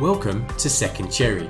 Welcome 0.00 0.46
to 0.58 0.68
Second 0.68 1.10
Cherry, 1.10 1.48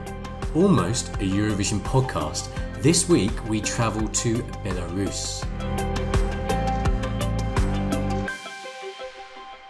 almost 0.54 1.08
a 1.14 1.28
Eurovision 1.28 1.80
podcast. 1.80 2.48
This 2.80 3.08
week 3.08 3.32
we 3.48 3.60
travel 3.60 4.06
to 4.06 4.36
Belarus. 4.62 5.44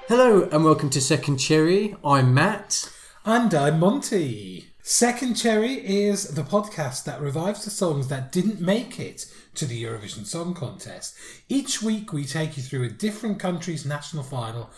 Hello 0.08 0.46
and 0.52 0.62
welcome 0.62 0.90
to 0.90 1.00
Second 1.00 1.38
Cherry. 1.38 1.96
I'm 2.04 2.34
Matt. 2.34 2.92
And 3.24 3.54
I'm 3.54 3.80
Monty. 3.80 4.66
Second 4.82 5.36
Cherry 5.36 5.72
is 5.72 6.34
the 6.34 6.42
podcast 6.42 7.04
that 7.04 7.22
revives 7.22 7.64
the 7.64 7.70
songs 7.70 8.08
that 8.08 8.30
didn't 8.30 8.60
make 8.60 9.00
it 9.00 9.24
to 9.54 9.64
the 9.64 9.82
Eurovision 9.82 10.26
Song 10.26 10.52
Contest. 10.52 11.16
Each 11.48 11.80
week 11.80 12.12
we 12.12 12.26
take 12.26 12.58
you 12.58 12.62
through 12.62 12.84
a 12.84 12.90
different 12.90 13.38
country's 13.38 13.86
national 13.86 14.22
final 14.22 14.68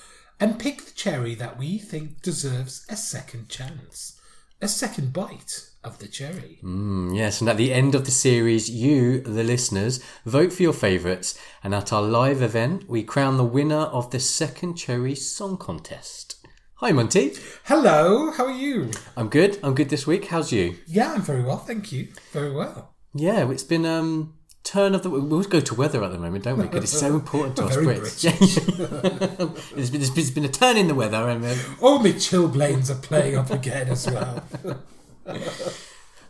and 0.40 0.58
pick 0.58 0.84
the 0.84 0.92
cherry 0.92 1.34
that 1.34 1.58
we 1.58 1.78
think 1.78 2.22
deserves 2.22 2.86
a 2.88 2.96
second 2.96 3.48
chance, 3.48 4.18
a 4.60 4.68
second 4.68 5.12
bite 5.12 5.68
of 5.84 5.98
the 5.98 6.08
cherry. 6.08 6.58
Mm, 6.62 7.16
yes, 7.16 7.40
and 7.40 7.48
at 7.48 7.56
the 7.56 7.72
end 7.72 7.94
of 7.94 8.04
the 8.04 8.10
series, 8.10 8.70
you, 8.70 9.20
the 9.20 9.44
listeners, 9.44 10.02
vote 10.24 10.52
for 10.52 10.62
your 10.62 10.72
favourites, 10.72 11.38
and 11.62 11.74
at 11.74 11.92
our 11.92 12.02
live 12.02 12.42
event, 12.42 12.88
we 12.88 13.02
crown 13.02 13.36
the 13.36 13.44
winner 13.44 13.76
of 13.76 14.10
the 14.10 14.20
Second 14.20 14.74
Cherry 14.74 15.14
Song 15.14 15.56
Contest. 15.56 16.36
Hi, 16.76 16.92
Monty. 16.92 17.32
Hello, 17.64 18.30
how 18.30 18.46
are 18.46 18.52
you? 18.52 18.90
I'm 19.16 19.28
good. 19.28 19.58
I'm 19.64 19.74
good 19.74 19.88
this 19.88 20.06
week. 20.06 20.26
How's 20.26 20.52
you? 20.52 20.76
Yeah, 20.86 21.12
I'm 21.12 21.22
very 21.22 21.42
well, 21.42 21.58
thank 21.58 21.90
you. 21.90 22.08
Very 22.30 22.52
well. 22.52 22.94
Yeah, 23.14 23.50
it's 23.50 23.64
been 23.64 23.84
um 23.84 24.37
turn 24.68 24.94
of 24.94 25.02
the. 25.02 25.10
We 25.10 25.20
always 25.20 25.46
go 25.46 25.60
to 25.60 25.74
weather 25.74 26.04
at 26.04 26.12
the 26.12 26.18
moment, 26.18 26.44
don't 26.44 26.58
we? 26.58 26.64
Because 26.64 26.84
it's 26.84 27.00
so 27.00 27.14
important 27.14 27.56
to 27.56 27.64
us 27.64 27.76
Brits. 27.76 28.22
there's, 29.74 29.90
been, 29.90 30.00
there's 30.14 30.30
been 30.30 30.44
a 30.44 30.48
turn 30.48 30.76
in 30.76 30.88
the 30.88 30.94
weather, 30.94 31.28
and 31.28 31.44
all 31.80 31.98
Only 31.98 32.12
Chilblains 32.12 32.90
are 32.90 33.00
playing 33.00 33.36
up 33.36 33.50
again 33.50 33.88
as 33.88 34.06
well. 34.06 34.44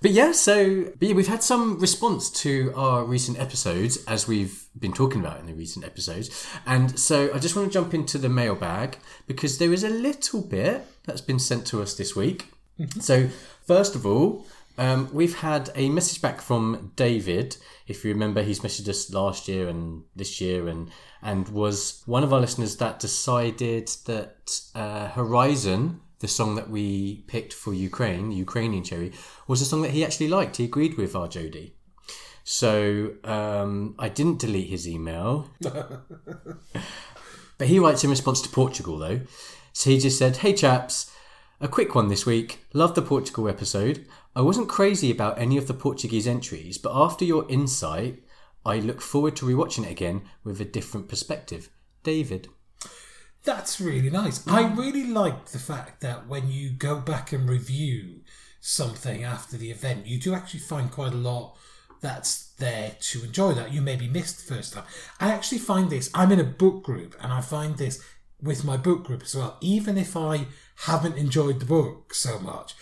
But 0.00 0.12
yeah, 0.12 0.30
so 0.30 0.84
but 0.96 1.08
yeah, 1.08 1.14
we've 1.14 1.26
had 1.26 1.42
some 1.42 1.80
response 1.80 2.30
to 2.42 2.72
our 2.76 3.04
recent 3.04 3.36
episodes, 3.40 4.04
as 4.06 4.28
we've 4.28 4.64
been 4.78 4.92
talking 4.92 5.20
about 5.20 5.40
in 5.40 5.46
the 5.46 5.54
recent 5.54 5.84
episodes. 5.84 6.46
And 6.66 6.96
so 6.96 7.34
I 7.34 7.40
just 7.40 7.56
want 7.56 7.66
to 7.66 7.72
jump 7.72 7.94
into 7.94 8.16
the 8.16 8.28
mailbag 8.28 8.98
because 9.26 9.58
there 9.58 9.72
is 9.72 9.82
a 9.82 9.88
little 9.88 10.40
bit 10.40 10.86
that's 11.04 11.20
been 11.20 11.40
sent 11.40 11.66
to 11.68 11.82
us 11.82 11.94
this 11.94 12.14
week. 12.14 12.46
So, 13.00 13.28
first 13.66 13.96
of 13.96 14.06
all, 14.06 14.46
um, 14.78 15.10
we've 15.12 15.38
had 15.38 15.70
a 15.74 15.88
message 15.88 16.22
back 16.22 16.40
from 16.40 16.92
David. 16.94 17.56
If 17.88 18.04
you 18.04 18.12
remember, 18.12 18.42
he's 18.42 18.60
messaged 18.60 18.88
us 18.88 19.12
last 19.12 19.48
year 19.48 19.68
and 19.68 20.04
this 20.14 20.40
year, 20.40 20.68
and 20.68 20.90
and 21.22 21.48
was 21.48 22.02
one 22.06 22.22
of 22.22 22.32
our 22.32 22.40
listeners 22.40 22.76
that 22.76 23.00
decided 23.00 23.88
that 24.06 24.60
uh, 24.74 25.08
Horizon, 25.08 26.00
the 26.20 26.28
song 26.28 26.54
that 26.56 26.70
we 26.70 27.24
picked 27.26 27.52
for 27.52 27.74
Ukraine, 27.74 28.30
Ukrainian 28.30 28.84
Cherry, 28.84 29.12
was 29.46 29.60
a 29.60 29.64
song 29.64 29.82
that 29.82 29.90
he 29.90 30.04
actually 30.04 30.28
liked. 30.28 30.56
He 30.56 30.64
agreed 30.64 30.96
with 30.96 31.16
our 31.16 31.28
Jody. 31.28 31.74
So 32.44 33.14
um, 33.24 33.94
I 33.98 34.08
didn't 34.08 34.38
delete 34.38 34.70
his 34.70 34.88
email. 34.88 35.50
But 37.58 37.66
he 37.66 37.80
writes 37.80 38.04
in 38.04 38.10
response 38.10 38.40
to 38.42 38.48
Portugal, 38.48 38.98
though. 38.98 39.20
So 39.72 39.90
he 39.90 39.98
just 39.98 40.16
said, 40.16 40.38
Hey 40.38 40.54
chaps, 40.54 41.10
a 41.60 41.68
quick 41.68 41.94
one 41.94 42.08
this 42.08 42.24
week. 42.24 42.64
Love 42.72 42.94
the 42.94 43.02
Portugal 43.02 43.48
episode. 43.48 44.06
I 44.38 44.42
wasn't 44.42 44.68
crazy 44.68 45.10
about 45.10 45.36
any 45.36 45.56
of 45.56 45.66
the 45.66 45.74
Portuguese 45.74 46.28
entries, 46.28 46.78
but 46.78 46.92
after 46.94 47.24
your 47.24 47.44
insight, 47.50 48.22
I 48.64 48.78
look 48.78 49.00
forward 49.00 49.34
to 49.36 49.46
rewatching 49.46 49.84
it 49.84 49.90
again 49.90 50.22
with 50.44 50.60
a 50.60 50.64
different 50.64 51.08
perspective. 51.08 51.70
David. 52.04 52.46
That's 53.42 53.80
really 53.80 54.10
nice. 54.10 54.46
I 54.46 54.72
really 54.72 55.08
like 55.08 55.46
the 55.46 55.58
fact 55.58 56.02
that 56.02 56.28
when 56.28 56.52
you 56.52 56.70
go 56.70 57.00
back 57.00 57.32
and 57.32 57.50
review 57.50 58.20
something 58.60 59.24
after 59.24 59.56
the 59.56 59.72
event, 59.72 60.06
you 60.06 60.20
do 60.20 60.34
actually 60.34 60.60
find 60.60 60.88
quite 60.88 61.14
a 61.14 61.16
lot 61.16 61.56
that's 62.00 62.50
there 62.58 62.92
to 63.00 63.24
enjoy 63.24 63.54
that 63.54 63.72
you 63.72 63.82
maybe 63.82 64.06
missed 64.06 64.46
the 64.46 64.54
first 64.54 64.72
time. 64.72 64.84
I 65.18 65.32
actually 65.32 65.58
find 65.58 65.90
this, 65.90 66.12
I'm 66.14 66.30
in 66.30 66.38
a 66.38 66.44
book 66.44 66.84
group 66.84 67.16
and 67.20 67.32
I 67.32 67.40
find 67.40 67.76
this 67.76 68.00
with 68.40 68.64
my 68.64 68.76
book 68.76 69.02
group 69.02 69.24
as 69.24 69.34
well. 69.34 69.58
Even 69.60 69.98
if 69.98 70.16
I 70.16 70.46
haven't 70.86 71.18
enjoyed 71.18 71.58
the 71.58 71.66
book 71.66 72.14
so 72.14 72.38
much, 72.38 72.76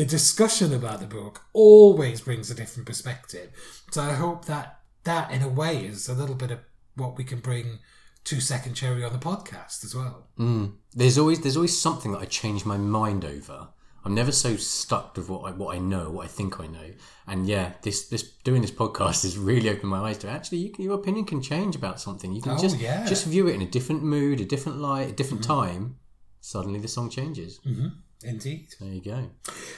the 0.00 0.06
discussion 0.06 0.72
about 0.72 0.98
the 0.98 1.06
book 1.06 1.42
always 1.52 2.22
brings 2.22 2.50
a 2.50 2.54
different 2.54 2.86
perspective. 2.86 3.50
So 3.90 4.00
I 4.00 4.14
hope 4.14 4.46
that 4.46 4.78
that 5.04 5.30
in 5.30 5.42
a 5.42 5.48
way 5.48 5.84
is 5.84 6.08
a 6.08 6.14
little 6.14 6.34
bit 6.34 6.50
of 6.50 6.60
what 6.94 7.18
we 7.18 7.24
can 7.24 7.40
bring 7.40 7.80
to 8.24 8.40
Second 8.40 8.72
Cherry 8.76 9.04
on 9.04 9.12
the 9.12 9.18
podcast 9.18 9.84
as 9.84 9.94
well. 9.94 10.28
Mm. 10.38 10.76
There's 10.94 11.18
always 11.18 11.42
there's 11.42 11.56
always 11.56 11.78
something 11.78 12.12
that 12.12 12.22
I 12.22 12.24
change 12.24 12.64
my 12.64 12.78
mind 12.78 13.26
over. 13.26 13.68
I'm 14.02 14.14
never 14.14 14.32
so 14.32 14.56
stuck 14.56 15.18
with 15.18 15.28
what 15.28 15.40
I 15.40 15.54
what 15.54 15.76
I 15.76 15.78
know, 15.78 16.08
what 16.08 16.24
I 16.24 16.28
think 16.28 16.58
I 16.60 16.66
know. 16.66 16.92
And 17.26 17.46
yeah, 17.46 17.72
this 17.82 18.08
this 18.08 18.22
doing 18.42 18.62
this 18.62 18.70
podcast 18.70 19.24
has 19.24 19.36
really 19.36 19.68
opened 19.68 19.90
my 19.90 19.98
eyes 19.98 20.16
to 20.18 20.30
actually 20.30 20.58
you 20.60 20.70
can, 20.70 20.82
your 20.82 20.94
opinion 20.94 21.26
can 21.26 21.42
change 21.42 21.76
about 21.76 22.00
something. 22.00 22.32
You 22.32 22.40
can 22.40 22.52
Oh, 22.52 22.58
just 22.58 22.78
yeah. 22.78 23.04
just 23.04 23.26
view 23.26 23.48
it 23.48 23.54
in 23.54 23.60
a 23.60 23.66
different 23.66 24.02
mood, 24.02 24.40
a 24.40 24.46
different 24.46 24.78
light, 24.78 25.10
a 25.10 25.12
different 25.12 25.42
mm-hmm. 25.42 25.60
time. 25.60 25.96
Suddenly 26.40 26.80
the 26.80 26.88
song 26.88 27.10
changes. 27.10 27.60
Mm-hmm. 27.66 27.88
Indeed. 28.22 28.68
There 28.80 28.92
you 28.92 29.00
go. 29.00 29.30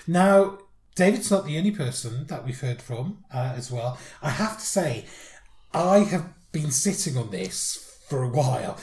Now, 0.07 0.59
David's 0.95 1.31
not 1.31 1.47
the 1.47 1.59
only 1.59 1.71
person 1.71 2.27
that 2.27 2.45
we've 2.45 2.61
heard 2.61 2.83
from 2.83 3.25
uh, 3.33 3.55
as 3.57 3.71
well. 3.71 3.99
I 4.21 4.31
have 4.31 4.59
to 4.59 4.67
say, 4.67 5.07
I 5.73 5.99
have 5.99 6.33
been 6.53 6.71
sitting 6.71 7.17
on 7.17 7.31
this 7.31 7.99
for 8.09 8.23
a 8.23 8.29
while 8.29 8.79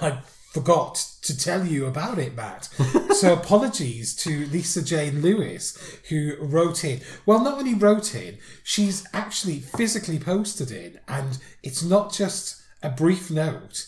and 0.00 0.14
I 0.14 0.18
forgot 0.52 1.06
to 1.22 1.36
tell 1.36 1.66
you 1.66 1.86
about 1.86 2.18
it, 2.18 2.34
Matt. 2.34 2.64
so 3.12 3.34
apologies 3.34 4.14
to 4.16 4.46
Lisa 4.46 4.82
Jane 4.82 5.20
Lewis, 5.20 5.98
who 6.08 6.36
wrote 6.40 6.84
in. 6.84 7.00
Well, 7.26 7.42
not 7.42 7.58
only 7.58 7.74
wrote 7.74 8.14
in, 8.14 8.38
she's 8.64 9.06
actually 9.12 9.60
physically 9.60 10.18
posted 10.18 10.70
in, 10.70 10.98
and 11.06 11.38
it's 11.62 11.84
not 11.84 12.12
just 12.12 12.60
a 12.82 12.90
brief 12.90 13.30
note, 13.30 13.86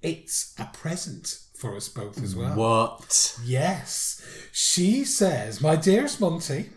it's 0.00 0.54
a 0.58 0.66
present 0.66 1.40
for 1.58 1.74
us 1.76 1.88
both 1.88 2.22
as 2.22 2.36
well. 2.36 2.54
What? 2.56 3.36
Yes. 3.44 4.22
She 4.52 5.04
says, 5.04 5.60
My 5.60 5.74
dearest 5.74 6.20
Monty, 6.20 6.70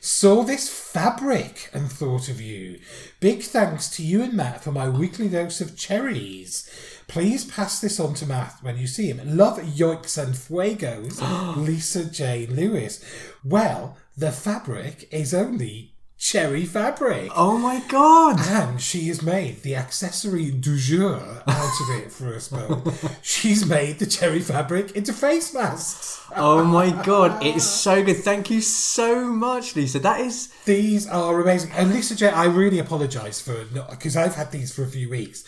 saw 0.00 0.44
this 0.44 0.68
fabric 0.68 1.70
and 1.74 1.90
thought 1.90 2.28
of 2.28 2.40
you. 2.40 2.78
Big 3.20 3.42
thanks 3.42 3.88
to 3.96 4.02
you 4.02 4.22
and 4.22 4.32
Matt 4.32 4.62
for 4.62 4.72
my 4.72 4.88
weekly 4.88 5.28
dose 5.28 5.60
of 5.60 5.76
cherries. 5.76 6.70
Please 7.08 7.44
pass 7.44 7.80
this 7.80 7.98
on 7.98 8.14
to 8.14 8.26
Matt 8.26 8.54
when 8.62 8.78
you 8.78 8.86
see 8.86 9.08
him. 9.08 9.20
Love 9.36 9.58
yoiks 9.58 10.22
and 10.22 10.34
fuegos, 10.34 11.20
Lisa 11.56 12.04
Jane 12.04 12.54
Lewis. 12.54 13.04
Well, 13.44 13.96
the 14.16 14.30
fabric 14.30 15.08
is 15.12 15.34
only 15.34 15.94
cherry 16.18 16.66
fabric. 16.66 17.30
Oh 17.34 17.56
my 17.56 17.80
god! 17.88 18.40
And 18.40 18.80
she 18.80 19.06
has 19.08 19.22
made 19.22 19.62
the 19.62 19.76
accessory 19.76 20.50
du 20.50 20.76
jour 20.76 21.42
out 21.46 21.80
of 21.80 21.90
it 21.96 22.12
for 22.12 22.34
us 22.34 22.48
both. 22.48 23.18
She's 23.22 23.64
made 23.64 23.98
the 23.98 24.06
cherry 24.06 24.40
fabric 24.40 24.92
into 24.96 25.12
face 25.12 25.54
masks. 25.54 26.20
Oh 26.36 26.64
my 26.64 26.90
god! 27.04 27.42
It's 27.44 27.64
so 27.64 28.02
good. 28.04 28.16
Thank 28.16 28.50
you 28.50 28.60
so 28.60 29.24
much, 29.26 29.76
Lisa. 29.76 30.00
That 30.00 30.20
is 30.20 30.48
These 30.64 31.08
are 31.08 31.40
amazing. 31.40 31.70
And 31.72 31.90
Lisa 31.92 32.16
J, 32.16 32.28
I 32.28 32.46
really 32.46 32.78
apologise 32.80 33.40
for 33.40 33.64
not, 33.72 33.90
because 33.90 34.16
I've 34.16 34.34
had 34.34 34.50
these 34.50 34.74
for 34.74 34.82
a 34.82 34.88
few 34.88 35.08
weeks. 35.08 35.44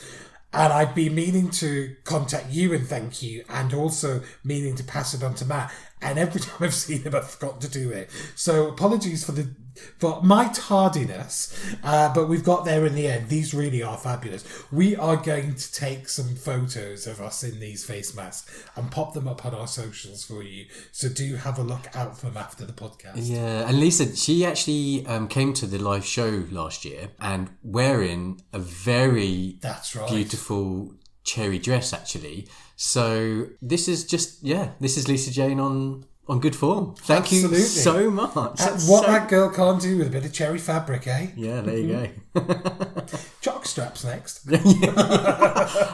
And 0.53 0.73
I've 0.73 0.97
been 0.97 1.15
meaning 1.15 1.51
to 1.51 1.95
contact 2.03 2.51
you 2.51 2.73
and 2.75 2.85
thank 2.85 3.23
you, 3.23 3.45
and 3.49 3.73
also 3.73 4.23
meaning 4.43 4.75
to 4.77 4.85
pass 4.85 5.15
it 5.15 5.23
on 5.23 5.35
to 5.37 5.45
Matt. 5.45 5.73
And 6.03 6.19
every 6.19 6.41
time 6.47 6.57
I've 6.61 6.75
seen 6.75 7.03
him, 7.03 7.15
I've 7.15 7.31
forgotten 7.31 7.61
to 7.61 7.69
do 7.69 7.91
it. 7.91 8.11
So 8.35 8.69
apologies 8.69 9.25
for 9.25 9.33
the 9.33 9.55
for 9.99 10.21
my 10.23 10.49
tardiness, 10.49 11.57
uh, 11.83 12.13
but 12.13 12.29
we've 12.29 12.45
got 12.45 12.65
there 12.65 12.85
in 12.87 12.95
the 12.95 13.07
end. 13.07 13.29
These 13.29 13.55
really 13.55 13.83
are 13.83 13.97
fabulous. 13.97 14.45
We 14.71 14.97
are 14.97 15.17
going 15.17 15.55
to 15.55 15.73
take 15.73 16.09
some 16.09 16.35
photos 16.35 17.07
of 17.07 17.21
us 17.21 17.43
in 17.43 17.61
these 17.61 17.85
face 17.85 18.15
masks 18.15 18.67
and 18.77 18.91
pop 18.91 19.15
them 19.15 19.29
up 19.29 19.45
on 19.45 19.55
our 19.55 19.67
socials 19.67 20.25
for 20.25 20.43
you. 20.43 20.67
So 20.93 21.09
do 21.09 21.37
have 21.37 21.59
a 21.59 21.63
look 21.63 21.95
out 21.95 22.19
for 22.19 22.27
them 22.27 22.37
after 22.37 22.65
the 22.65 22.73
podcast. 22.73 23.13
Yeah, 23.17 23.69
and 23.69 23.79
Lisa, 23.79 24.15
she 24.17 24.45
actually 24.45 25.07
um, 25.07 25.29
came 25.29 25.53
to 25.55 25.67
the 25.67 25.79
live 25.79 26.05
show 26.05 26.45
last 26.51 26.85
year 26.85 27.09
and 27.21 27.51
wearing 27.63 28.43
a 28.53 28.59
very 28.59 29.59
That's 29.61 29.95
right. 29.95 30.09
beautiful 30.09 30.95
cherry 31.25 31.59
dress, 31.59 31.93
actually. 31.93 32.49
So 32.77 33.47
this 33.61 33.89
is 33.89 34.05
just 34.05 34.43
yeah, 34.43 34.71
this 34.81 34.97
is 34.97 35.09
Lisa 35.09 35.31
Jane 35.31 35.61
on 35.61 36.05
on 36.31 36.39
good 36.39 36.55
form. 36.55 36.95
Thank 36.95 37.33
you 37.33 37.49
so 37.57 38.09
much. 38.09 38.35
That's 38.57 38.89
what 38.89 39.05
so- 39.05 39.11
that 39.11 39.29
girl 39.29 39.51
can't 39.51 39.83
do 39.83 39.99
with 39.99 40.07
a 40.07 40.11
bit 40.11 40.25
of 40.25 40.33
cherry 40.33 40.59
fabric, 40.59 41.07
eh? 41.09 41.27
yeah, 41.37 41.61
there 41.61 41.77
you 41.77 42.13
go. 42.35 42.41
Jock 43.41 43.67
straps 43.67 44.05
next. 44.05 44.47
um, 44.53 44.61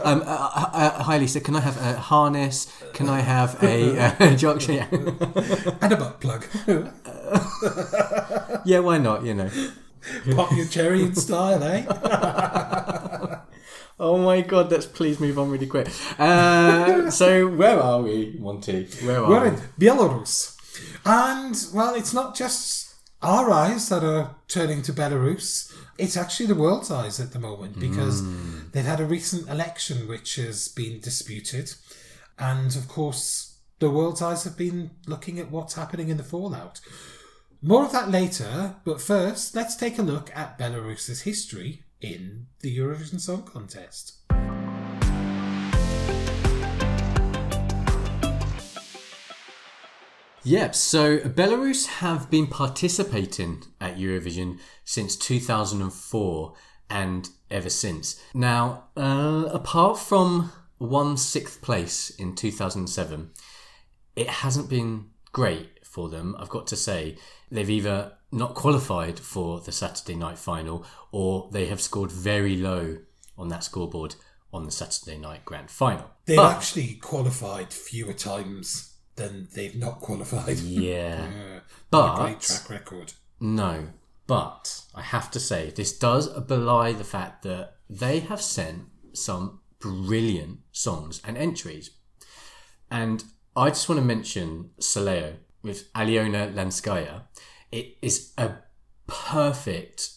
uh, 0.04 0.24
uh, 0.26 0.70
uh, 0.72 1.02
hi 1.02 1.16
Lisa, 1.18 1.40
can 1.40 1.56
I 1.56 1.60
have 1.60 1.78
a 1.80 1.96
harness? 1.98 2.70
Can 2.92 3.08
I 3.08 3.20
have 3.20 3.62
a 3.62 3.98
uh, 3.98 4.36
jock? 4.36 4.68
Yeah. 4.68 4.86
and 4.92 5.92
a 5.92 5.96
butt 5.96 6.20
plug. 6.20 6.44
yeah, 8.66 8.80
why 8.80 8.98
not? 8.98 9.24
You 9.24 9.34
know. 9.34 9.50
Pop 10.36 10.52
your 10.52 10.66
cherry 10.66 11.02
in 11.02 11.14
style, 11.16 11.62
eh? 11.64 11.84
Oh 13.98 14.18
my 14.18 14.42
god, 14.42 14.70
let's 14.70 14.84
please 14.84 15.18
move 15.20 15.38
on 15.38 15.50
really 15.50 15.66
quick. 15.66 15.88
Uh, 16.18 17.10
so 17.10 17.48
where 17.48 17.80
are 17.80 18.02
we, 18.02 18.36
Monty? 18.38 18.84
Where 19.02 19.24
are 19.24 19.28
We're 19.28 19.42
we? 19.44 19.48
in 19.48 19.54
Belarus. 19.80 20.54
And, 21.06 21.56
well, 21.74 21.94
it's 21.94 22.12
not 22.12 22.34
just 22.36 22.94
our 23.22 23.50
eyes 23.50 23.88
that 23.88 24.04
are 24.04 24.36
turning 24.48 24.82
to 24.82 24.92
Belarus. 24.92 25.74
It's 25.96 26.16
actually 26.16 26.46
the 26.46 26.54
world's 26.54 26.90
eyes 26.90 27.18
at 27.20 27.32
the 27.32 27.38
moment 27.38 27.80
because 27.80 28.22
they've 28.72 28.84
had 28.84 29.00
a 29.00 29.06
recent 29.06 29.48
election 29.48 30.06
which 30.06 30.36
has 30.36 30.68
been 30.68 31.00
disputed. 31.00 31.72
And, 32.38 32.76
of 32.76 32.88
course, 32.88 33.56
the 33.78 33.90
world's 33.90 34.20
eyes 34.20 34.44
have 34.44 34.58
been 34.58 34.90
looking 35.06 35.38
at 35.38 35.50
what's 35.50 35.74
happening 35.74 36.10
in 36.10 36.18
the 36.18 36.22
fallout. 36.22 36.82
More 37.62 37.86
of 37.86 37.92
that 37.92 38.10
later, 38.10 38.74
but 38.84 39.00
first, 39.00 39.54
let's 39.54 39.74
take 39.74 39.98
a 39.98 40.02
look 40.02 40.30
at 40.34 40.58
Belarus's 40.58 41.22
history 41.22 41.85
in 42.00 42.46
the 42.60 42.76
Eurovision 42.76 43.20
Song 43.20 43.42
Contest. 43.42 44.14
Yep, 50.46 50.76
so 50.76 51.18
Belarus 51.18 51.86
have 51.86 52.30
been 52.30 52.46
participating 52.46 53.64
at 53.80 53.96
Eurovision 53.96 54.60
since 54.84 55.16
2004 55.16 56.54
and 56.88 57.28
ever 57.50 57.68
since. 57.68 58.22
Now, 58.32 58.84
uh, 58.96 59.48
apart 59.52 59.98
from 59.98 60.52
one 60.78 61.16
sixth 61.16 61.62
place 61.62 62.10
in 62.10 62.36
2007, 62.36 63.30
it 64.14 64.28
hasn't 64.28 64.70
been 64.70 65.06
great 65.32 65.84
for 65.84 66.08
them, 66.08 66.36
I've 66.38 66.48
got 66.48 66.68
to 66.68 66.76
say. 66.76 67.18
They've 67.50 67.68
either 67.68 68.12
not 68.32 68.54
qualified 68.54 69.18
for 69.18 69.60
the 69.60 69.72
Saturday 69.72 70.14
night 70.16 70.38
final 70.38 70.84
or 71.12 71.48
they 71.52 71.66
have 71.66 71.80
scored 71.80 72.10
very 72.10 72.56
low 72.56 72.98
on 73.38 73.48
that 73.48 73.64
scoreboard 73.64 74.14
on 74.52 74.64
the 74.64 74.70
Saturday 74.72 75.16
night 75.18 75.44
grand 75.44 75.70
final. 75.70 76.10
They've 76.24 76.36
But- 76.36 76.56
actually 76.56 76.94
qualified 76.94 77.72
fewer 77.72 78.12
times 78.12 78.94
than 79.16 79.48
they've 79.54 79.74
not 79.76 80.00
qualified. 80.00 80.58
yeah. 80.60 81.30
Yeah, 81.30 81.60
But- 81.90 82.16
great 82.24 82.40
track 82.40 82.68
record. 82.70 83.12
No, 83.40 83.88
but 84.26 84.82
I 84.94 85.02
have 85.02 85.30
to 85.32 85.40
say, 85.40 85.70
this 85.70 85.96
does 85.96 86.28
belie 86.40 86.92
the 86.92 87.04
fact 87.04 87.42
that 87.44 87.76
they 87.88 88.20
have 88.20 88.42
sent 88.42 88.86
some 89.12 89.60
brilliant 89.78 90.60
songs 90.72 91.20
and 91.24 91.36
entries. 91.38 91.90
And 92.90 93.24
I 93.54 93.68
just 93.68 93.88
want 93.88 94.00
to 94.00 94.04
mention 94.04 94.70
Soleo 94.80 95.36
with 95.62 95.92
Aliona 95.94 96.52
Lanskaya. 96.52 97.22
It 97.76 97.98
is 98.00 98.32
a 98.38 98.52
perfect 99.06 100.08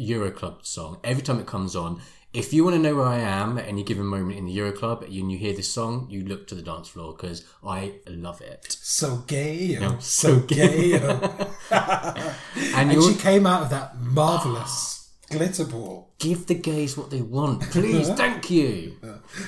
Euroclub 0.00 0.64
song. 0.64 0.98
Every 1.04 1.22
time 1.22 1.40
it 1.40 1.46
comes 1.46 1.76
on, 1.76 2.00
if 2.32 2.54
you 2.54 2.64
want 2.64 2.76
to 2.76 2.80
know 2.80 2.96
where 2.96 3.04
I 3.04 3.18
am 3.18 3.58
at 3.58 3.68
any 3.68 3.82
given 3.82 4.06
moment 4.06 4.38
in 4.38 4.46
the 4.46 4.56
Euroclub 4.56 5.02
and 5.04 5.30
you 5.30 5.36
hear 5.36 5.52
this 5.52 5.70
song, 5.70 6.06
you 6.08 6.24
look 6.24 6.46
to 6.46 6.54
the 6.54 6.62
dance 6.62 6.88
floor 6.88 7.12
because 7.12 7.44
I 7.62 7.96
love 8.08 8.40
it. 8.40 8.78
So 8.80 9.24
gay, 9.26 9.76
so 9.76 9.98
so 10.00 10.40
gay. 10.46 10.98
And, 11.70 12.90
and 12.90 12.92
you 12.94 13.12
she 13.12 13.18
came 13.18 13.46
out 13.46 13.64
of 13.64 13.68
that 13.68 14.00
marvelous 14.00 15.10
glitter 15.28 15.66
ball 15.66 16.14
give 16.18 16.46
the 16.46 16.54
gays 16.54 16.96
what 16.96 17.10
they 17.10 17.20
want, 17.20 17.60
please. 17.64 18.08
thank 18.16 18.50
you. 18.50 18.96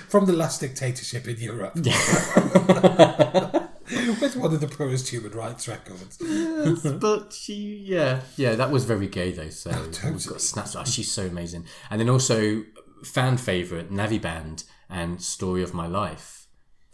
from 0.09 0.27
the 0.27 0.35
last 0.35 0.61
dictatorship 0.61 1.27
in 1.29 1.39
Europe. 1.39 1.73
With 4.25 4.37
one 4.37 4.55
of 4.55 4.61
the 4.61 4.69
poorest 4.69 5.09
human 5.09 5.33
rights 5.33 5.69
records. 5.69 6.17
but 6.99 7.33
she, 7.35 7.83
yeah, 7.85 8.23
yeah, 8.37 8.55
that 8.55 8.71
was 8.71 8.87
very 8.87 9.07
gay 9.07 9.33
though. 9.33 9.51
So 9.51 9.71
oh, 9.73 10.11
we've 10.11 10.27
got 10.27 10.41
snaps. 10.41 10.75
Oh, 10.75 10.85
she's 10.85 11.13
so 11.13 11.27
amazing. 11.27 11.67
And 11.91 12.01
then 12.01 12.09
also 12.09 12.65
fan 13.05 13.37
favorite 13.37 13.93
Navi 13.93 14.21
Band 14.21 14.65
and 14.89 15.21
Story 15.21 15.63
of 15.63 15.75
My 15.75 15.87
Life. 15.87 16.44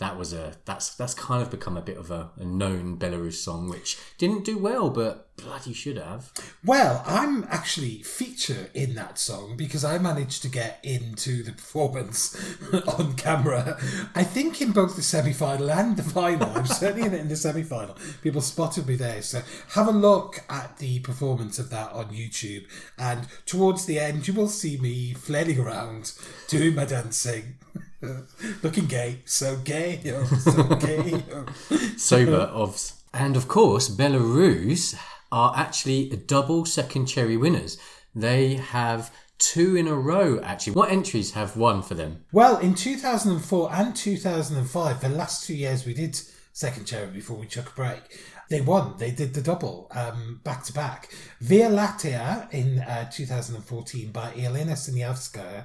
That 0.01 0.17
was 0.17 0.33
a 0.33 0.55
that's 0.65 0.95
that's 0.95 1.13
kind 1.13 1.43
of 1.43 1.51
become 1.51 1.77
a 1.77 1.83
bit 1.83 1.99
of 1.99 2.11
a, 2.11 2.31
a 2.39 2.45
known 2.45 2.97
Belarus 2.97 3.35
song, 3.35 3.69
which 3.69 3.99
didn't 4.17 4.47
do 4.47 4.57
well, 4.57 4.89
but 4.89 5.29
bloody 5.37 5.75
should 5.75 5.99
have. 5.99 6.33
Well, 6.65 7.03
I'm 7.07 7.45
actually 7.51 8.03
feature 8.03 8.71
in 8.73 8.95
that 8.95 9.19
song 9.19 9.59
because 9.59 9.85
I 9.85 9.99
managed 9.99 10.41
to 10.41 10.49
get 10.49 10.81
into 10.83 11.43
the 11.43 11.53
performance 11.53 12.35
on 12.99 13.13
camera. 13.15 13.79
I 14.15 14.25
think 14.25 14.63
in 14.63 14.73
both 14.73 14.97
the 14.97 15.03
semi 15.03 15.35
final 15.35 15.71
and 15.71 15.99
the 15.99 16.03
final. 16.03 16.51
I'm 16.57 16.65
certainly 16.81 17.07
in 17.07 17.13
it 17.13 17.21
in 17.21 17.29
the 17.29 17.37
semi 17.37 17.63
final. 17.63 17.99
People 18.23 18.41
spotted 18.41 18.87
me 18.87 18.95
there. 18.95 19.21
So 19.21 19.43
have 19.75 19.87
a 19.87 19.93
look 19.93 20.41
at 20.49 20.79
the 20.79 21.01
performance 21.01 21.59
of 21.59 21.69
that 21.71 21.93
on 21.93 22.07
YouTube. 22.07 22.65
And 22.97 23.27
towards 23.45 23.85
the 23.85 23.99
end, 23.99 24.27
you 24.27 24.33
will 24.33 24.49
see 24.49 24.79
me 24.79 25.13
flailing 25.13 25.61
around 25.61 26.13
doing 26.49 26.75
my 26.75 26.87
dancing. 26.87 27.59
Looking 28.63 28.87
gay, 28.87 29.21
so 29.25 29.57
gay, 29.57 30.01
oh, 30.15 30.25
so 30.25 30.63
gay. 30.77 31.23
oh. 31.35 31.47
sober 31.97 32.37
of 32.37 32.93
and 33.13 33.37
of 33.37 33.49
course 33.49 33.89
belarus 33.89 34.95
are 35.33 35.53
actually 35.57 36.09
double 36.27 36.65
second 36.65 37.07
cherry 37.07 37.37
winners 37.37 37.77
they 38.15 38.55
have 38.55 39.13
two 39.39 39.77
in 39.77 39.87
a 39.89 39.95
row 39.95 40.41
actually 40.43 40.73
what 40.73 40.91
entries 40.91 41.33
have 41.33 41.57
won 41.57 41.83
for 41.83 41.95
them 41.95 42.25
Well, 42.33 42.59
in 42.59 42.75
2004 42.75 43.71
and 43.73 43.97
2005, 43.97 45.01
the 45.01 45.09
last 45.09 45.47
two 45.47 45.55
years 45.55 45.85
we 45.87 45.95
did 45.95 46.21
Second 46.53 46.85
Cherry 46.87 47.07
before 47.07 47.37
we 47.39 47.47
took 47.47 47.69
a 47.71 47.75
break, 47.75 48.03
they 48.51 48.61
won. 48.61 48.95
They 48.99 49.13
did 49.13 49.33
the 49.35 49.41
double 49.41 49.87
um, 49.93 50.41
back 50.45 50.65
to 50.65 50.73
back. 50.73 51.09
Via 51.41 51.71
Latia 51.71 52.53
in 52.53 52.81
uh, 52.81 53.09
2014 53.11 54.11
by 54.11 54.33
Elena 54.37 54.73
Siniavskaya 54.73 55.65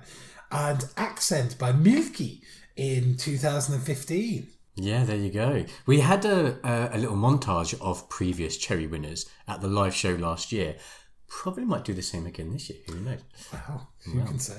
and 0.51 0.85
Accent 0.97 1.57
by 1.57 1.71
Milky 1.71 2.41
in 2.75 3.15
2015. 3.17 4.47
yeah 4.75 5.03
there 5.05 5.15
you 5.17 5.29
go 5.31 5.65
we 5.85 6.01
had 6.01 6.25
a, 6.25 6.57
a, 6.67 6.97
a 6.97 6.97
little 6.97 7.15
montage 7.15 7.73
of 7.81 8.09
previous 8.09 8.57
cherry 8.57 8.87
winners 8.87 9.25
at 9.47 9.61
the 9.61 9.67
live 9.67 9.95
show 9.95 10.13
last 10.15 10.51
year 10.51 10.75
probably 11.27 11.65
might 11.65 11.83
do 11.85 11.93
the 11.93 12.01
same 12.01 12.25
again 12.25 12.51
this 12.51 12.69
year 12.69 12.79
who 12.87 12.95
knows 12.99 13.19
Wow, 13.53 13.87
who 14.05 14.21
can 14.25 14.39
say? 14.39 14.57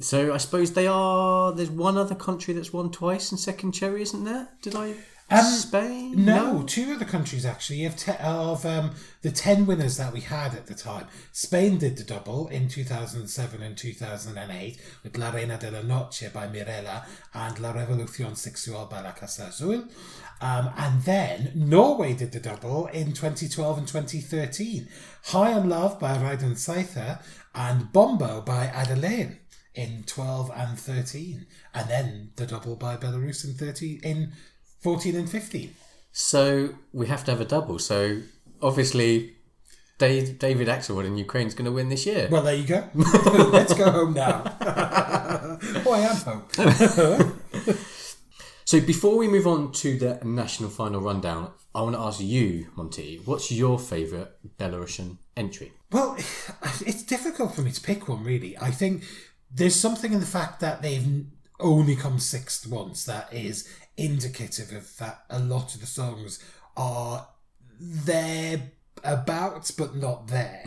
so 0.00 0.32
i 0.32 0.38
suppose 0.38 0.72
they 0.72 0.86
are 0.86 1.52
there's 1.52 1.70
one 1.70 1.96
other 1.98 2.14
country 2.14 2.54
that's 2.54 2.72
won 2.72 2.90
twice 2.90 3.30
in 3.32 3.38
second 3.38 3.72
cherry 3.72 4.02
isn't 4.02 4.24
there 4.24 4.48
did 4.62 4.74
i 4.74 4.94
spain 5.36 6.14
Um, 6.14 6.24
No, 6.24 6.62
two 6.62 6.92
other 6.92 7.04
countries 7.04 7.44
actually. 7.44 7.84
Of, 7.84 7.96
te- 7.96 8.12
of 8.22 8.64
um, 8.64 8.92
the 9.22 9.30
10 9.30 9.66
winners 9.66 9.96
that 9.98 10.12
we 10.12 10.20
had 10.20 10.54
at 10.54 10.66
the 10.66 10.74
time, 10.74 11.06
Spain 11.32 11.78
did 11.78 11.96
the 11.96 12.04
double 12.04 12.48
in 12.48 12.68
2007 12.68 13.62
and 13.62 13.76
2008 13.76 14.78
with 15.02 15.18
La 15.18 15.30
Reina 15.30 15.58
de 15.58 15.70
la 15.70 15.82
Noche 15.82 16.32
by 16.32 16.46
Mirela 16.48 17.04
and 17.34 17.58
La 17.60 17.72
Revolución 17.72 18.36
Sexual 18.36 18.86
by 18.86 19.00
La 19.02 19.12
Casa 19.12 19.46
Azul. 19.48 19.84
Um, 20.40 20.70
and 20.76 21.02
then 21.02 21.52
Norway 21.54 22.14
did 22.14 22.32
the 22.32 22.40
double 22.40 22.86
in 22.86 23.12
2012 23.12 23.78
and 23.78 23.88
2013. 23.88 24.88
High 25.24 25.52
on 25.52 25.68
Love 25.68 25.98
by 25.98 26.16
Reidun 26.16 26.54
Sæther 26.54 27.20
and 27.54 27.92
Bombo 27.92 28.40
by 28.40 28.68
Adelén 28.68 29.38
in 29.74 30.04
12 30.06 30.50
and 30.56 30.78
13. 30.78 31.46
And 31.74 31.90
then 31.90 32.30
the 32.36 32.46
double 32.46 32.76
by 32.76 32.96
Belarus 32.96 33.44
in 33.44 33.54
13 33.54 34.00
in 34.02 34.32
14 34.80 35.16
and 35.16 35.28
15. 35.28 35.74
So 36.12 36.74
we 36.92 37.06
have 37.06 37.24
to 37.24 37.30
have 37.30 37.40
a 37.40 37.44
double. 37.44 37.78
So 37.78 38.20
obviously, 38.62 39.34
Dave, 39.98 40.38
David 40.38 40.68
Axelrod 40.68 41.06
in 41.06 41.16
Ukraine 41.16 41.46
is 41.46 41.54
going 41.54 41.66
to 41.66 41.72
win 41.72 41.88
this 41.88 42.06
year. 42.06 42.28
Well, 42.30 42.42
there 42.42 42.54
you 42.54 42.66
go. 42.66 42.88
Let's 42.94 43.74
go 43.74 43.90
home 43.90 44.14
now. 44.14 44.42
oh, 44.60 45.92
I 45.92 46.00
am 46.00 46.16
home. 46.16 47.38
So 48.68 48.82
before 48.82 49.16
we 49.16 49.28
move 49.28 49.46
on 49.46 49.72
to 49.72 49.96
the 49.96 50.20
national 50.22 50.68
final 50.68 51.00
rundown, 51.00 51.52
I 51.74 51.80
want 51.80 51.94
to 51.94 52.02
ask 52.02 52.20
you, 52.20 52.66
Monty, 52.76 53.18
what's 53.24 53.50
your 53.50 53.78
favourite 53.78 54.28
Belarusian 54.58 55.16
entry? 55.38 55.72
Well, 55.90 56.18
it's 56.84 57.02
difficult 57.02 57.54
for 57.54 57.62
me 57.62 57.70
to 57.70 57.80
pick 57.80 58.08
one, 58.08 58.22
really. 58.22 58.58
I 58.58 58.70
think 58.70 59.04
there's 59.50 59.74
something 59.74 60.12
in 60.12 60.20
the 60.20 60.26
fact 60.26 60.60
that 60.60 60.82
they've 60.82 61.24
only 61.58 61.96
come 61.96 62.18
sixth 62.18 62.66
once 62.66 63.06
that 63.06 63.32
is 63.32 63.66
indicative 63.98 64.72
of 64.72 64.96
that 64.98 65.24
a 65.28 65.38
lot 65.38 65.74
of 65.74 65.80
the 65.80 65.86
songs 65.86 66.42
are 66.76 67.28
there 67.80 68.70
about 69.04 69.70
but 69.76 69.94
not 69.94 70.28
there. 70.28 70.62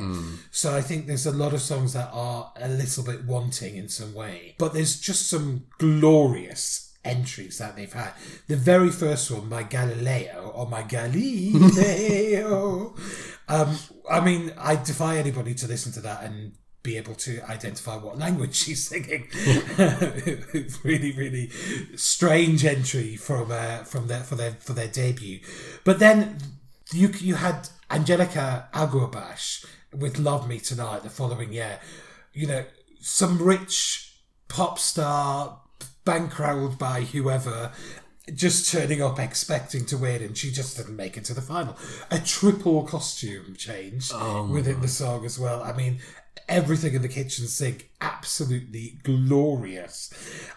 So 0.52 0.76
I 0.76 0.82
think 0.82 1.08
there's 1.08 1.26
a 1.26 1.32
lot 1.32 1.54
of 1.54 1.62
songs 1.62 1.94
that 1.94 2.10
are 2.14 2.54
a 2.56 2.70
little 2.70 3.04
bit 3.04 3.26
wanting 3.26 3.76
in 3.76 3.90
some 3.90 4.14
way. 4.14 4.56
But 4.58 4.74
there's 4.74 5.00
just 5.00 5.30
some 5.30 5.66
glorious 5.80 6.96
entries 7.04 7.58
that 7.58 7.76
they've 7.76 7.92
had. 7.92 8.14
The 8.48 8.56
very 8.56 8.92
first 8.92 9.32
one, 9.32 9.50
my 9.50 9.64
Galileo 9.64 10.52
or 10.54 10.68
my 10.68 10.84
Galileo. 10.84 11.66
um, 13.48 13.78
I 14.10 14.20
mean, 14.20 14.54
I 14.58 14.76
defy 14.76 15.18
anybody 15.18 15.54
to 15.56 15.68
listen 15.68 15.92
to 15.94 16.02
that 16.02 16.24
and 16.24 16.54
be 16.84 16.98
able 16.98 17.14
to 17.14 17.42
identify 17.50 17.96
what 17.96 18.18
language 18.18 18.56
she's 18.64 18.88
singing. 18.88 19.28
really, 20.84 21.12
really 21.12 21.50
strange 21.96 22.66
entry 22.66 23.16
from 23.16 23.52
uh, 23.52 23.80
from 23.84 24.08
their 24.08 24.22
for 24.22 24.36
their 24.36 24.52
for 24.52 24.74
their 24.74 24.88
debut. 24.88 25.40
But 25.84 26.00
then 26.00 26.38
you 26.92 27.10
you 27.20 27.36
had 27.36 27.70
Angelica 27.90 28.68
Agurbash 28.74 29.66
with 29.94 30.20
"Love 30.20 30.48
Me 30.48 30.60
Tonight" 30.60 31.04
the 31.04 31.10
following 31.10 31.54
year. 31.54 31.80
You 32.34 32.48
know, 32.48 32.66
some 33.00 33.38
rich 33.38 34.16
pop 34.48 34.80
star 34.80 35.60
bankrolled 36.06 36.78
by 36.78 37.02
whoever 37.02 37.72
just 38.34 38.72
turning 38.72 39.02
up 39.02 39.20
expecting 39.20 39.86
to 39.86 39.98
win, 39.98 40.22
and 40.22 40.38
she 40.38 40.52
just 40.52 40.78
didn't 40.78 40.96
make 40.96 41.18
it 41.18 41.26
to 41.26 41.34
the 41.34 41.42
final. 41.42 41.76
A 42.10 42.20
triple 42.20 42.84
costume 42.84 43.56
change 43.56 44.12
within 44.50 44.82
the 44.82 44.88
song 44.88 45.26
as 45.26 45.40
well. 45.40 45.62
I 45.64 45.74
mean, 45.74 46.00
everything 46.48 46.94
in 46.94 47.02
the 47.02 47.08
kitchen 47.08 47.48
sink 47.48 47.90
absolutely 48.02 49.00
glorious. 49.04 50.12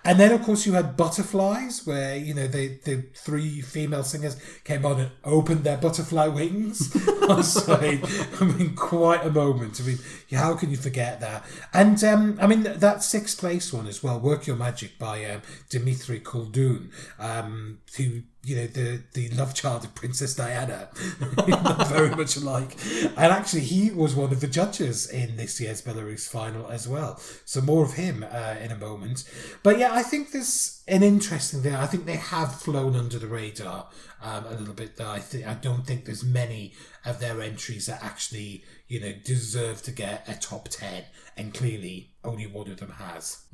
And 0.04 0.18
then, 0.18 0.32
of 0.32 0.42
course, 0.42 0.66
you 0.66 0.72
had 0.72 0.96
Butterflies, 0.96 1.86
where 1.86 2.16
you 2.16 2.34
know 2.34 2.46
the 2.46 2.78
the 2.84 3.04
three 3.14 3.60
female 3.60 4.02
singers 4.02 4.36
came 4.64 4.84
on 4.84 5.00
and 5.00 5.10
opened 5.24 5.64
their 5.64 5.76
butterfly 5.76 6.26
wings 6.26 6.92
stage. 7.46 8.04
I 8.40 8.44
mean, 8.44 8.74
quite 8.74 9.24
a 9.24 9.30
moment. 9.30 9.80
I 9.80 9.86
mean, 9.86 9.98
how 10.32 10.54
can 10.54 10.70
you 10.70 10.76
forget 10.76 11.20
that? 11.20 11.44
And 11.72 12.02
um, 12.04 12.38
I 12.40 12.46
mean 12.46 12.64
that 12.64 13.02
sixth 13.02 13.38
place 13.38 13.72
one 13.72 13.86
as 13.86 14.02
well, 14.02 14.18
"Work 14.18 14.46
Your 14.46 14.56
Magic" 14.56 14.98
by 14.98 15.24
um, 15.26 15.42
Dimitri 15.70 16.20
Koldun, 16.20 16.90
um, 17.18 17.78
who 17.96 18.22
you 18.44 18.56
know 18.56 18.66
the 18.66 19.02
the 19.14 19.28
love 19.30 19.54
child 19.54 19.84
of 19.84 19.94
Princess 19.94 20.34
Diana, 20.34 20.88
very 21.88 22.10
much 22.16 22.36
alike. 22.36 22.76
And 23.16 23.32
actually, 23.32 23.62
he 23.62 23.90
was 23.90 24.14
one 24.14 24.32
of 24.32 24.40
the 24.40 24.46
judges 24.46 25.08
in 25.08 25.36
this 25.36 25.60
year's 25.60 25.82
Belarus 25.82 26.28
final 26.28 26.68
as 26.70 26.86
well. 26.86 27.18
So 27.44 27.60
more 27.60 27.84
of 27.84 27.94
him 27.94 28.24
uh, 28.30 28.56
in 28.60 28.70
a 28.70 28.76
moment. 28.76 29.24
But 29.62 29.78
yeah, 29.78 29.92
I 29.92 30.02
think 30.02 30.32
there's 30.32 30.82
an 30.86 31.02
interesting 31.02 31.62
thing. 31.62 31.74
I 31.74 31.86
think 31.86 32.06
they 32.06 32.16
have 32.16 32.54
flown 32.54 32.96
under 32.96 33.18
the 33.18 33.28
radar 33.28 33.88
um, 34.22 34.46
a 34.46 34.54
little 34.54 34.74
bit. 34.74 34.96
Though 34.96 35.10
I 35.10 35.20
think 35.20 35.46
I 35.46 35.54
don't 35.54 35.86
think 35.86 36.04
there's 36.04 36.24
many 36.24 36.74
of 37.04 37.20
their 37.20 37.40
entries 37.40 37.86
that 37.86 38.02
actually 38.02 38.64
you 38.88 39.00
know 39.00 39.12
deserve 39.24 39.82
to 39.82 39.90
get 39.90 40.28
a 40.28 40.34
top 40.34 40.68
ten, 40.68 41.04
and 41.36 41.54
clearly 41.54 42.13
only 42.24 42.46
one 42.46 42.70
of 42.70 42.78
them 42.78 42.90
has. 42.90 43.44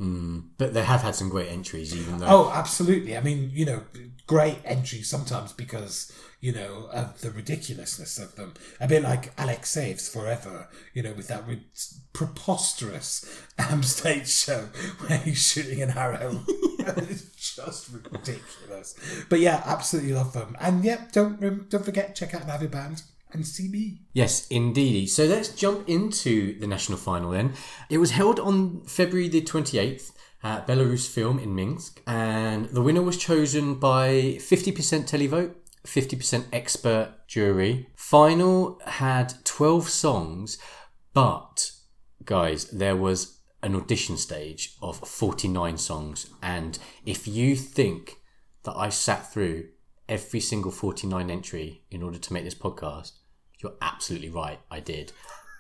But 0.59 0.75
they 0.75 0.85
have 0.85 1.03
had 1.03 1.15
some 1.15 1.29
great 1.29 1.51
entries, 1.51 1.95
even 1.95 2.19
though. 2.19 2.27
Oh, 2.27 2.53
absolutely. 2.55 3.17
I 3.17 3.21
mean, 3.21 3.51
you 3.53 3.67
know, 3.67 3.83
great 4.27 4.59
entries 4.65 5.09
sometimes 5.09 5.53
because, 5.53 6.13
you 6.41 6.53
know, 6.53 6.89
of 6.93 7.21
the 7.21 7.31
ridiculousness 7.31 8.19
of 8.19 8.37
them. 8.37 8.55
A 8.81 8.89
bit 8.89 9.03
like 9.03 9.35
Alekseev 9.37 10.11
Forever, 10.11 10.69
you 10.95 11.03
know, 11.03 11.13
with 11.13 11.29
that 11.29 11.47
ri- 11.47 11.67
preposterous 12.13 13.25
um, 13.71 13.83
stage 13.83 14.29
show 14.29 14.69
where 15.07 15.19
he's 15.19 15.43
shooting 15.47 15.83
an 15.83 15.91
arrow. 15.91 16.41
it's 16.49 17.55
just 17.57 17.91
ridiculous. 17.93 18.95
But 19.29 19.41
yeah, 19.41 19.63
absolutely 19.67 20.13
love 20.13 20.33
them. 20.33 20.57
And 20.61 20.85
yeah, 20.85 21.07
don't 21.13 21.69
don't 21.69 21.85
forget, 21.85 22.15
check 22.15 22.35
out 22.35 22.47
Navi 22.47 22.71
Band 22.71 23.03
and 23.33 23.47
me. 23.71 24.03
Yes, 24.13 24.47
indeed. 24.49 25.07
So 25.07 25.25
let's 25.25 25.49
jump 25.51 25.89
into 25.89 26.59
the 26.59 26.67
national 26.67 26.99
final 26.99 27.31
then. 27.31 27.55
It 27.89 27.99
was 27.99 28.13
held 28.13 28.41
on 28.41 28.83
February 28.83 29.29
the 29.29 29.43
28th 29.43 30.13
at 30.43 30.67
Belarus 30.67 31.09
Film 31.09 31.39
in 31.39 31.55
Minsk, 31.55 32.03
and 32.07 32.67
the 32.71 32.83
winner 32.83 33.03
was 33.03 33.17
chosen 33.17 33.75
by 33.75 34.39
50% 34.39 34.73
televote, 35.07 35.55
50% 35.87 36.45
expert 36.53 37.15
jury. 37.29 37.89
Final 37.95 38.81
had 38.87 39.35
12 39.45 39.89
songs, 39.89 40.59
but 41.13 41.73
guys, 42.25 42.71
there 42.71 42.97
was 42.97 43.39
an 43.63 43.75
audition 43.75 44.17
stage 44.17 44.77
of 44.81 44.99
49 44.99 45.77
songs, 45.77 46.31
and 46.43 46.79
if 47.05 47.29
you 47.29 47.55
think 47.55 48.17
that 48.63 48.77
I 48.77 48.89
sat 48.89 49.31
through 49.31 49.69
every 50.09 50.41
single 50.41 50.73
49 50.73 51.31
entry 51.31 51.83
in 51.91 52.03
order 52.03 52.19
to 52.19 52.33
make 52.33 52.45
this 52.45 52.55
podcast, 52.55 53.13
you're 53.63 53.75
absolutely 53.81 54.31
right. 54.31 54.59
I 54.71 54.81
did. 54.81 55.13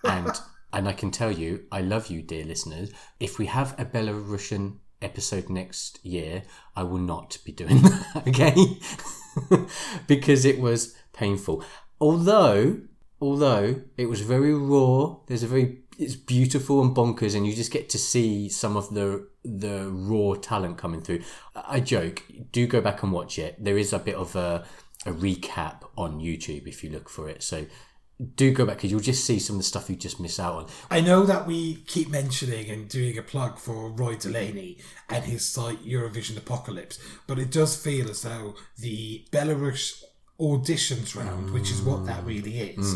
And 0.05 0.31
and 0.73 0.89
I 0.89 0.93
can 0.93 1.11
tell 1.11 1.33
you, 1.33 1.65
I 1.73 1.81
love 1.81 2.09
you, 2.09 2.23
dear 2.23 2.45
listeners. 2.45 2.91
If 3.19 3.39
we 3.39 3.47
have 3.47 3.79
a 3.79 3.85
Belarusian 3.85 4.77
episode 5.03 5.49
next 5.49 6.05
year, 6.05 6.43
I 6.77 6.83
will 6.83 6.99
not 6.99 7.39
be 7.45 7.53
doing 7.53 7.83
that, 7.83 8.25
okay? 8.29 9.67
because 10.07 10.45
it 10.45 10.61
was 10.61 10.95
painful. 11.13 11.65
Although 12.01 12.81
although 13.21 13.83
it 13.99 14.07
was 14.07 14.23
very 14.23 14.55
raw, 14.55 15.17
there's 15.27 15.43
a 15.43 15.47
very 15.47 15.81
it's 15.99 16.17
beautiful 16.17 16.81
and 16.81 16.97
bonkers 16.97 17.37
and 17.37 17.47
you 17.47 17.55
just 17.55 17.71
get 17.71 17.91
to 17.91 17.99
see 17.99 18.49
some 18.49 18.77
of 18.77 18.95
the 18.95 19.29
the 19.45 19.89
raw 19.91 20.35
talent 20.35 20.79
coming 20.79 21.03
through. 21.03 21.21
I 21.55 21.81
joke, 21.81 22.23
do 22.53 22.67
go 22.67 22.81
back 22.81 23.03
and 23.03 23.13
watch 23.13 23.39
it. 23.39 23.63
There 23.63 23.77
is 23.77 23.93
a 23.93 23.99
bit 23.99 24.15
of 24.15 24.35
a 24.37 24.65
a 25.07 25.13
recap 25.13 25.83
on 25.97 26.21
YouTube 26.21 26.67
if 26.67 26.85
you 26.85 26.91
look 26.91 27.09
for 27.09 27.29
it. 27.29 27.43
So 27.43 27.67
do 28.35 28.53
go 28.53 28.67
back 28.67 28.77
because 28.77 28.91
you'll 28.91 29.01
just 29.01 29.25
see 29.25 29.39
some 29.39 29.57
of 29.57 29.61
the 29.61 29.65
stuff 29.67 29.89
you 29.89 29.97
just 29.97 30.21
miss 30.21 30.39
out 30.39 30.55
on. 30.55 30.67
I 30.91 31.01
know 31.01 31.25
that 31.25 31.47
we 31.47 31.77
keep 31.87 32.11
mentioning 32.11 32.69
and 32.71 32.89
doing 32.89 33.17
a 33.17 33.23
plug 33.23 33.59
for 33.59 33.91
Roy 33.91 34.17
Delaney 34.17 34.79
and 35.09 35.25
his 35.25 35.47
site 35.49 35.85
Eurovision 35.85 36.37
Apocalypse, 36.37 36.99
but 37.27 37.39
it 37.39 37.51
does 37.51 37.77
feel 37.83 38.11
as 38.11 38.23
though 38.23 38.55
the 38.79 39.27
Belarus 39.33 40.03
auditions 40.41 41.15
round, 41.15 41.51
which 41.53 41.71
is 41.71 41.83
what 41.83 42.07
that 42.07 42.25
really 42.25 42.59
is, 42.59 42.95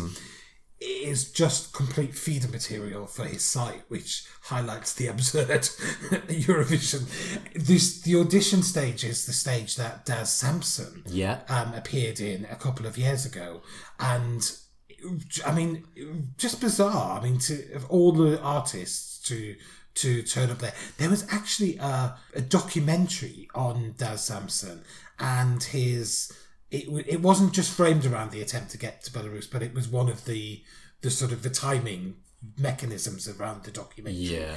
is 0.81 1.31
just 1.31 1.73
complete 1.73 2.13
feeder 2.13 2.47
material 2.47 3.07
for 3.07 3.23
his 3.25 3.43
site, 3.45 3.81
which 3.87 4.25
highlights 4.43 4.93
the 4.93 5.07
absurd 5.13 5.61
Eurovision. 6.27 7.05
This 7.55 8.01
the 8.01 8.15
audition 8.19 8.61
stage 8.63 9.03
is 9.03 9.25
the 9.25 9.33
stage 9.33 9.75
that 9.77 10.05
Daz 10.05 10.31
Sampson 10.31 11.03
Yeah. 11.07 11.39
um, 11.49 11.73
appeared 11.73 12.19
in 12.19 12.45
a 12.45 12.55
couple 12.55 12.85
of 12.85 12.97
years 12.97 13.25
ago, 13.25 13.61
and 13.99 14.51
I 15.45 15.53
mean, 15.53 15.85
just 16.37 16.61
bizarre. 16.61 17.19
I 17.19 17.23
mean, 17.23 17.39
to 17.39 17.73
of 17.73 17.89
all 17.89 18.11
the 18.11 18.39
artists 18.41 19.19
to 19.27 19.55
to 19.95 20.23
turn 20.23 20.51
up 20.51 20.59
there, 20.59 20.73
there 20.97 21.09
was 21.09 21.25
actually 21.31 21.77
a, 21.77 22.17
a 22.33 22.41
documentary 22.41 23.49
on 23.55 23.95
Daz 23.97 24.25
Sampson 24.25 24.81
and 25.19 25.63
his. 25.63 26.31
It, 26.71 27.05
it 27.07 27.21
wasn't 27.21 27.53
just 27.53 27.71
framed 27.71 28.05
around 28.05 28.31
the 28.31 28.41
attempt 28.41 28.71
to 28.71 28.77
get 28.77 29.03
to 29.03 29.11
Belarus, 29.11 29.49
but 29.49 29.61
it 29.61 29.73
was 29.73 29.87
one 29.87 30.09
of 30.09 30.25
the 30.25 30.63
the 31.01 31.11
sort 31.11 31.31
of 31.31 31.43
the 31.43 31.49
timing 31.49 32.15
mechanisms 32.57 33.27
around 33.27 33.63
the 33.63 33.71
documentary 33.71 34.21
Yeah. 34.21 34.55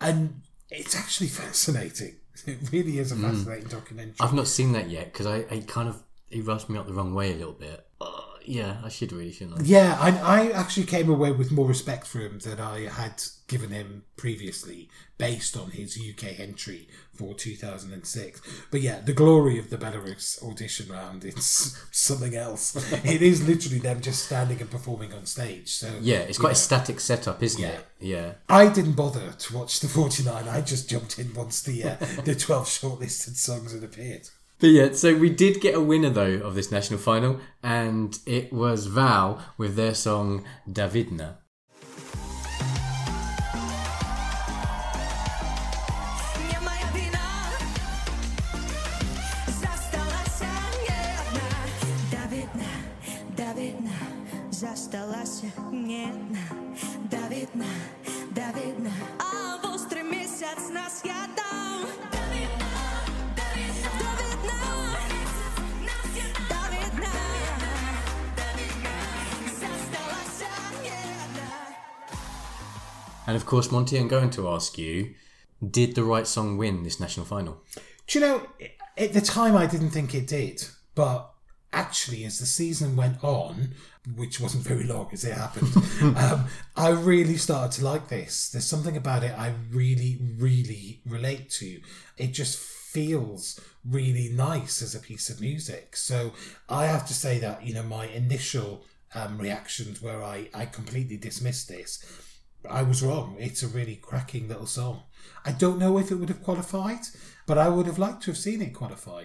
and 0.00 0.42
it's 0.70 0.96
actually 0.96 1.28
fascinating. 1.28 2.16
It 2.46 2.72
really 2.72 2.98
is 2.98 3.12
a 3.12 3.16
hmm. 3.16 3.22
fascinating 3.22 3.68
documentary. 3.68 4.16
I've 4.18 4.32
not 4.32 4.46
seen 4.48 4.72
that 4.72 4.88
yet 4.88 5.12
because 5.12 5.26
I, 5.26 5.44
I 5.50 5.62
kind 5.66 5.90
of 5.90 6.02
it 6.30 6.46
rubs 6.46 6.68
me 6.70 6.78
up 6.78 6.86
the 6.86 6.94
wrong 6.94 7.12
way 7.12 7.32
a 7.32 7.36
little 7.36 7.52
bit. 7.52 7.86
Yeah, 8.46 8.76
I 8.84 8.88
should 8.88 9.12
really, 9.12 9.32
shouldn't 9.32 9.60
I? 9.60 9.62
yeah, 9.64 9.96
I, 10.00 10.10
I 10.18 10.50
actually 10.50 10.86
came 10.86 11.08
away 11.08 11.32
with 11.32 11.52
more 11.52 11.66
respect 11.66 12.06
for 12.06 12.20
him 12.20 12.38
than 12.38 12.58
I 12.60 12.86
had 12.88 13.22
given 13.48 13.70
him 13.70 14.04
previously, 14.16 14.88
based 15.18 15.56
on 15.56 15.70
his 15.72 15.98
UK 15.98 16.38
entry 16.38 16.88
for 17.14 17.34
2006. 17.34 18.40
But 18.70 18.80
yeah, 18.80 19.00
the 19.00 19.12
glory 19.12 19.58
of 19.58 19.68
the 19.70 19.76
Belarus 19.76 20.42
audition 20.42 20.90
round, 20.90 21.24
it's 21.24 21.76
something 21.90 22.34
else. 22.36 22.74
it 23.04 23.22
is 23.22 23.46
literally 23.46 23.78
them 23.80 24.00
just 24.00 24.24
standing 24.26 24.60
and 24.60 24.70
performing 24.70 25.12
on 25.12 25.26
stage. 25.26 25.68
So 25.70 25.92
Yeah, 26.00 26.18
it's 26.18 26.38
quite 26.38 26.52
a 26.52 26.56
static 26.56 27.00
setup, 27.00 27.42
isn't 27.42 27.60
Yeah. 27.60 27.68
it? 27.70 27.86
Yeah. 28.00 28.32
I 28.48 28.68
didn't 28.68 28.92
bother 28.92 29.32
to 29.32 29.56
watch 29.56 29.80
the 29.80 29.88
49. 29.88 30.48
I 30.48 30.60
just 30.60 30.88
jumped 30.88 31.18
in 31.18 31.34
once 31.34 31.60
the 31.62 31.82
uh, 31.84 31.96
the 32.24 32.34
12 32.34 32.66
shortlisted 32.66 33.36
songs 33.36 33.72
had 33.74 33.82
appeared. 33.84 34.28
But 34.60 34.68
yeah, 34.68 34.92
so 34.92 35.16
we 35.16 35.30
did 35.30 35.60
get 35.60 35.74
a 35.74 35.80
winner 35.80 36.10
though 36.10 36.34
of 36.44 36.54
this 36.54 36.70
national 36.70 37.00
final, 37.00 37.40
and 37.62 38.18
it 38.26 38.52
was 38.52 38.86
Val 38.86 39.42
with 39.56 39.74
their 39.74 39.94
song 39.94 40.44
Davidna. 40.70 41.39
And 73.26 73.36
of 73.36 73.46
course, 73.46 73.70
Monty, 73.70 73.98
I'm 73.98 74.08
going 74.08 74.30
to 74.30 74.48
ask 74.48 74.78
you: 74.78 75.14
Did 75.68 75.94
the 75.94 76.04
right 76.04 76.26
song 76.26 76.56
win 76.56 76.82
this 76.82 77.00
national 77.00 77.26
final? 77.26 77.62
Do 78.06 78.18
you 78.18 78.26
know, 78.26 78.46
at 78.96 79.12
the 79.12 79.20
time 79.20 79.56
I 79.56 79.66
didn't 79.66 79.90
think 79.90 80.14
it 80.14 80.26
did, 80.26 80.64
but 80.94 81.30
actually, 81.72 82.24
as 82.24 82.38
the 82.38 82.46
season 82.46 82.96
went 82.96 83.22
on, 83.22 83.74
which 84.16 84.40
wasn't 84.40 84.64
very 84.64 84.84
long 84.84 85.08
as 85.12 85.24
it 85.24 85.34
happened, 85.34 85.72
um, 86.16 86.46
I 86.76 86.90
really 86.90 87.36
started 87.36 87.78
to 87.78 87.84
like 87.84 88.08
this. 88.08 88.50
There's 88.50 88.66
something 88.66 88.96
about 88.96 89.22
it 89.22 89.32
I 89.38 89.54
really, 89.70 90.18
really 90.36 91.00
relate 91.06 91.50
to. 91.50 91.80
It 92.16 92.28
just 92.28 92.58
feels 92.58 93.60
really 93.84 94.30
nice 94.30 94.82
as 94.82 94.94
a 94.94 95.00
piece 95.00 95.30
of 95.30 95.40
music. 95.40 95.96
So 95.96 96.32
I 96.68 96.86
have 96.86 97.06
to 97.06 97.14
say 97.14 97.38
that, 97.38 97.64
you 97.64 97.74
know, 97.74 97.84
my 97.84 98.06
initial 98.06 98.84
um, 99.14 99.38
reactions 99.38 100.02
where 100.02 100.22
I, 100.22 100.48
I 100.52 100.66
completely 100.66 101.16
dismissed 101.16 101.68
this. 101.68 102.04
I 102.68 102.82
was 102.82 103.02
wrong. 103.02 103.36
It's 103.38 103.62
a 103.62 103.68
really 103.68 103.96
cracking 103.96 104.48
little 104.48 104.66
song. 104.66 105.02
I 105.44 105.52
don't 105.52 105.78
know 105.78 105.98
if 105.98 106.10
it 106.10 106.16
would 106.16 106.28
have 106.28 106.42
qualified, 106.42 107.00
but 107.46 107.58
I 107.58 107.68
would 107.68 107.86
have 107.86 107.98
liked 107.98 108.22
to 108.24 108.30
have 108.30 108.38
seen 108.38 108.60
it 108.60 108.74
qualify. 108.74 109.24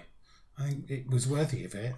I 0.57 0.69
think 0.69 0.89
it 0.89 1.09
was 1.09 1.27
worthy 1.27 1.65
of 1.65 1.75
it. 1.75 1.95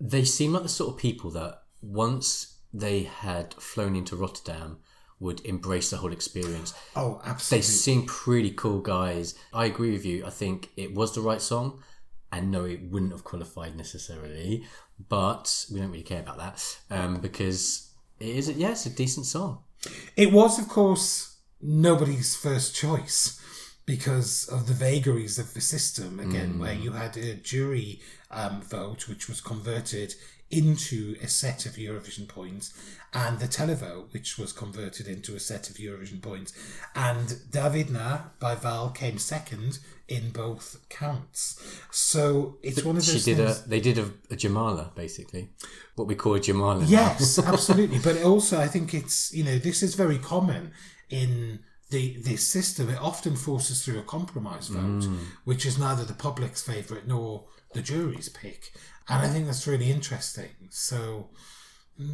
They 0.00 0.24
seem 0.24 0.52
like 0.52 0.62
the 0.62 0.68
sort 0.68 0.92
of 0.92 0.98
people 0.98 1.30
that 1.32 1.62
once 1.82 2.58
they 2.72 3.04
had 3.04 3.54
flown 3.54 3.96
into 3.96 4.16
Rotterdam 4.16 4.78
would 5.18 5.44
embrace 5.46 5.90
the 5.90 5.96
whole 5.96 6.12
experience. 6.12 6.74
Oh, 6.94 7.20
absolutely. 7.24 7.58
They 7.58 7.62
seem 7.62 8.06
pretty 8.06 8.50
cool 8.50 8.80
guys. 8.80 9.34
I 9.52 9.64
agree 9.64 9.92
with 9.92 10.04
you. 10.04 10.26
I 10.26 10.30
think 10.30 10.70
it 10.76 10.94
was 10.94 11.14
the 11.14 11.22
right 11.22 11.40
song. 11.40 11.82
And 12.32 12.50
no, 12.50 12.64
it 12.64 12.82
wouldn't 12.82 13.12
have 13.12 13.24
qualified 13.24 13.76
necessarily, 13.76 14.66
but 15.08 15.64
we 15.72 15.80
don't 15.80 15.90
really 15.90 16.02
care 16.02 16.20
about 16.20 16.38
that 16.38 16.78
um, 16.90 17.20
because 17.20 17.85
it 18.20 18.28
is, 18.28 18.50
yeah, 18.50 18.72
it's 18.72 18.86
a 18.86 18.90
decent 18.90 19.26
song. 19.26 19.60
It 20.16 20.32
was, 20.32 20.58
of 20.58 20.68
course, 20.68 21.36
nobody's 21.60 22.34
first 22.34 22.74
choice 22.74 23.40
because 23.84 24.48
of 24.48 24.66
the 24.66 24.74
vagaries 24.74 25.38
of 25.38 25.54
the 25.54 25.60
system, 25.60 26.18
again, 26.18 26.58
where 26.58 26.74
you 26.74 26.92
had 26.92 27.16
a 27.16 27.34
jury 27.34 28.00
um, 28.32 28.60
vote 28.60 29.08
which 29.08 29.28
was 29.28 29.40
converted 29.40 30.14
into 30.50 31.16
a 31.22 31.28
set 31.28 31.66
of 31.66 31.72
Eurovision 31.72 32.26
points, 32.26 32.74
and 33.16 33.38
the 33.38 33.48
televote, 33.48 34.12
which 34.12 34.36
was 34.36 34.52
converted 34.52 35.08
into 35.08 35.34
a 35.34 35.40
set 35.40 35.70
of 35.70 35.76
Eurovision 35.76 36.20
points. 36.20 36.52
And 36.94 37.28
Davidna 37.50 38.30
by 38.38 38.54
Val 38.54 38.90
came 38.90 39.16
second 39.16 39.78
in 40.06 40.30
both 40.32 40.86
counts. 40.90 41.58
So 41.90 42.58
it's 42.62 42.84
one 42.84 42.98
of 42.98 43.04
She 43.04 43.12
those 43.12 43.24
did 43.24 43.36
things. 43.38 43.64
a, 43.64 43.68
they 43.68 43.80
did 43.80 43.96
a, 43.96 44.02
a 44.30 44.36
Jamala, 44.36 44.94
basically. 44.94 45.48
What 45.94 46.08
we 46.08 46.14
call 46.14 46.34
a 46.34 46.40
Jamala. 46.40 46.84
Yes, 46.86 47.38
absolutely. 47.52 48.00
But 48.00 48.22
also, 48.22 48.60
I 48.60 48.68
think 48.68 48.92
it's 48.92 49.32
you 49.32 49.44
know 49.44 49.58
this 49.58 49.82
is 49.82 49.94
very 49.94 50.18
common 50.18 50.72
in 51.08 51.60
the 51.88 52.18
this 52.18 52.46
system. 52.46 52.90
It 52.90 53.00
often 53.00 53.34
forces 53.34 53.82
through 53.82 53.98
a 53.98 54.02
compromise 54.02 54.68
vote, 54.68 55.04
hmm. 55.04 55.16
which 55.44 55.64
is 55.64 55.78
neither 55.78 56.04
the 56.04 56.12
public's 56.12 56.60
favourite 56.60 57.06
nor 57.06 57.46
the 57.72 57.80
jury's 57.80 58.28
pick, 58.28 58.72
and 59.08 59.24
I 59.24 59.28
think 59.28 59.46
that's 59.46 59.66
really 59.66 59.90
interesting. 59.90 60.50
So. 60.68 61.30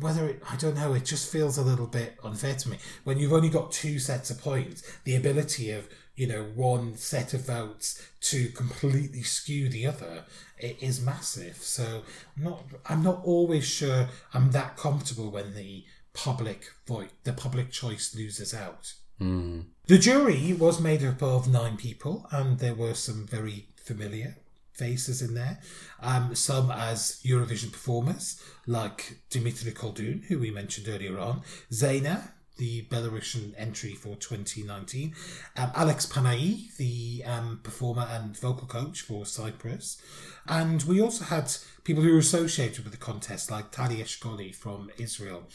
Whether 0.01 0.29
it, 0.29 0.43
I 0.49 0.57
don't 0.57 0.77
know, 0.77 0.95
it 0.95 1.05
just 1.05 1.31
feels 1.31 1.59
a 1.59 1.63
little 1.63 1.87
bit 1.87 2.17
unfair 2.23 2.55
to 2.55 2.69
me. 2.69 2.79
When 3.05 3.19
you've 3.19 3.33
only 3.33 3.49
got 3.49 3.73
two 3.73 3.99
sets 3.99 4.31
of 4.31 4.41
points, 4.41 4.83
the 5.05 5.17
ability 5.17 5.73
of, 5.73 5.89
you 6.15 6.29
know, 6.29 6.45
one 6.55 6.97
set 6.97 7.35
of 7.35 7.47
votes 7.47 8.01
to 8.21 8.49
completely 8.51 9.23
skew 9.23 9.69
the 9.69 9.87
other 9.87 10.25
it 10.63 10.81
is 10.81 11.05
massive. 11.05 11.57
So 11.57 12.03
I'm 12.37 12.45
not 12.45 12.65
I'm 12.87 13.03
not 13.03 13.21
always 13.25 13.65
sure 13.65 14.09
I'm 14.33 14.53
that 14.53 14.77
comfortable 14.77 15.31
when 15.31 15.55
the 15.55 15.85
public 16.15 16.71
vote 16.87 17.11
the 17.25 17.33
public 17.33 17.71
choice 17.71 18.15
loses 18.15 18.55
out. 18.55 18.95
Hmm. 19.19 19.61
The 19.87 19.99
jury 19.99 20.53
was 20.53 20.81
made 20.81 21.05
up 21.05 21.23
of 21.23 21.49
nine 21.49 21.77
people, 21.77 22.27
and 22.31 22.59
there 22.59 22.75
were 22.75 22.95
some 22.95 23.27
very 23.27 23.69
familiar 23.77 24.37
faces 24.83 25.23
in 25.23 25.35
there. 25.35 25.61
Um, 26.01 26.35
some 26.35 26.73
as 26.73 27.21
Eurovision 27.25 27.71
performers, 27.71 28.43
like 28.67 29.19
Dimitri 29.31 29.71
Koldun, 29.71 30.25
who 30.25 30.41
we 30.41 30.51
mentioned 30.51 30.89
earlier 30.89 31.19
on, 31.21 31.43
Zena, 31.73 32.33
the 32.57 32.83
Belarusian 32.91 33.55
entry 33.57 33.95
for 33.95 34.17
2019, 34.17 35.15
um, 35.57 35.71
Alex 35.77 36.07
Panayi, 36.07 36.77
the 36.77 37.23
um, 37.25 37.61
performer 37.63 38.09
and 38.11 38.37
vocal 38.37 38.67
coach 38.67 39.03
for 39.03 39.25
Cyprus, 39.25 40.03
and 40.47 40.83
we 40.85 41.01
also 41.01 41.25
had 41.25 41.51
people 41.85 42.03
who 42.03 42.13
were 42.13 42.19
associated 42.19 42.85
with 42.85 42.93
the 42.93 42.99
contest, 42.99 43.51
like 43.51 43.71
Talia 43.71 44.05
Shkoli 44.05 44.55
from 44.55 44.91
Israel, 44.99 45.49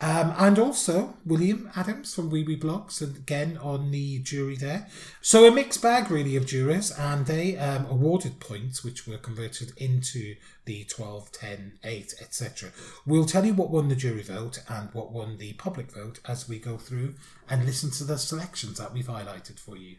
um, 0.00 0.34
and 0.38 0.58
also 0.58 1.14
William 1.24 1.70
Adams 1.74 2.14
from 2.14 2.30
Wiwibloggs, 2.30 3.00
and 3.00 3.16
again 3.16 3.58
on 3.58 3.90
the 3.90 4.18
jury 4.20 4.56
there. 4.56 4.88
So 5.20 5.46
a 5.46 5.50
mixed 5.50 5.82
bag 5.82 6.10
really 6.10 6.36
of 6.36 6.46
jurors, 6.46 6.90
and 6.92 7.26
they 7.26 7.56
um, 7.56 7.86
awarded 7.86 8.40
points 8.40 8.84
which 8.84 9.06
were 9.06 9.18
converted 9.18 9.72
into 9.76 10.36
the 10.64 10.84
12, 10.84 11.32
10, 11.32 11.78
8, 11.82 12.14
etc. 12.20 12.70
We'll 13.04 13.24
tell 13.24 13.44
you 13.44 13.54
what 13.54 13.70
won 13.70 13.88
the 13.88 13.96
jury 13.96 14.22
vote 14.22 14.62
and 14.68 14.88
what 14.92 15.12
won 15.12 15.38
the 15.38 15.54
public 15.54 15.90
vote 15.90 16.20
as 16.26 16.48
we 16.48 16.58
go 16.58 16.76
through 16.76 17.14
and 17.48 17.66
listen 17.66 17.90
to 17.92 18.04
the 18.04 18.18
selections 18.18 18.78
that 18.78 18.92
we've 18.92 19.06
highlighted 19.06 19.58
for 19.58 19.76
you. 19.76 19.96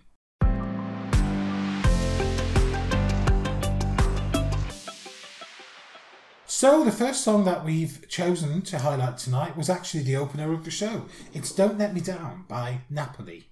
So, 6.63 6.85
the 6.85 6.93
first 6.93 7.25
song 7.25 7.43
that 7.43 7.65
we've 7.65 8.07
chosen 8.07 8.61
to 8.61 8.79
highlight 8.79 9.17
tonight 9.17 9.57
was 9.57 9.69
actually 9.69 10.03
the 10.03 10.15
opener 10.15 10.53
of 10.53 10.63
the 10.63 10.71
show. 10.71 11.07
It's 11.33 11.51
Don't 11.51 11.77
Let 11.77 11.93
Me 11.93 11.99
Down 11.99 12.45
by 12.47 12.83
Napoli. 12.89 13.49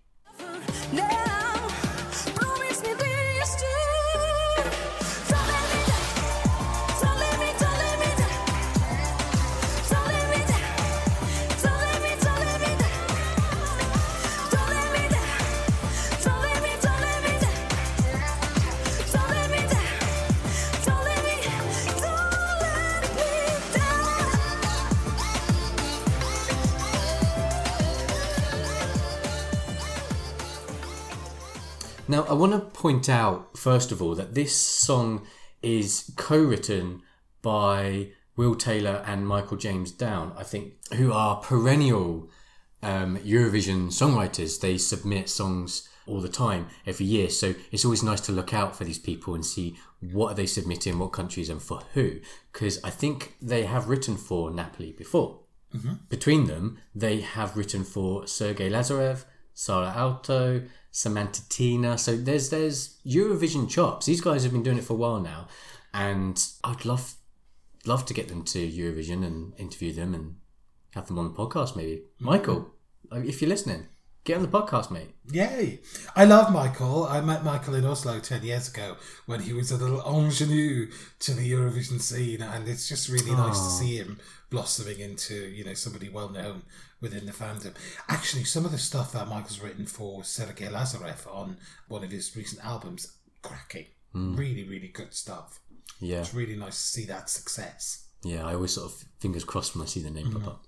Now, 0.94 1.31
Now, 32.12 32.24
I 32.24 32.34
want 32.34 32.52
to 32.52 32.60
point 32.60 33.08
out, 33.08 33.58
first 33.58 33.94
of 33.94 34.02
all, 34.02 34.16
that 34.16 34.36
this 34.36 34.54
song 34.54 35.26
is 35.62 36.12
co 36.18 36.44
written 36.44 37.04
by 37.42 38.10
Will 38.36 38.54
Taylor 38.54 39.02
and 39.08 39.26
Michael 39.26 39.56
James 39.56 39.94
Down, 39.94 40.34
I 40.36 40.44
think, 40.44 40.74
who 40.96 41.14
are 41.14 41.38
perennial 41.38 42.30
um, 42.84 43.18
Eurovision 43.20 43.88
songwriters. 43.94 44.60
They 44.60 44.78
submit 44.78 45.30
songs 45.30 45.88
all 46.06 46.20
the 46.20 46.28
time, 46.28 46.68
every 46.86 47.06
year. 47.06 47.30
So 47.30 47.56
it's 47.72 47.86
always 47.86 48.04
nice 48.04 48.20
to 48.22 48.34
look 48.34 48.54
out 48.54 48.76
for 48.76 48.84
these 48.84 49.00
people 49.00 49.34
and 49.34 49.46
see 49.46 49.78
what 50.02 50.34
are 50.34 50.36
they 50.36 50.48
submitting, 50.48 51.00
what 51.00 51.14
countries, 51.14 51.48
and 51.48 51.62
for 51.62 51.84
who. 51.94 52.20
Because 52.52 52.84
I 52.84 52.90
think 52.90 53.38
they 53.42 53.64
have 53.64 53.88
written 53.88 54.18
for 54.18 54.52
Napoli 54.52 54.92
before. 54.92 55.40
Between 56.10 56.48
them, 56.48 56.80
they 56.94 57.22
have 57.22 57.56
written 57.56 57.86
for 57.86 58.28
Sergei 58.28 58.70
Lazarev, 58.70 59.24
Saara 59.62 59.94
Aalto, 59.94 60.68
Samantha 60.90 61.44
Tina. 61.48 61.96
So 61.96 62.18
there's 62.18 62.50
there's 62.50 62.98
Eurovision 63.06 63.70
chops. 63.70 64.08
These 64.08 64.22
guys 64.22 64.42
have 64.42 64.52
been 64.52 64.64
doing 64.64 64.80
it 64.80 64.84
for 64.84 64.94
a 64.94 64.98
while 64.98 65.20
now, 65.20 65.48
and 65.94 66.44
I'd 66.64 66.84
love 66.84 67.14
love 67.86 68.04
to 68.08 68.14
get 68.14 68.28
them 68.28 68.44
to 68.46 68.60
Eurovision 68.60 69.24
and 69.24 69.54
interview 69.60 69.94
them 69.94 70.16
and 70.16 70.38
have 70.96 71.06
them 71.06 71.20
on 71.20 71.26
the 71.26 71.38
podcast. 71.38 71.76
Maybe 71.76 71.98
mm-hmm. 71.98 72.26
Michael, 72.26 72.72
if 73.12 73.40
you're 73.40 73.50
listening, 73.50 73.86
get 74.24 74.38
on 74.38 74.44
the 74.44 74.48
podcast, 74.48 74.92
mate. 74.92 75.16
Yay! 75.32 75.80
I 76.16 76.26
love 76.26 76.52
Michael. 76.54 77.06
I 77.06 77.22
met 77.22 77.44
Michael 77.44 77.76
in 77.76 77.86
Oslo 77.86 78.20
10 78.20 78.44
years 78.44 78.70
ago 78.70 78.98
when 79.26 79.42
he 79.42 79.54
was 79.54 79.72
a 79.72 79.78
little 79.78 80.02
ingenue 80.02 80.90
to 81.20 81.34
the 81.34 81.52
Eurovision 81.52 82.00
scene, 82.02 82.42
and 82.42 82.68
it's 82.68 82.88
just 82.88 83.10
really 83.10 83.32
nice 83.32 83.58
to 83.60 83.70
see 83.72 83.98
him 83.98 84.20
blossoming 84.50 85.00
into, 85.00 85.34
you 85.36 85.64
know, 85.64 85.74
somebody 85.74 86.10
well 86.10 86.30
known 86.30 86.64
within 87.00 87.26
the 87.26 87.32
fandom. 87.32 87.74
Actually, 88.10 88.44
some 88.44 88.66
of 88.66 88.72
the 88.72 88.78
stuff 88.78 89.12
that 89.14 89.28
Michael's 89.28 89.60
written 89.62 89.86
for 89.86 90.24
Sergei 90.24 90.68
Lazarev 90.68 91.26
on 91.34 91.58
one 91.88 92.04
of 92.04 92.12
his 92.12 92.36
recent 92.36 92.64
albums, 92.66 93.14
cracking. 93.42 93.86
Really, 94.14 94.66
really 94.66 94.90
good 94.90 95.14
stuff. 95.14 95.62
Yeah, 96.02 96.20
It's 96.20 96.34
really 96.34 96.56
nice 96.58 96.76
to 96.76 96.88
see 97.00 97.06
that 97.06 97.30
success. 97.30 98.06
yeah. 98.24 98.46
I 98.46 98.56
always 98.56 98.74
sort 98.74 98.92
of 98.92 99.04
fingers 99.20 99.44
crossed 99.46 99.74
when 99.76 99.84
I 99.84 99.88
see 99.88 100.02
the 100.02 100.10
name 100.12 100.32
pop 100.32 100.48
up. 100.48 100.66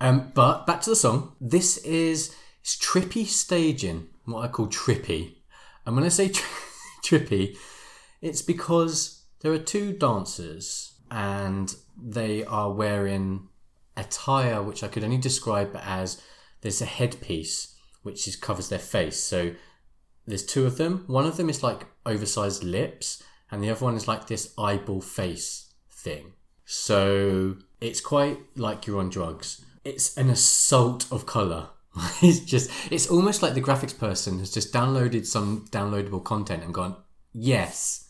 Um, 0.00 0.32
but 0.34 0.66
back 0.66 0.80
to 0.82 0.90
the 0.90 0.96
song. 0.96 1.36
This 1.40 1.76
is 1.78 2.34
it's 2.62 2.76
trippy 2.76 3.26
staging, 3.26 4.08
what 4.24 4.44
I 4.44 4.48
call 4.48 4.68
trippy. 4.68 5.34
And 5.84 5.96
when 5.96 6.04
I 6.04 6.08
say 6.08 6.28
tri- 6.28 6.48
trippy, 7.04 7.58
it's 8.20 8.40
because 8.40 9.24
there 9.40 9.52
are 9.52 9.58
two 9.58 9.92
dancers 9.92 10.94
and 11.10 11.74
they 12.00 12.44
are 12.44 12.72
wearing 12.72 13.48
attire 13.96 14.62
which 14.62 14.82
I 14.82 14.88
could 14.88 15.04
only 15.04 15.18
describe 15.18 15.76
as 15.82 16.22
there's 16.62 16.80
a 16.80 16.86
headpiece 16.86 17.76
which 18.02 18.26
is 18.26 18.36
covers 18.36 18.68
their 18.68 18.78
face. 18.78 19.18
So 19.18 19.54
there's 20.26 20.46
two 20.46 20.64
of 20.64 20.78
them. 20.78 21.04
One 21.08 21.26
of 21.26 21.36
them 21.36 21.50
is 21.50 21.62
like 21.62 21.86
oversized 22.06 22.62
lips, 22.64 23.22
and 23.50 23.62
the 23.62 23.70
other 23.70 23.84
one 23.84 23.96
is 23.96 24.08
like 24.08 24.26
this 24.26 24.54
eyeball 24.56 25.00
face 25.00 25.72
thing. 25.90 26.32
So 26.64 27.56
it's 27.80 28.00
quite 28.00 28.38
like 28.56 28.86
you're 28.86 29.00
on 29.00 29.10
drugs. 29.10 29.64
It's 29.84 30.16
an 30.16 30.30
assault 30.30 31.10
of 31.10 31.26
color. 31.26 31.70
it's 32.22 32.40
just, 32.40 32.70
it's 32.90 33.08
almost 33.08 33.42
like 33.42 33.54
the 33.54 33.62
graphics 33.62 33.96
person 33.96 34.38
has 34.38 34.52
just 34.52 34.72
downloaded 34.72 35.26
some 35.26 35.66
downloadable 35.70 36.22
content 36.24 36.62
and 36.62 36.72
gone, 36.72 36.96
yes, 37.32 38.08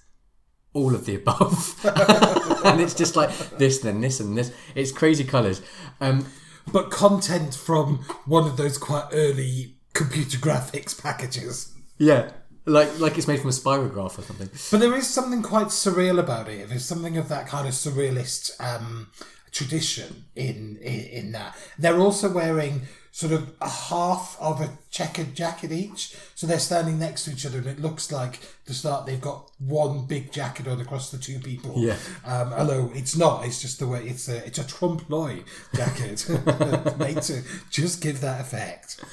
all 0.73 0.95
of 0.95 1.05
the 1.05 1.16
above. 1.16 1.79
and 2.64 2.81
it's 2.81 2.95
just 2.95 3.16
like 3.16 3.31
this, 3.59 3.81
then 3.81 4.01
this, 4.01 4.21
and 4.21 4.38
this. 4.38 4.53
It's 4.75 4.92
crazy 4.92 5.25
colors. 5.25 5.62
Um, 6.01 6.27
But 6.73 6.90
content 6.90 7.55
from 7.55 8.05
one 8.25 8.47
of 8.47 8.57
those 8.57 8.79
quite 8.79 9.09
early 9.12 9.77
computer 9.95 10.38
graphics 10.38 11.01
packages. 11.01 11.75
Yeah, 11.99 12.31
like 12.66 13.01
like 13.01 13.18
it's 13.18 13.27
made 13.27 13.40
from 13.40 13.51
a 13.51 13.53
spirograph 13.53 14.16
or 14.18 14.23
something. 14.23 14.49
But 14.71 14.79
there 14.79 14.95
is 14.97 15.09
something 15.09 15.42
quite 15.42 15.68
surreal 15.68 16.21
about 16.21 16.49
it. 16.49 16.68
There's 16.68 16.85
something 16.85 17.16
of 17.16 17.29
that 17.29 17.49
kind 17.49 17.66
of 17.66 17.75
surrealist 17.75 18.53
um, 18.61 19.11
tradition 19.51 20.27
in, 20.37 20.79
in 20.81 21.01
in 21.01 21.33
that. 21.33 21.57
They're 21.79 21.99
also 21.99 22.31
wearing 22.33 22.83
sort 23.14 23.31
of 23.31 23.55
a 23.61 23.68
half 23.68 24.38
of 24.40 24.62
a 24.62 24.70
checkered 24.90 25.35
jacket 25.35 25.70
each, 25.70 26.16
so 26.35 26.46
they're 26.46 26.59
standing 26.59 26.98
next 26.98 27.27
to 27.27 27.33
each 27.33 27.44
other, 27.44 27.59
and 27.59 27.66
it 27.66 27.79
looks 27.79 28.11
like 28.11 28.40
to 28.64 28.72
start 28.72 29.05
they've 29.05 29.20
got 29.20 29.51
one 29.59 30.07
big 30.07 30.33
jacket 30.33 30.66
on 30.66 30.81
across 30.81 31.11
the 31.11 31.18
two 31.18 31.38
people. 31.38 31.75
Yeah. 31.77 31.96
Um, 32.25 32.55
although 32.55 32.90
it's 32.94 33.14
not, 33.14 33.44
it's 33.44 33.61
just 33.61 33.79
the 33.79 33.87
way 33.87 34.03
it's 34.05 34.29
a 34.29 34.44
it's 34.46 34.59
a 34.59 34.66
trompe 34.66 35.09
l'oeil 35.11 35.44
jacket 35.75 36.27
made 36.98 37.20
to 37.22 37.42
just 37.70 38.01
give 38.01 38.22
that 38.22 38.40
effect. 38.40 39.05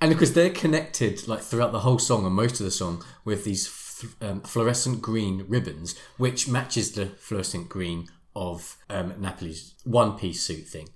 And 0.00 0.10
because 0.10 0.32
they're 0.32 0.50
connected 0.50 1.28
like 1.28 1.40
throughout 1.40 1.72
the 1.72 1.80
whole 1.80 1.98
song 1.98 2.24
and 2.24 2.34
most 2.34 2.60
of 2.60 2.64
the 2.64 2.72
song 2.72 3.04
with 3.26 3.44
these 3.44 3.66
f- 3.66 4.16
um, 4.22 4.40
fluorescent 4.40 5.02
green 5.02 5.44
ribbons, 5.48 5.98
which 6.16 6.48
matches 6.48 6.92
the 6.92 7.06
fluorescent 7.18 7.68
green 7.68 8.08
of 8.34 8.78
um, 8.88 9.12
Napoli's 9.20 9.74
one 9.84 10.16
piece 10.16 10.42
suit 10.42 10.66
thing. 10.66 10.88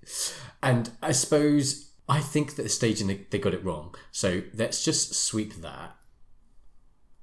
And 0.63 0.91
I 1.03 1.13
suppose 1.13 1.88
I 2.09 2.21
think 2.21 2.57
that 2.57 2.63
the 2.63 2.69
staging 2.69 3.07
they, 3.07 3.27
they 3.31 3.39
got 3.39 3.55
it 3.55 3.65
wrong. 3.65 3.95
So 4.11 4.43
let's 4.55 4.85
just 4.85 5.15
sweep 5.15 5.57
that 5.57 5.97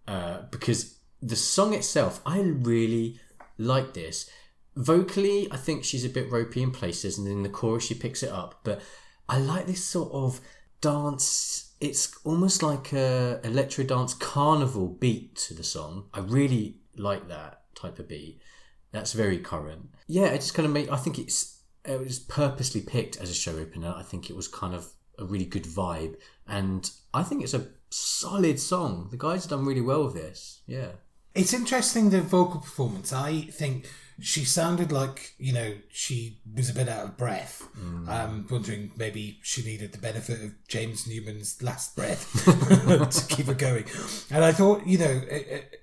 uh, 0.07 0.43
because 0.51 0.99
the 1.21 1.35
song 1.35 1.73
itself, 1.73 2.21
I 2.25 2.39
really 2.41 3.19
like 3.57 3.93
this. 3.93 4.29
Vocally, 4.75 5.47
I 5.51 5.57
think 5.57 5.83
she's 5.83 6.05
a 6.05 6.09
bit 6.09 6.31
ropey 6.31 6.61
in 6.61 6.71
places, 6.71 7.17
and 7.17 7.27
in 7.27 7.43
the 7.43 7.49
chorus 7.49 7.85
she 7.85 7.95
picks 7.95 8.21
it 8.23 8.29
up. 8.29 8.59
But 8.63 8.81
I 9.27 9.39
like 9.39 9.65
this 9.65 9.83
sort 9.83 10.11
of 10.11 10.41
dance. 10.81 11.73
It's 11.79 12.15
almost 12.23 12.61
like 12.61 12.93
a 12.93 13.39
electro 13.43 13.83
dance 13.83 14.13
carnival 14.13 14.87
beat 14.87 15.35
to 15.37 15.53
the 15.53 15.63
song. 15.63 16.05
I 16.13 16.19
really 16.19 16.77
like 16.95 17.27
that 17.29 17.61
type 17.73 17.99
of 17.99 18.07
beat. 18.07 18.41
That's 18.91 19.13
very 19.13 19.39
current. 19.39 19.89
Yeah, 20.07 20.27
it 20.27 20.37
just 20.37 20.53
kind 20.53 20.65
of 20.65 20.71
made. 20.71 20.89
I 20.89 20.97
think 20.97 21.17
it's 21.19 21.54
it 21.85 21.99
was 21.99 22.19
purposely 22.19 22.81
picked 22.81 23.17
as 23.17 23.29
a 23.29 23.33
show 23.33 23.57
opener. 23.57 23.93
I 23.95 24.03
think 24.03 24.29
it 24.29 24.35
was 24.35 24.47
kind 24.47 24.73
of 24.73 24.87
a 25.17 25.25
really 25.25 25.45
good 25.45 25.63
vibe, 25.63 26.15
and 26.47 26.89
I 27.13 27.23
think 27.23 27.43
it's 27.43 27.53
a 27.53 27.67
solid 27.89 28.59
song. 28.59 29.07
The 29.11 29.17
guys 29.17 29.43
have 29.43 29.51
done 29.51 29.65
really 29.65 29.81
well 29.81 30.05
with 30.05 30.15
this. 30.15 30.61
Yeah. 30.67 30.89
It's 31.33 31.53
interesting 31.53 32.09
the 32.09 32.21
vocal 32.21 32.61
performance. 32.61 33.11
I 33.11 33.41
think 33.41 33.87
she 34.21 34.45
sounded 34.45 34.93
like 34.93 35.33
you 35.37 35.51
know 35.51 35.73
she 35.89 36.39
was 36.55 36.69
a 36.69 36.73
bit 36.73 36.87
out 36.87 37.03
of 37.03 37.17
breath. 37.17 37.67
I'm 38.07 38.47
wondering 38.49 38.91
maybe 38.95 39.39
she 39.43 39.61
needed 39.63 39.91
the 39.91 39.97
benefit 39.97 40.41
of 40.41 40.67
James 40.69 41.07
Newman's 41.07 41.61
last 41.61 41.95
breath 41.95 42.31
to 42.45 43.35
keep 43.35 43.47
her 43.47 43.53
going. 43.53 43.85
And 44.31 44.45
I 44.45 44.51
thought 44.53 44.87
you 44.87 44.97
know. 44.97 45.21
It, 45.29 45.47
it, 45.47 45.81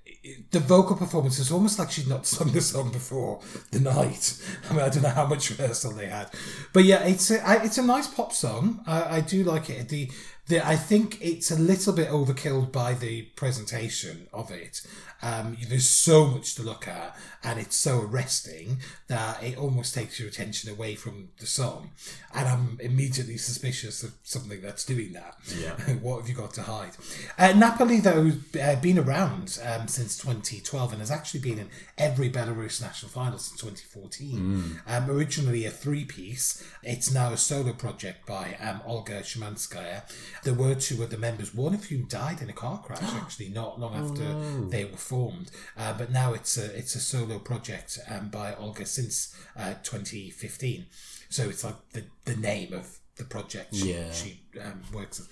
the 0.50 0.61
vocal 0.61 0.96
performance 0.96 1.38
is 1.38 1.50
almost 1.50 1.78
like 1.78 1.90
she'd 1.90 2.06
not 2.06 2.26
sung 2.26 2.52
the 2.52 2.61
song 2.61 2.92
before 2.92 3.40
the 3.72 3.80
night. 3.80 4.40
I 4.70 4.72
mean, 4.72 4.82
I 4.82 4.88
don't 4.88 5.02
know 5.02 5.08
how 5.08 5.26
much 5.26 5.50
rehearsal 5.50 5.92
they 5.92 6.06
had, 6.06 6.28
but 6.72 6.85
yeah, 6.85 7.02
it's 7.04 7.30
a 7.30 7.40
it's 7.64 7.78
a 7.78 7.82
nice 7.82 8.06
pop 8.06 8.32
song. 8.32 8.82
I, 8.87 9.16
I 9.16 9.20
do 9.20 9.42
like 9.42 9.68
it. 9.68 9.88
The 9.88 10.11
the 10.48 10.66
I 10.66 10.76
think 10.76 11.18
it's 11.20 11.50
a 11.50 11.59
little 11.59 11.92
bit 11.92 12.09
overkilled 12.09 12.72
by 12.72 12.94
the 12.94 13.22
presentation 13.37 14.28
of 14.33 14.50
it. 14.50 14.83
Um, 15.24 15.57
there's 15.68 15.88
so 15.88 16.26
much 16.26 16.57
to 16.57 16.62
look 16.62 16.88
at, 16.88 17.16
and 17.44 17.61
it's 17.61 17.76
so 17.76 18.00
arresting 18.00 18.78
that 19.07 19.40
it 19.40 19.57
almost 19.57 19.94
takes 19.94 20.18
your 20.18 20.28
attention 20.28 20.68
away 20.68 20.96
from 20.96 21.28
the 21.38 21.46
song. 21.46 21.92
And 22.35 22.48
I'm 22.48 22.78
immediately 22.81 23.37
suspicious 23.37 24.02
of 24.02 24.14
something 24.24 24.61
that's 24.61 24.85
doing 24.85 25.12
that. 25.12 25.37
Yeah. 25.57 25.74
what 26.00 26.18
have 26.18 26.28
you 26.28 26.35
got 26.35 26.52
to 26.55 26.62
hide? 26.62 26.96
Uh, 27.38 27.52
Napoli, 27.52 28.00
though, 28.00 28.33
uh, 28.61 28.76
been 28.81 28.98
around 28.98 29.61
um, 29.64 29.87
since 29.87 30.18
2012 30.18 30.90
and 30.92 31.00
has 31.00 31.12
actually 31.12 31.40
been 31.40 31.61
in 31.61 31.70
every 31.96 32.28
Belarus 32.28 32.83
national 32.83 33.12
final 33.12 33.38
since 33.38 33.61
2014. 33.61 34.81
Um, 34.88 35.09
originally 35.09 35.64
a 35.66 35.70
three 35.70 36.05
piece, 36.05 36.66
it's 36.83 37.12
now 37.12 37.33
a 37.33 37.37
solo 37.37 37.72
project 37.72 38.26
by 38.26 38.57
um, 38.61 38.81
Olga 38.85 39.20
Shumanskaya. 39.20 40.02
There 40.44 40.54
were 40.54 40.74
two 40.74 41.02
other 41.02 41.18
members, 41.18 41.54
one 41.54 41.74
of 41.74 41.84
whom 41.84 42.06
died 42.06 42.40
in 42.42 42.50
a 42.50 42.52
car 42.52 42.80
crash, 42.82 43.02
actually, 43.14 43.48
not 43.50 43.78
long 43.80 43.94
after 43.94 44.68
they 44.68 44.84
were 44.84 44.96
formed. 44.96 45.50
Uh, 45.76 45.92
but 45.96 46.10
now 46.10 46.32
it's 46.32 46.56
a, 46.58 46.74
it's 46.76 46.94
a 46.94 47.00
solo 47.00 47.38
project 47.38 47.98
um, 48.10 48.28
by 48.28 48.54
Olga 48.54 48.86
since 48.86 49.34
uh, 49.56 49.74
2015. 49.82 50.86
So 51.28 51.48
it's 51.48 51.64
like 51.64 51.76
the, 51.92 52.04
the 52.24 52.36
name 52.36 52.72
of 52.72 52.98
the 53.16 53.24
project 53.24 53.74
she, 53.74 53.92
Yeah. 53.94 54.10
she 54.12 54.40
um, 54.62 54.82
works 54.92 55.18
with. 55.20 55.28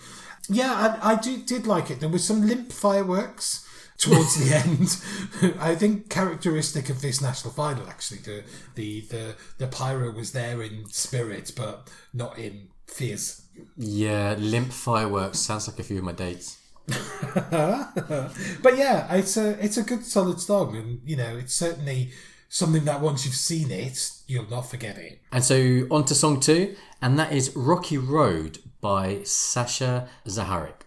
Yeah, 0.49 0.99
I, 1.03 1.13
I 1.13 1.17
do, 1.17 1.39
did 1.43 1.67
like 1.67 1.91
it. 1.91 2.01
There 2.01 2.09
was 2.09 2.25
some 2.25 2.47
limp 2.47 2.73
fireworks 2.73 3.67
towards 3.99 4.37
the 4.37 4.55
end. 5.45 5.57
I 5.61 5.75
think 5.75 6.09
characteristic 6.09 6.89
of 6.91 7.01
this 7.03 7.21
national 7.21 7.53
final, 7.53 7.87
actually, 7.89 8.21
the 8.21 8.45
the 8.75 9.01
the, 9.03 9.35
the 9.59 9.67
pyro 9.67 10.11
was 10.11 10.33
there 10.33 10.63
in 10.63 10.87
spirit, 10.89 11.53
but 11.57 11.89
not 12.13 12.39
in 12.39 12.69
fizz. 12.87 13.43
Yeah, 13.77 14.35
limp 14.39 14.73
fireworks 14.73 15.39
sounds 15.39 15.69
like 15.69 15.79
a 15.79 15.83
few 15.83 15.99
of 15.99 16.05
my 16.05 16.13
dates. 16.13 16.59
But 18.63 18.77
yeah, 18.77 19.15
it's 19.15 19.37
a 19.37 19.63
it's 19.65 19.77
a 19.77 19.83
good 19.83 20.05
solid 20.05 20.41
song, 20.41 20.77
and 20.77 21.01
you 21.05 21.17
know, 21.17 21.37
it's 21.37 21.55
certainly 21.55 22.11
something 22.49 22.85
that 22.85 23.01
once 23.01 23.25
you've 23.25 23.35
seen 23.35 23.71
it, 23.71 24.11
you'll 24.27 24.51
not 24.51 24.63
forget 24.63 24.99
it. 24.99 25.21
And 25.33 25.45
so 25.45 25.87
on 25.91 26.05
to 26.07 26.15
song 26.15 26.41
two, 26.41 26.75
and 27.01 27.19
that 27.19 27.33
is 27.33 27.55
Rocky 27.55 27.99
Road 27.99 28.59
by 28.81 29.23
Sasha 29.25 30.09
Zaharik. 30.27 30.83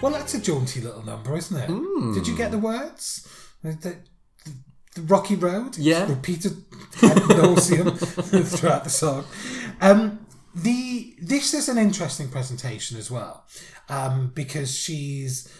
Well, 0.00 0.12
that's 0.12 0.34
a 0.34 0.40
jaunty 0.40 0.80
little 0.80 1.04
number, 1.04 1.36
isn't 1.36 1.56
it? 1.56 2.14
Did 2.14 2.28
you 2.28 2.36
get 2.36 2.52
the 2.52 2.58
words? 2.58 3.26
The, 3.62 3.72
the, 3.72 3.96
the 4.94 5.02
Rocky 5.02 5.34
Road? 5.34 5.76
Yeah. 5.76 6.08
Repeated 6.08 6.52
ad 7.02 7.16
nauseum 7.16 7.98
throughout 8.58 8.84
the 8.84 8.90
song. 8.90 9.24
Um, 9.80 10.24
the 10.54 11.16
this 11.20 11.52
is 11.52 11.68
an 11.68 11.78
interesting 11.78 12.28
presentation 12.28 12.96
as 12.96 13.10
well, 13.10 13.44
um, 13.88 14.30
because 14.34 14.74
she's 14.74 15.52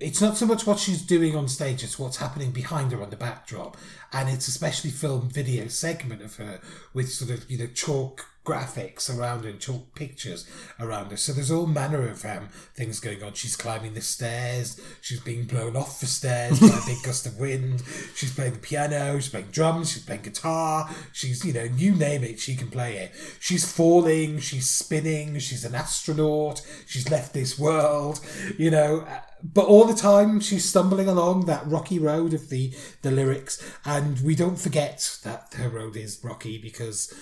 it's 0.00 0.20
not 0.20 0.36
so 0.36 0.46
much 0.46 0.66
what 0.66 0.78
she's 0.78 1.02
doing 1.02 1.36
on 1.36 1.48
stage, 1.48 1.82
it's 1.82 1.98
what's 1.98 2.16
happening 2.16 2.50
behind 2.50 2.92
her 2.92 3.02
on 3.02 3.10
the 3.10 3.16
backdrop. 3.16 3.76
And 4.12 4.28
it's 4.28 4.48
a 4.48 4.50
specially 4.50 4.90
filmed 4.90 5.32
video 5.32 5.68
segment 5.68 6.20
of 6.20 6.36
her 6.36 6.60
with 6.92 7.10
sort 7.10 7.30
of, 7.30 7.50
you 7.50 7.58
know, 7.58 7.66
chalk 7.68 8.26
graphics 8.44 9.14
around 9.14 9.44
and 9.46 9.58
chalk 9.58 9.94
pictures 9.94 10.48
around 10.78 11.10
her. 11.10 11.16
So 11.16 11.32
there's 11.32 11.50
all 11.50 11.66
manner 11.66 12.06
of 12.06 12.24
um, 12.24 12.48
things 12.74 13.00
going 13.00 13.22
on. 13.22 13.32
She's 13.32 13.56
climbing 13.56 13.94
the 13.94 14.02
stairs, 14.02 14.80
she's 15.00 15.20
being 15.20 15.44
blown 15.44 15.76
off 15.76 16.00
the 16.00 16.06
stairs 16.06 16.60
by 16.60 16.66
a 16.66 16.86
big 16.86 17.02
gust 17.04 17.26
of 17.26 17.38
wind, 17.38 17.82
she's 18.14 18.34
playing 18.34 18.52
the 18.52 18.58
piano, 18.58 19.18
she's 19.18 19.30
playing 19.30 19.48
drums, 19.50 19.92
she's 19.92 20.04
playing 20.04 20.22
guitar, 20.22 20.90
she's, 21.12 21.44
you 21.44 21.52
know, 21.52 21.64
you 21.64 21.94
name 21.94 22.22
it, 22.22 22.38
she 22.38 22.54
can 22.54 22.70
play 22.70 22.98
it. 22.98 23.12
She's 23.40 23.70
falling, 23.70 24.40
she's 24.40 24.68
spinning, 24.70 25.38
she's 25.38 25.64
an 25.64 25.74
astronaut, 25.74 26.60
she's 26.86 27.10
left 27.10 27.32
this 27.32 27.58
world, 27.58 28.20
you 28.58 28.70
know. 28.70 29.06
But 29.42 29.66
all 29.66 29.84
the 29.84 29.94
time 29.94 30.40
she's 30.40 30.64
stumbling 30.64 31.06
along 31.06 31.46
that 31.46 31.66
rocky 31.66 31.98
road 31.98 32.32
of 32.32 32.48
the 32.48 32.72
the 33.02 33.10
lyrics. 33.10 33.62
And 33.84 34.18
we 34.20 34.34
don't 34.34 34.58
forget 34.58 35.18
that 35.22 35.54
her 35.58 35.68
road 35.68 35.96
is 35.96 36.20
rocky 36.22 36.56
because 36.56 37.12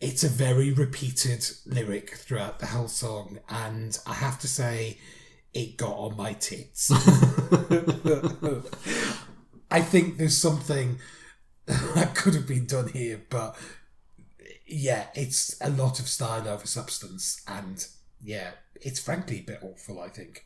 it's 0.00 0.24
a 0.24 0.28
very 0.28 0.72
repeated 0.72 1.44
lyric 1.66 2.14
throughout 2.16 2.58
the 2.58 2.66
whole 2.66 2.88
song 2.88 3.38
and 3.48 3.98
i 4.06 4.12
have 4.14 4.38
to 4.38 4.48
say 4.48 4.98
it 5.54 5.76
got 5.76 5.94
on 5.94 6.16
my 6.16 6.32
tits 6.34 6.90
i 9.70 9.80
think 9.80 10.18
there's 10.18 10.36
something 10.36 10.98
that 11.66 12.14
could 12.14 12.34
have 12.34 12.46
been 12.46 12.66
done 12.66 12.88
here 12.88 13.22
but 13.30 13.56
yeah 14.66 15.06
it's 15.14 15.56
a 15.60 15.70
lot 15.70 15.98
of 16.00 16.08
style 16.08 16.46
over 16.48 16.66
substance 16.66 17.42
and 17.48 17.88
yeah 18.22 18.50
it's 18.74 19.00
frankly 19.00 19.38
a 19.40 19.42
bit 19.42 19.58
awful 19.62 20.00
i 20.00 20.08
think 20.08 20.44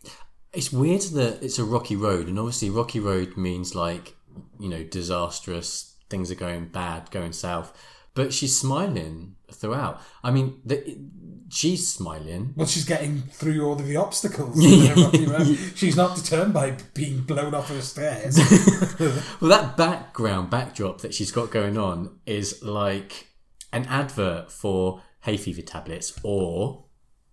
It's 0.53 0.73
weird 0.73 1.03
that 1.15 1.43
it's 1.43 1.61
a 1.61 1.65
rocky 1.65 1.95
road, 1.95 2.27
and 2.27 2.37
obviously, 2.37 2.71
rocky 2.71 2.99
road 2.99 3.37
means 3.37 3.77
like, 3.77 4.17
you 4.59 4.69
know, 4.69 4.83
disastrous, 4.83 5.95
things 6.09 6.29
are 6.33 6.35
going 6.35 6.67
bad, 6.67 7.09
going 7.13 7.33
south. 7.33 7.73
But 8.15 8.33
she's 8.33 8.59
smiling 8.59 9.37
throughout. 9.53 10.01
I 10.23 10.31
mean, 10.31 10.61
the, 10.65 10.99
she's 11.49 11.93
smiling. 11.93 12.55
Well, 12.57 12.67
she's 12.67 12.85
getting 12.85 13.23
through 13.23 13.65
all 13.65 13.75
of 13.75 13.87
the 13.87 13.97
obstacles. 13.97 14.57
that 14.57 14.97
are 14.97 15.03
rocky 15.05 15.27
road. 15.27 15.59
she's 15.75 15.97
not 15.97 16.17
deterred 16.17 16.53
by 16.53 16.77
being 16.95 17.23
blown 17.23 17.55
off 17.55 17.69
her 17.69 17.81
stairs. 17.81 18.39
Well, 19.41 19.49
that 19.51 19.77
background 19.79 20.51
backdrop 20.51 21.01
that 21.01 21.15
she's 21.15 21.33
got 21.33 21.51
going 21.51 21.79
on 21.79 22.19
is 22.27 22.63
like 22.63 23.29
an 23.73 23.87
advert 23.87 24.53
for 24.53 25.03
hay 25.21 25.39
fever 25.39 25.63
tablets 25.63 26.19
or 26.23 26.85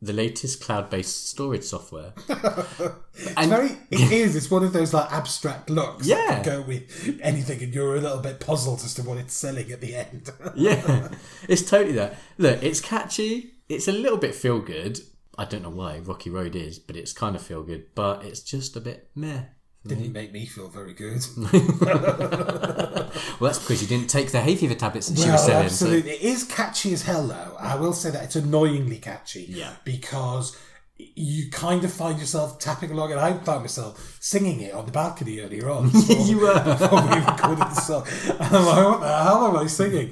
the 0.02 0.14
latest 0.14 0.62
cloud-based 0.62 1.28
storage 1.30 1.64
software. 1.64 2.14
It's 3.20 3.48
very, 3.48 3.72
it 3.90 4.12
is. 4.12 4.36
It's 4.36 4.52
one 4.52 4.64
of 4.64 4.74
those 4.74 4.94
like 4.94 5.12
abstract 5.12 5.70
looks. 5.72 6.06
Yeah. 6.06 6.36
can 6.36 6.44
go 6.44 6.62
with 6.62 7.20
anything, 7.22 7.64
and 7.64 7.74
you're 7.74 7.96
a 7.96 8.00
little 8.00 8.20
bit 8.20 8.40
puzzled 8.40 8.84
as 8.84 8.94
to 8.96 9.02
what 9.04 9.18
it's 9.18 9.34
selling 9.34 9.72
at 9.72 9.82
the 9.82 9.96
end. 9.96 10.30
yeah, 10.56 11.10
it's 11.50 11.68
totally 11.68 11.96
that. 11.96 12.16
Look, 12.38 12.62
it's 12.62 12.80
catchy. 12.80 13.54
It's 13.70 13.88
a 13.88 13.92
little 13.92 14.18
bit 14.18 14.36
feel 14.36 14.60
good. 14.60 15.00
I 15.36 15.46
don't 15.46 15.64
know 15.64 15.72
why 15.72 15.98
Rocky 16.00 16.30
Road 16.30 16.56
is, 16.56 16.78
but 16.80 16.96
it's 16.96 17.12
kind 17.12 17.36
of 17.36 17.42
feel 17.42 17.64
good. 17.64 17.88
But 17.96 18.24
it's 18.24 18.42
just 18.42 18.76
a 18.76 18.82
bit 18.82 19.10
meh. 19.16 19.46
Didn't 19.88 20.10
mm. 20.10 20.14
make 20.14 20.32
me 20.32 20.46
feel 20.46 20.68
very 20.68 20.94
good. 20.94 21.26
Well, 23.40 23.52
that's 23.52 23.60
because 23.60 23.82
you 23.82 23.88
didn't 23.88 24.10
take 24.10 24.32
the 24.32 24.42
hay 24.42 24.56
fever 24.56 24.74
tablets 24.74 25.08
that 25.10 25.18
she 25.18 25.30
was 25.30 25.40
Well, 25.42 25.48
selling. 25.48 25.70
so- 25.70 25.86
absolutely. 25.86 26.12
It 26.12 26.22
is 26.22 26.44
catchy 26.44 26.94
as 26.94 27.04
hell, 27.04 27.28
though. 27.28 27.56
I 27.60 27.76
will 27.76 27.94
say 27.94 28.10
that 28.10 28.24
it's 28.24 28.36
annoyingly 28.36 28.98
catchy. 28.98 29.46
Yeah. 29.50 29.74
Because 29.84 30.58
you 30.98 31.50
kind 31.52 31.84
of 31.84 31.94
find 31.94 32.20
yourself 32.20 32.58
tapping 32.60 32.92
along, 32.92 33.12
and 33.12 33.20
I 33.20 33.34
found 33.34 33.62
myself 33.62 34.18
singing 34.20 34.62
it 34.62 34.74
on 34.74 34.86
the 34.86 34.92
balcony 34.92 35.40
earlier 35.40 35.70
on. 35.70 35.92
You 36.10 36.40
were. 36.40 36.64
Before 36.64 37.02
we 37.04 37.16
recorded 37.16 37.60
the 37.60 37.76
song. 37.76 38.08
And 38.28 38.56
I'm 38.56 38.66
like, 38.66 38.86
what 38.86 39.00
the 39.02 39.24
hell 39.24 39.48
am 39.48 39.58
I 39.58 39.68
singing? 39.68 40.12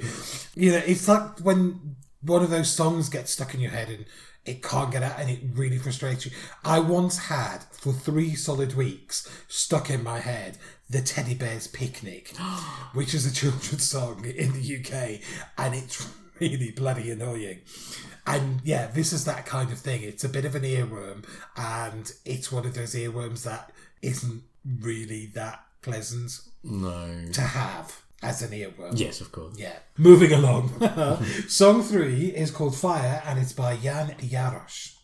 You 0.54 0.72
know, 0.72 0.82
it's 0.86 1.08
like 1.08 1.40
when 1.40 1.96
one 2.22 2.42
of 2.42 2.50
those 2.50 2.70
songs 2.70 3.08
gets 3.08 3.32
stuck 3.32 3.54
in 3.54 3.60
your 3.60 3.72
head 3.72 3.88
and 3.88 4.04
it 4.46 4.62
can't 4.62 4.92
get 4.92 5.02
out 5.02 5.18
and 5.18 5.28
it 5.28 5.40
really 5.54 5.78
frustrates 5.78 6.24
you. 6.24 6.32
I 6.64 6.78
once 6.78 7.18
had, 7.18 7.64
for 7.72 7.92
three 7.92 8.34
solid 8.34 8.74
weeks, 8.74 9.28
stuck 9.48 9.90
in 9.90 10.02
my 10.02 10.20
head 10.20 10.58
the 10.88 11.02
Teddy 11.02 11.34
Bear's 11.34 11.66
Picnic, 11.66 12.36
which 12.94 13.12
is 13.12 13.26
a 13.26 13.34
children's 13.34 13.82
song 13.90 14.24
in 14.24 14.52
the 14.52 14.76
UK, 14.76 15.20
and 15.58 15.74
it's 15.74 16.08
really 16.38 16.70
bloody 16.70 17.10
annoying. 17.10 17.60
And 18.26 18.60
yeah, 18.64 18.86
this 18.86 19.12
is 19.12 19.24
that 19.24 19.46
kind 19.46 19.72
of 19.72 19.78
thing. 19.78 20.02
It's 20.02 20.24
a 20.24 20.28
bit 20.28 20.44
of 20.44 20.54
an 20.54 20.62
earworm, 20.62 21.24
and 21.56 22.10
it's 22.24 22.52
one 22.52 22.66
of 22.66 22.74
those 22.74 22.94
earworms 22.94 23.42
that 23.44 23.72
isn't 24.02 24.42
really 24.80 25.26
that 25.34 25.64
pleasant 25.82 26.40
no. 26.62 27.26
to 27.32 27.40
have 27.40 28.02
as 28.22 28.42
an 28.42 28.50
earworm. 28.50 28.98
Yes, 28.98 29.20
of 29.20 29.32
course. 29.32 29.54
Yeah. 29.58 29.76
Moving 29.96 30.32
along. 30.32 30.70
Song 31.48 31.82
three 31.82 32.26
is 32.26 32.50
called 32.50 32.76
Fire, 32.76 33.22
and 33.26 33.38
it's 33.38 33.52
by 33.52 33.76
Jan 33.76 34.14
Jarosz. 34.20 34.94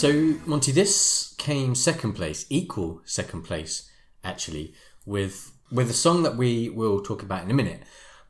So, 0.00 0.34
Monty, 0.46 0.72
this 0.72 1.34
came 1.36 1.74
second 1.74 2.14
place, 2.14 2.46
equal 2.48 3.02
second 3.04 3.42
place, 3.42 3.90
actually, 4.24 4.72
with 5.04 5.52
with 5.70 5.90
a 5.90 5.92
song 5.92 6.22
that 6.22 6.38
we 6.38 6.70
will 6.70 7.02
talk 7.02 7.22
about 7.22 7.44
in 7.44 7.50
a 7.50 7.54
minute. 7.62 7.82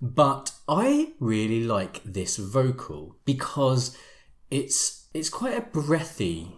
But 0.02 0.50
I 0.66 1.12
really 1.20 1.62
like 1.62 2.02
this 2.02 2.38
vocal 2.38 3.18
because 3.24 3.96
it's 4.50 5.06
it's 5.14 5.28
quite 5.28 5.56
a 5.56 5.60
breathy, 5.60 6.56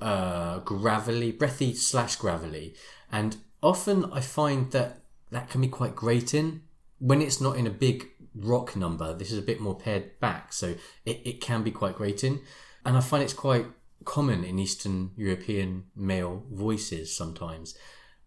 uh, 0.00 0.60
gravelly, 0.60 1.30
breathy 1.30 1.74
slash 1.74 2.16
gravelly, 2.16 2.74
and 3.12 3.36
often 3.62 4.10
I 4.14 4.22
find 4.22 4.72
that 4.72 5.02
that 5.30 5.50
can 5.50 5.60
be 5.60 5.68
quite 5.68 5.94
grating 5.94 6.62
when 7.00 7.20
it's 7.20 7.38
not 7.38 7.58
in 7.58 7.66
a 7.66 7.80
big 7.86 8.08
rock 8.34 8.76
number. 8.76 9.12
This 9.12 9.30
is 9.30 9.36
a 9.36 9.42
bit 9.42 9.60
more 9.60 9.76
pared 9.76 10.18
back, 10.20 10.54
so 10.54 10.68
it, 11.04 11.20
it 11.26 11.42
can 11.42 11.62
be 11.62 11.70
quite 11.70 11.96
grating, 11.96 12.40
and 12.86 12.96
I 12.96 13.00
find 13.00 13.22
it's 13.22 13.34
quite 13.34 13.66
common 14.04 14.44
in 14.44 14.58
Eastern 14.58 15.10
European 15.16 15.84
male 15.96 16.44
voices 16.50 17.16
sometimes. 17.16 17.76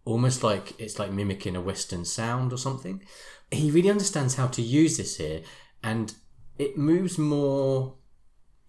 Almost 0.06 0.44
like 0.44 0.80
it's 0.80 1.00
like 1.00 1.12
mimicking 1.12 1.56
a 1.56 1.62
Western 1.62 2.06
sound 2.06 2.54
or 2.54 2.58
something. 2.58 3.04
He 3.52 3.72
really 3.72 3.90
understands 3.90 4.36
how 4.36 4.48
to 4.48 4.62
use 4.62 4.98
this 4.98 5.18
here, 5.18 5.42
and 5.84 6.14
it 6.58 6.78
moves 6.78 7.18
more 7.18 7.96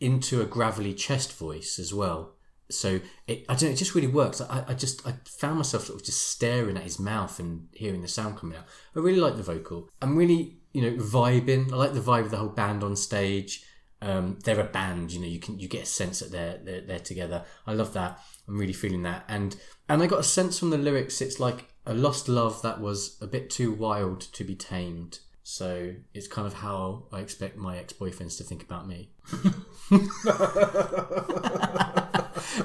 into 0.01 0.41
a 0.41 0.47
gravelly 0.47 0.95
chest 0.95 1.33
voice 1.33 1.79
as 1.79 1.93
well. 1.93 2.35
So 2.71 3.01
it, 3.27 3.45
I 3.49 3.55
don't 3.55 3.63
know, 3.63 3.71
it 3.71 3.77
just 3.77 3.95
really 3.95 4.09
works. 4.09 4.41
I, 4.41 4.65
I 4.69 4.75
just 4.75 5.07
I 5.07 5.15
found 5.25 5.57
myself 5.57 5.87
sort 5.87 6.01
of 6.01 6.05
just 6.05 6.29
staring 6.29 6.77
at 6.77 6.83
his 6.83 6.99
mouth 6.99 7.39
and 7.39 7.69
hearing 7.73 8.03
the 8.03 8.09
sound 8.09 8.37
coming 8.37 8.59
out. 8.59 8.67
I 8.95 8.99
really 8.99 9.21
like 9.21 9.37
the 9.37 9.43
vocal. 9.43 9.89
I'm 10.03 10.17
really 10.17 10.59
you 10.73 10.83
know 10.83 11.03
vibing. 11.03 11.73
I 11.73 11.77
like 11.77 11.95
the 11.95 12.01
vibe 12.01 12.27
of 12.27 12.31
the 12.31 12.37
whole 12.37 12.49
band 12.49 12.83
on 12.83 12.95
stage. 12.97 13.65
Um, 14.01 14.39
they're 14.45 14.61
a 14.61 14.65
band, 14.65 15.13
you 15.13 15.21
know. 15.21 15.27
You 15.27 15.41
can 15.41 15.59
you 15.59 15.69
get 15.69 15.83
a 15.83 15.87
sense 15.87 16.21
that 16.21 16.31
they're, 16.31 16.59
they're 16.63 16.81
they're 16.83 16.99
together. 16.99 17.45
I 17.67 17.75
love 17.75 17.93
that. 17.95 18.21
I'm 18.47 18.59
really 18.59 18.73
feeling 18.73 19.03
that, 19.03 19.25
and 19.29 19.57
and 19.89 20.03
I 20.03 20.07
got 20.07 20.21
a 20.21 20.25
sense 20.25 20.59
from 20.59 20.71
the 20.71 20.79
lyrics. 20.79 21.21
It's 21.21 21.41
like 21.41 21.69
a 21.85 21.95
lost 21.95 22.29
love 22.29 22.63
that 22.63 22.81
was 22.81 23.17
a 23.21 23.27
bit 23.27 23.51
too 23.51 23.73
wild 23.73 24.21
to 24.21 24.45
be 24.45 24.55
tamed. 24.55 25.21
So 25.43 25.95
it's 26.13 26.29
kind 26.29 26.47
of 26.47 26.53
how 26.53 27.07
I 27.11 27.21
expect 27.21 27.57
my 27.57 27.79
ex 27.79 27.95
boyfriends 27.95 28.37
to 28.37 28.45
think 28.45 28.63
about 28.63 28.87
me. 28.87 29.11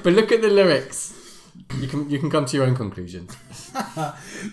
but 0.02 0.12
look 0.12 0.30
at 0.30 0.42
the 0.42 0.50
lyrics. 0.50 1.18
You 1.80 1.88
can 1.88 2.10
you 2.10 2.18
can 2.18 2.30
come 2.30 2.44
to 2.44 2.56
your 2.56 2.66
own 2.66 2.76
conclusions. 2.76 3.36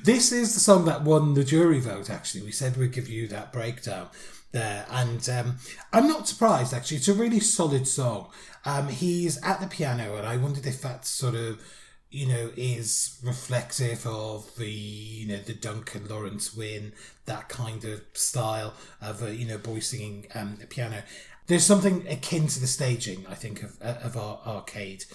This 0.04 0.32
is 0.32 0.54
the 0.54 0.60
song 0.60 0.86
that 0.86 1.04
won 1.04 1.34
the 1.34 1.44
jury 1.44 1.80
vote, 1.80 2.10
actually. 2.10 2.44
We 2.44 2.52
said 2.52 2.78
we'd 2.78 2.94
give 2.94 3.10
you 3.10 3.28
that 3.28 3.52
breakdown 3.52 4.08
there. 4.52 4.86
And 4.90 5.28
um, 5.30 5.58
I'm 5.94 6.08
not 6.08 6.28
surprised, 6.28 6.74
actually. 6.74 6.98
It's 6.98 7.08
a 7.08 7.14
really 7.14 7.40
solid 7.40 7.88
song. 7.88 8.30
Um, 8.66 8.90
he's 8.90 9.42
at 9.44 9.60
the 9.60 9.68
piano, 9.68 10.16
and 10.16 10.28
I 10.28 10.38
wondered 10.38 10.66
if 10.66 10.82
that 10.82 11.06
sort 11.06 11.36
of, 11.36 11.62
you 12.10 12.28
know, 12.28 12.52
is 12.58 13.20
reflective 13.24 14.06
of 14.06 14.56
the, 14.56 14.70
you 14.70 15.28
know, 15.28 15.40
the 15.42 15.54
Duncan 15.54 16.08
Lawrence 16.08 16.54
win, 16.54 16.94
that 17.26 17.50
kind 17.50 17.84
of 17.86 18.02
style 18.14 18.74
of, 19.02 19.24
a, 19.24 19.36
you 19.36 19.48
know, 19.48 19.58
boy 19.58 19.80
singing 19.80 20.28
um, 20.36 20.58
the 20.60 20.68
piano. 20.68 21.04
There's 21.48 21.66
something 21.66 22.06
akin 22.08 22.48
to 22.48 22.60
the 22.60 22.68
staging, 22.68 23.26
I 23.28 23.36
think, 23.36 23.64
of, 23.64 23.82
of 23.82 24.16
our 24.16 24.40
arcade. 24.46 25.06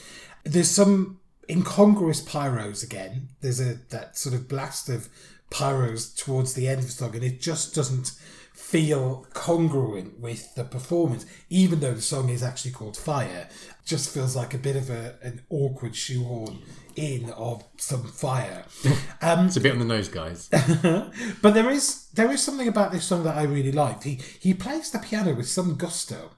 There's 0.45 0.71
some 0.71 1.21
incongruous 1.49 2.21
pyros 2.21 2.83
again. 2.83 3.29
There's 3.41 3.61
a 3.61 3.75
that 3.91 4.19
sort 4.19 4.35
of 4.35 4.49
blast 4.49 4.89
of 4.89 5.09
pyros 5.51 6.17
towards 6.17 6.55
the 6.55 6.69
end 6.69 6.81
of 6.81 6.87
the 6.87 6.93
song, 6.93 7.15
and 7.15 7.25
it 7.25 7.41
just 7.41 7.75
doesn't 7.75 8.13
feel 8.53 9.27
congruent 9.35 10.19
with 10.19 10.55
the 10.55 10.65
performance, 10.65 11.27
even 11.51 11.81
though 11.81 11.95
the 11.95 12.03
song 12.03 12.31
is 12.31 12.43
actually 12.43 12.71
called 12.73 12.97
Fire. 12.97 13.49
It 13.51 13.87
just 13.87 14.13
feels 14.13 14.35
like 14.35 14.55
a 14.55 14.59
bit 14.59 14.77
of 14.77 14.91
a, 14.91 15.15
an 15.23 15.43
awkward 15.51 15.95
shoehorn 15.95 16.63
in 16.97 17.31
of 17.31 17.65
some 17.77 18.05
fire. 18.05 18.65
Um, 19.23 19.47
It's 19.47 19.57
a 19.57 19.61
bit 19.61 19.73
on 19.73 19.79
the 19.79 19.85
nose, 19.85 20.09
guys. 20.09 20.49
but 21.43 21.55
there 21.55 21.71
is 21.71 22.07
there 22.15 22.31
is 22.31 22.43
something 22.43 22.69
about 22.69 22.93
this 22.93 23.05
song 23.05 23.25
that 23.25 23.37
I 23.37 23.43
really 23.45 23.73
liked. 23.73 24.05
He 24.05 24.21
he 24.39 24.53
plays 24.53 24.91
the 24.91 24.99
piano 24.99 25.35
with 25.35 25.49
some 25.49 25.77
gusto, 25.77 26.33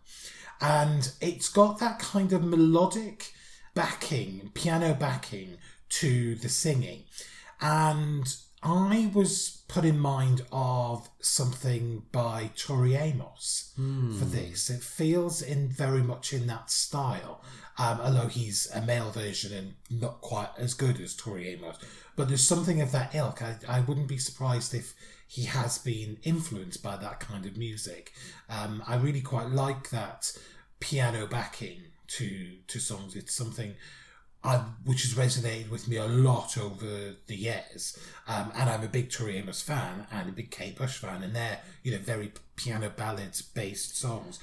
and 0.60 1.12
it's 1.20 1.48
got 1.48 1.80
that 1.80 1.98
kind 1.98 2.32
of 2.32 2.44
melodic 2.44 3.32
backing, 3.74 4.52
piano 4.54 4.94
backing 4.94 5.58
to 6.00 6.36
the 6.36 6.48
singing, 6.48 7.04
and 7.60 8.32
I 8.62 9.10
was 9.14 9.62
put 9.68 9.84
in 9.84 9.98
mind 9.98 10.42
of 10.50 11.08
something 11.20 12.02
by 12.10 12.50
Tori 12.56 12.94
Amos 12.94 13.72
for 14.18 14.24
this. 14.24 14.68
It 14.68 14.82
feels 14.82 15.42
in 15.42 15.68
very 15.68 16.02
much 16.02 16.32
in 16.32 16.46
that 16.48 16.70
style, 16.70 17.42
um, 17.78 18.00
although 18.00 18.26
he's 18.26 18.68
a 18.74 18.82
male 18.82 19.10
version 19.10 19.52
and 19.52 19.74
not 20.00 20.20
quite 20.20 20.50
as 20.58 20.74
good 20.74 21.00
as 21.00 21.14
Tori 21.14 21.48
Amos. 21.48 21.76
But 22.16 22.28
there's 22.28 22.46
something 22.46 22.80
of 22.80 22.90
that 22.92 23.14
ilk. 23.14 23.42
I, 23.42 23.56
I 23.68 23.80
wouldn't 23.80 24.08
be 24.08 24.18
surprised 24.18 24.74
if 24.74 24.94
he 25.28 25.44
has 25.44 25.78
been 25.78 26.18
influenced 26.24 26.82
by 26.82 26.96
that 26.96 27.20
kind 27.20 27.46
of 27.46 27.56
music. 27.56 28.12
Um, 28.48 28.82
I 28.88 28.96
really 28.96 29.20
quite 29.20 29.50
like 29.50 29.90
that 29.90 30.32
piano 30.80 31.26
backing 31.26 31.82
to 32.08 32.56
to 32.66 32.80
songs. 32.80 33.14
It's 33.14 33.34
something 33.34 33.74
I, 34.44 34.58
which 34.84 35.02
has 35.02 35.14
resonated 35.14 35.68
with 35.68 35.88
me 35.88 35.96
a 35.96 36.06
lot 36.06 36.56
over 36.56 37.16
the 37.26 37.34
years. 37.34 37.98
Um, 38.28 38.52
and 38.54 38.70
I'm 38.70 38.84
a 38.84 38.88
big 38.88 39.10
Tori 39.10 39.36
Amos 39.36 39.62
fan 39.62 40.06
and 40.12 40.28
a 40.28 40.32
big 40.32 40.50
Kate 40.50 40.76
Bush 40.76 40.98
fan, 40.98 41.22
and 41.22 41.34
they're 41.34 41.60
you 41.82 41.92
know 41.92 41.98
very 41.98 42.32
piano 42.54 42.90
ballads 42.90 43.42
based 43.42 43.96
songs. 43.96 44.38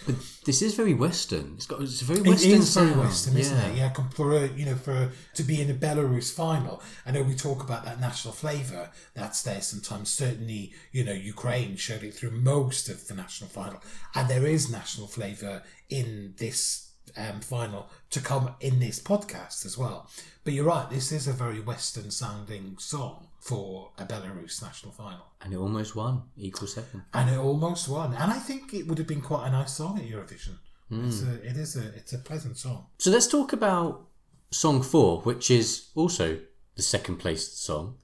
This 0.46 0.62
is 0.62 0.76
very 0.76 0.94
Western. 0.94 1.54
It's 1.56 1.66
got 1.66 1.82
it's 1.82 2.02
a 2.02 2.06
very 2.06 2.20
It 2.20 2.28
Western 2.28 2.52
is 2.52 2.74
very 2.74 2.90
sound. 2.90 3.00
Western, 3.00 3.38
isn't 3.38 3.58
yeah. 3.58 3.68
it? 3.68 3.78
Yeah, 3.78 4.08
for 4.10 4.34
a, 4.34 4.48
you 4.50 4.66
know, 4.66 4.76
for 4.76 5.12
to 5.34 5.44
be 5.44 5.62
in 5.62 5.70
a 5.70 5.74
Belarus 5.74 6.34
final. 6.34 6.82
I 7.06 7.12
know 7.12 7.24
we 7.24 7.36
talk 7.36 7.64
about 7.64 7.86
that 7.86 8.02
national 8.02 8.34
flavour 8.34 8.90
that's 9.14 9.44
there 9.44 9.62
sometimes. 9.62 10.10
Certainly, 10.10 10.74
you 10.92 11.06
know, 11.06 11.14
Ukraine 11.14 11.78
showed 11.78 12.04
it 12.04 12.14
through 12.14 12.32
most 12.32 12.90
of 12.90 13.08
the 13.08 13.14
national 13.14 13.50
final, 13.50 13.82
and 14.14 14.28
there 14.28 14.46
is 14.46 14.70
national 14.70 15.08
flavour 15.08 15.64
in 15.90 16.34
this 16.38 16.85
um, 17.18 17.42
final 17.42 17.90
to 18.12 18.20
come 18.20 18.56
in 18.60 18.80
this 18.80 19.00
podcast 19.00 19.66
as 19.66 19.78
well. 19.78 20.10
But 20.44 20.54
you're 20.54 20.66
right, 20.66 20.90
this 20.90 21.12
is 21.12 21.28
a 21.28 21.34
very 21.34 21.60
Western 21.60 22.12
sounding 22.12 22.78
song 22.78 23.28
for 23.40 23.92
a 23.98 24.06
Belarus 24.06 24.62
national 24.62 24.92
final. 24.94 25.26
And 25.42 25.54
it 25.54 25.58
almost 25.58 25.96
won. 25.96 26.24
Equal 26.38 26.68
second. 26.68 27.04
And 27.14 27.30
it 27.30 27.38
almost 27.38 27.88
won. 27.88 28.14
And 28.14 28.32
I 28.32 28.40
think 28.40 28.74
it 28.74 28.88
would 28.88 28.98
have 28.98 29.08
been 29.08 29.22
quite 29.22 29.48
a 29.48 29.52
nice 29.52 29.74
song 29.74 29.98
at 30.00 30.06
Eurovision. 30.06 30.58
It's 30.92 31.24
a, 31.24 31.34
it 31.44 31.58
is 31.58 31.76
a 31.76 31.88
it's 31.96 32.14
a 32.14 32.20
pleasant 32.20 32.58
song. 32.58 32.86
So 33.00 33.10
let's 33.10 33.28
talk 33.28 33.54
about 33.54 34.06
song 34.52 34.84
four, 34.84 35.22
which 35.22 35.50
is 35.50 35.88
also 35.96 36.40
the 36.76 36.84
second 36.84 37.18
placed 37.18 37.64
song, 37.64 37.98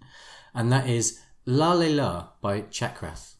and 0.55 0.71
that 0.71 0.89
is 0.89 1.19
La 1.45 1.73
Le 1.73 1.89
La 1.89 2.29
by 2.41 2.61
Chakrath. 2.63 3.35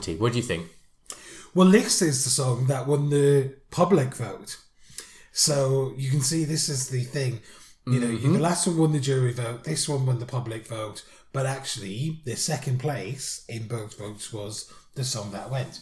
Monty, 0.00 0.16
what 0.16 0.32
do 0.32 0.38
you 0.38 0.42
think? 0.42 0.66
Well, 1.54 1.68
this 1.68 2.00
is 2.00 2.24
the 2.24 2.30
song 2.30 2.68
that 2.68 2.86
won 2.86 3.10
the 3.10 3.56
public 3.70 4.14
vote. 4.14 4.56
So 5.30 5.92
you 5.94 6.10
can 6.10 6.22
see 6.22 6.46
this 6.46 6.70
is 6.70 6.88
the 6.88 7.02
thing. 7.04 7.40
You 7.86 8.00
know, 8.00 8.06
mm-hmm. 8.06 8.32
the 8.32 8.38
last 8.38 8.66
one 8.66 8.78
won 8.78 8.92
the 8.92 8.98
jury 9.00 9.34
vote, 9.34 9.64
this 9.64 9.86
one 9.86 10.06
won 10.06 10.18
the 10.18 10.24
public 10.24 10.66
vote, 10.66 11.04
but 11.34 11.44
actually, 11.44 12.22
the 12.24 12.34
second 12.34 12.78
place 12.80 13.44
in 13.46 13.68
both 13.68 13.98
votes 13.98 14.32
was 14.32 14.72
the 14.94 15.04
song 15.04 15.32
that 15.32 15.50
went. 15.50 15.80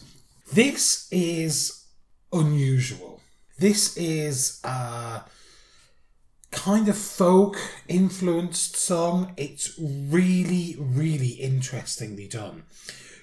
This 0.51 1.07
is 1.11 1.85
unusual. 2.33 3.21
This 3.57 3.95
is 3.95 4.59
a 4.65 5.21
kind 6.51 6.89
of 6.89 6.97
folk 6.97 7.57
influenced 7.87 8.75
song. 8.75 9.33
It's 9.37 9.79
really, 9.79 10.75
really 10.77 11.37
interestingly 11.39 12.27
done. 12.27 12.63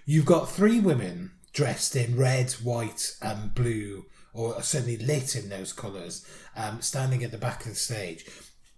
You've 0.09 0.25
got 0.25 0.49
three 0.49 0.79
women 0.79 1.33
dressed 1.53 1.97
in 1.97 2.17
red, 2.17 2.53
white, 2.53 3.17
and 3.21 3.53
blue, 3.55 4.07
or 4.33 4.63
certainly 4.63 4.97
lit 4.97 5.35
in 5.35 5.49
those 5.49 5.73
colours, 5.73 6.25
um, 6.55 6.81
standing 6.81 7.25
at 7.25 7.33
the 7.33 7.39
back 7.39 7.63
of 7.63 7.71
the 7.71 7.75
stage, 7.75 8.25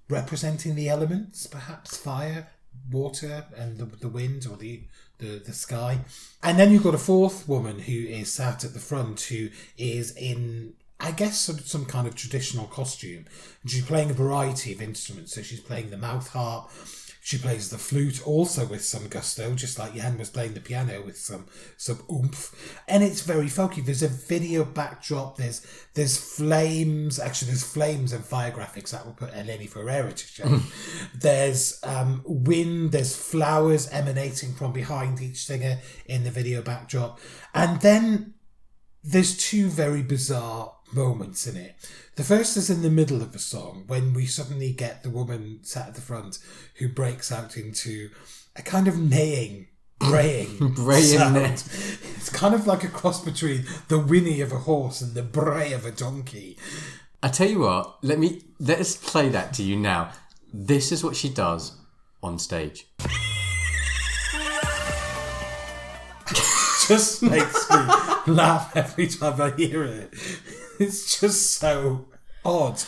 representing 0.09 0.75
the 0.75 0.89
elements, 0.89 1.47
perhaps 1.47 1.99
fire, 1.99 2.49
water, 2.91 3.45
and 3.55 3.77
the, 3.77 3.85
the 3.85 4.09
wind, 4.09 4.47
or 4.51 4.57
the, 4.57 4.85
the, 5.19 5.43
the 5.45 5.53
sky. 5.53 5.99
And 6.43 6.59
then 6.59 6.71
you've 6.71 6.85
got 6.85 6.95
a 6.95 6.99
fourth 6.99 7.47
woman 7.47 7.81
who 7.81 7.93
is 7.93 8.33
sat 8.33 8.65
at 8.65 8.73
the 8.73 8.81
front 8.81 9.21
who 9.23 9.51
is 9.77 10.17
in 10.17 10.73
I 11.01 11.13
guess 11.13 11.39
some, 11.39 11.59
some 11.61 11.85
kind 11.85 12.09
of 12.09 12.17
traditional 12.17 12.67
costume. 12.67 13.27
And 13.63 13.71
she's 13.71 13.85
playing 13.85 14.11
a 14.11 14.15
variety 14.15 14.73
of 14.73 14.83
instruments. 14.83 15.33
So 15.33 15.43
she's 15.43 15.61
playing 15.61 15.91
the 15.91 15.97
mouth 15.97 16.29
harp, 16.31 16.71
she 17.29 17.37
plays 17.37 17.69
the 17.69 17.77
flute 17.77 18.27
also 18.27 18.65
with 18.65 18.83
some 18.83 19.07
gusto, 19.09 19.55
just 19.55 19.79
like 19.79 19.95
Jan 19.95 20.17
was 20.17 20.31
playing 20.31 20.55
the 20.55 20.61
piano 20.61 21.03
with 21.05 21.19
some 21.19 21.45
some 21.77 22.03
oomph. 22.11 22.81
And 22.89 23.05
it's 23.05 23.21
very 23.21 23.49
folky. 23.49 23.85
There's 23.85 24.03
a 24.03 24.09
video 24.09 24.65
backdrop. 24.65 25.37
There's 25.37 25.61
there's 25.93 26.17
flames. 26.17 27.19
Actually, 27.19 27.49
there's 27.49 27.71
flames 27.71 28.15
and 28.15 28.25
fire 28.25 28.51
graphics 28.51 28.93
that 28.93 29.05
will 29.05 29.13
put 29.13 29.35
Eleni 29.35 29.69
Foureira 29.69 30.15
to 30.15 30.27
shame. 30.27 30.63
there's 31.15 31.79
um, 31.85 32.23
wind. 32.25 32.93
There's 32.93 33.15
flowers 33.15 33.91
emanating 33.91 34.55
from 34.55 34.73
behind 34.73 35.21
each 35.21 35.45
singer 35.45 35.81
in 36.07 36.25
the 36.25 36.31
video 36.31 36.63
backdrop, 36.63 37.21
and 37.53 37.79
then 37.83 38.33
there's 39.05 39.37
two 39.37 39.69
very 39.69 40.03
bizarre 40.03 40.78
moments 40.93 41.47
in 41.47 41.57
it. 41.57 41.77
The 42.17 42.25
first 42.25 42.57
is 42.57 42.71
in 42.71 42.83
the 42.83 42.91
middle 42.91 43.23
of 43.23 43.33
the 43.33 43.39
song 43.39 43.85
when 43.87 44.15
we 44.15 44.27
suddenly 44.27 44.73
get 44.73 45.03
the 45.03 45.11
woman 45.11 45.61
sat 45.63 45.89
at 45.89 45.95
the 45.95 46.01
front 46.01 46.39
who 46.77 46.89
breaks 46.89 47.31
out 47.31 47.57
into 47.57 48.11
a 48.57 48.63
kind 48.63 48.89
of 48.89 48.99
neighing, 48.99 49.69
braying, 49.99 50.57
Braying. 50.75 51.21
It's 51.21 52.31
kind 52.31 52.55
of 52.55 52.67
like 52.67 52.85
a 52.85 52.89
cross 52.89 53.25
between 53.25 53.65
the 53.89 53.99
whinny 53.99 54.41
of 54.41 54.53
a 54.53 54.59
horse 54.59 55.01
and 55.01 55.15
the 55.15 55.23
bray 55.23 55.73
of 55.73 55.85
a 55.85 55.93
donkey. 55.93 56.59
I 57.23 57.29
tell 57.29 57.49
you 57.49 57.61
what, 57.61 57.99
let 58.03 58.19
me 58.19 58.43
let's 58.61 58.97
play 58.97 59.29
that 59.31 59.53
to 59.55 59.63
you 59.63 59.77
now. 59.77 60.13
This 60.53 60.93
is 60.93 61.05
what 61.05 61.17
she 61.17 61.29
does 61.29 61.77
on 62.23 62.39
stage. 62.39 62.87
just 66.89 67.23
makes 67.23 67.71
me 67.71 67.77
laugh 68.29 68.75
every 68.75 69.07
time 69.09 69.41
I 69.41 69.51
hear 69.51 69.85
it. 69.85 70.15
It's 70.81 71.21
just 71.21 71.57
so 71.59 72.07
odd. 72.45 72.81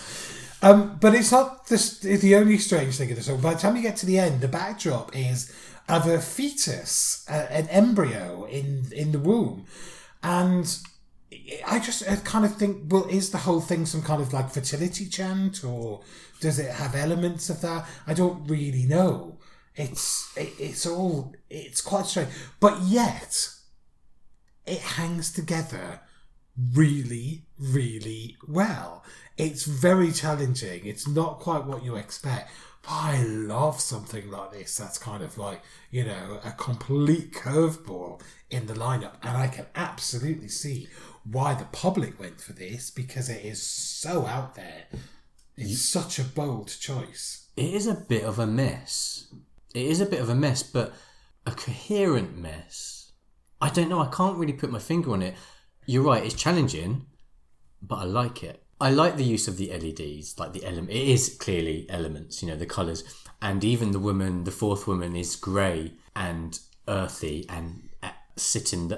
Um, 0.62 0.98
but 1.00 1.14
it's 1.14 1.33
not 1.33 1.66
the, 1.66 2.18
the 2.20 2.37
only 2.37 2.59
strange 2.59 2.96
thing 2.96 3.09
in 3.09 3.16
the 3.16 3.22
song. 3.22 3.40
By 3.40 3.55
the 3.55 3.61
time 3.61 3.76
you 3.76 3.83
get 3.83 3.96
to 3.96 4.07
the 4.07 4.18
end, 4.18 4.42
the 4.42 4.48
backdrop 4.48 5.16
is 5.16 5.53
of 5.88 6.07
a 6.07 6.20
fetus, 6.20 7.26
uh, 7.29 7.46
an 7.50 7.68
embryo 7.68 8.44
in 8.44 8.85
in 8.92 9.11
the 9.12 9.18
womb, 9.18 9.66
and 10.22 10.79
I 11.66 11.79
just 11.81 12.09
I 12.09 12.16
kind 12.16 12.44
of 12.44 12.57
think, 12.57 12.92
well, 12.92 13.07
is 13.07 13.31
the 13.31 13.38
whole 13.38 13.61
thing 13.61 13.87
some 13.87 14.03
kind 14.03 14.20
of 14.20 14.33
like 14.33 14.50
fertility 14.50 15.07
chant, 15.07 15.64
or 15.64 16.03
does 16.40 16.59
it 16.59 16.70
have 16.70 16.94
elements 16.94 17.50
of 17.50 17.61
that? 17.62 17.88
I 18.07 18.14
don't 18.14 18.46
really 18.46 18.85
know. 18.85 19.38
It's 19.74 20.31
it, 20.37 20.53
it's 20.59 20.87
all 20.87 21.35
it's 21.48 21.81
quite 21.81 22.07
strange, 22.07 22.31
but 22.61 22.81
yet 22.83 23.48
it 24.66 24.81
hangs 24.81 25.33
together 25.33 26.03
really, 26.73 27.44
really 27.59 28.37
well. 28.46 29.05
It's 29.37 29.64
very 29.64 30.12
challenging. 30.12 30.85
It's 30.85 31.09
not 31.09 31.38
quite 31.38 31.64
what 31.64 31.85
you 31.85 31.96
expect. 31.96 32.51
But 32.83 32.92
I 32.92 33.23
love 33.23 33.81
something 33.81 34.31
like 34.31 34.53
this. 34.53 34.77
That's 34.77 34.99
kind 34.99 35.23
of 35.23 35.37
like, 35.38 35.62
you 35.90 36.05
know, 36.05 36.40
a 36.44 36.53
complete 36.53 37.33
curveball 37.33 38.20
in 38.51 38.66
the 38.66 38.75
lineup. 38.75 39.14
And 39.23 39.37
I 39.37 39.49
can 39.49 39.66
absolutely 39.75 40.49
see 40.49 40.88
why 41.25 41.55
the 41.55 41.66
public 41.66 42.18
went 42.18 42.40
for 42.40 42.53
this 42.53 42.90
because 42.90 43.29
it 43.29 43.44
is 43.44 43.62
so 43.62 44.27
out 44.27 44.55
there. 44.55 44.87
It's 45.57 45.83
such 45.83 46.18
a 46.18 46.25
bold 46.25 46.68
choice. 46.68 47.49
It 47.57 47.75
is 47.75 47.87
a 47.87 47.94
bit 47.94 48.25
of 48.25 48.38
a 48.38 48.46
mess. 48.46 49.33
It 49.75 49.87
is 49.87 50.01
a 50.01 50.07
bit 50.07 50.20
of 50.20 50.31
a 50.31 50.35
mess, 50.35 50.62
but 50.62 50.92
a 51.46 51.51
coherent 51.53 52.38
mess. 52.38 53.12
I 53.61 53.68
don't 53.68 53.90
know. 53.90 54.01
I 54.01 54.09
can't 54.09 54.38
really 54.38 54.55
put 54.55 54.70
my 54.70 54.79
finger 54.79 55.12
on 55.12 55.23
it. 55.23 55.35
You're 55.90 56.05
right. 56.05 56.24
It's 56.24 56.37
challenging, 56.37 57.07
but 57.83 57.96
I 57.96 58.05
like 58.05 58.44
it. 58.44 58.62
I 58.81 58.90
like 58.90 59.16
the 59.16 59.24
use 59.24 59.48
of 59.48 59.57
the 59.57 59.70
LEDs, 59.72 60.38
like 60.38 60.53
the 60.53 60.64
element. 60.64 60.90
It 60.90 61.09
is 61.09 61.37
clearly 61.40 61.85
elements, 61.90 62.40
you 62.40 62.48
know, 62.48 62.55
the 62.55 62.64
colours, 62.64 63.03
and 63.42 63.64
even 63.64 63.90
the 63.90 63.98
woman, 63.98 64.44
the 64.44 64.53
fourth 64.53 64.87
woman, 64.87 65.16
is 65.16 65.35
grey 65.35 65.94
and 66.14 66.57
earthy 66.87 67.44
and 67.48 67.88
uh, 68.05 68.11
sitting 68.37 68.92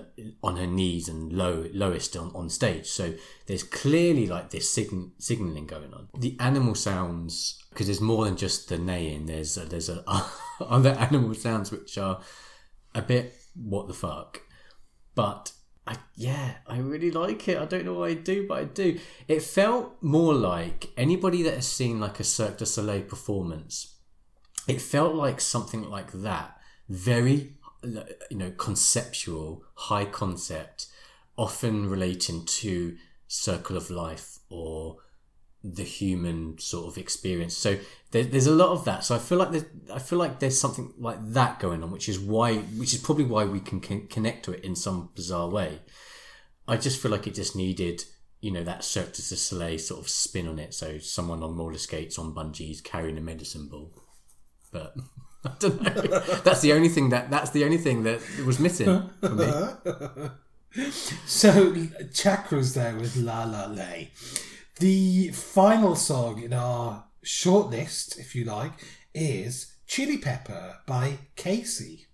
on 0.44 0.56
her 0.58 0.66
knees 0.66 1.08
and 1.08 1.32
low, 1.32 1.64
lowest 1.72 2.14
on, 2.14 2.30
on 2.34 2.50
stage. 2.50 2.88
So 2.88 3.14
there's 3.46 3.62
clearly 3.62 4.26
like 4.26 4.50
this 4.50 4.68
sign, 4.68 5.12
signaling 5.16 5.66
going 5.66 5.94
on. 5.94 6.08
The 6.18 6.36
animal 6.40 6.74
sounds, 6.74 7.58
because 7.70 7.86
there's 7.86 8.02
more 8.02 8.26
than 8.26 8.36
just 8.36 8.68
the 8.68 8.76
neighing. 8.76 9.24
There's 9.24 9.56
a, 9.56 9.64
there's 9.64 9.88
a, 9.88 10.04
other 10.60 10.90
animal 10.90 11.32
sounds 11.32 11.72
which 11.72 11.96
are 11.96 12.20
a 12.94 13.00
bit 13.00 13.34
what 13.54 13.88
the 13.88 13.94
fuck, 13.94 14.42
but 15.14 15.52
I 15.86 15.96
yeah, 16.14 16.54
I 16.66 16.78
really 16.78 17.10
like 17.10 17.48
it. 17.48 17.58
I 17.58 17.64
don't 17.64 17.84
know 17.84 17.94
why 17.94 18.08
I 18.08 18.14
do, 18.14 18.46
but 18.46 18.58
I 18.58 18.64
do. 18.64 18.98
It 19.26 19.42
felt 19.42 19.96
more 20.00 20.34
like 20.34 20.90
anybody 20.96 21.42
that 21.42 21.54
has 21.54 21.66
seen 21.66 21.98
like 21.98 22.20
a 22.20 22.24
Cirque 22.24 22.58
du 22.58 22.66
Soleil 22.66 23.02
performance. 23.02 23.94
It 24.68 24.80
felt 24.80 25.14
like 25.14 25.40
something 25.40 25.82
like 25.82 26.12
that, 26.12 26.56
very 26.88 27.56
you 27.82 28.36
know 28.36 28.52
conceptual, 28.52 29.64
high 29.74 30.04
concept, 30.04 30.86
often 31.36 31.90
relating 31.90 32.44
to 32.44 32.96
Circle 33.26 33.76
of 33.76 33.90
Life 33.90 34.38
or 34.48 34.98
the 35.64 35.84
human 35.84 36.58
sort 36.58 36.86
of 36.86 36.98
experience. 36.98 37.56
So 37.56 37.78
there, 38.10 38.24
there's 38.24 38.46
a 38.46 38.54
lot 38.54 38.70
of 38.70 38.84
that. 38.84 39.04
So 39.04 39.14
I 39.14 39.18
feel 39.18 39.38
like 39.38 39.52
there's, 39.52 39.64
I 39.92 39.98
feel 39.98 40.18
like 40.18 40.40
there's 40.40 40.60
something 40.60 40.92
like 40.98 41.18
that 41.32 41.60
going 41.60 41.82
on, 41.82 41.90
which 41.90 42.08
is 42.08 42.18
why, 42.18 42.56
which 42.58 42.94
is 42.94 43.00
probably 43.00 43.24
why 43.24 43.44
we 43.44 43.60
can 43.60 43.80
con- 43.80 44.08
connect 44.08 44.44
to 44.46 44.52
it 44.52 44.64
in 44.64 44.74
some 44.74 45.10
bizarre 45.14 45.48
way. 45.48 45.80
I 46.66 46.76
just 46.76 47.00
feel 47.00 47.10
like 47.10 47.26
it 47.26 47.34
just 47.34 47.54
needed, 47.54 48.04
you 48.40 48.50
know, 48.50 48.64
that 48.64 48.84
Cirque 48.84 49.12
du 49.12 49.22
Soleil 49.22 49.78
sort 49.78 50.00
of 50.00 50.08
spin 50.08 50.48
on 50.48 50.58
it. 50.58 50.74
So 50.74 50.98
someone 50.98 51.42
on 51.42 51.56
roller 51.56 51.78
skates, 51.78 52.18
on 52.18 52.34
bungees, 52.34 52.82
carrying 52.82 53.18
a 53.18 53.20
medicine 53.20 53.68
ball. 53.68 53.92
But 54.72 54.94
I 55.44 55.52
don't 55.58 55.82
know. 55.82 56.20
that's 56.44 56.60
the 56.60 56.72
only 56.72 56.88
thing 56.88 57.10
that 57.10 57.30
that's 57.30 57.50
the 57.50 57.64
only 57.64 57.78
thing 57.78 58.04
that 58.04 58.20
was 58.46 58.58
missing 58.58 59.10
for 59.20 59.28
me. 59.30 60.28
So 61.26 61.74
Chakra's 62.14 62.72
there 62.72 62.96
with 62.96 63.16
La 63.16 63.44
La 63.44 63.66
Lay. 63.66 64.10
The 64.82 65.28
final 65.28 65.94
song 65.94 66.42
in 66.42 66.52
our 66.52 67.04
shortlist, 67.24 68.18
if 68.18 68.34
you 68.34 68.44
like, 68.44 68.72
is 69.14 69.76
Chili 69.86 70.18
Pepper 70.18 70.78
by 70.88 71.18
Casey. 71.36 72.08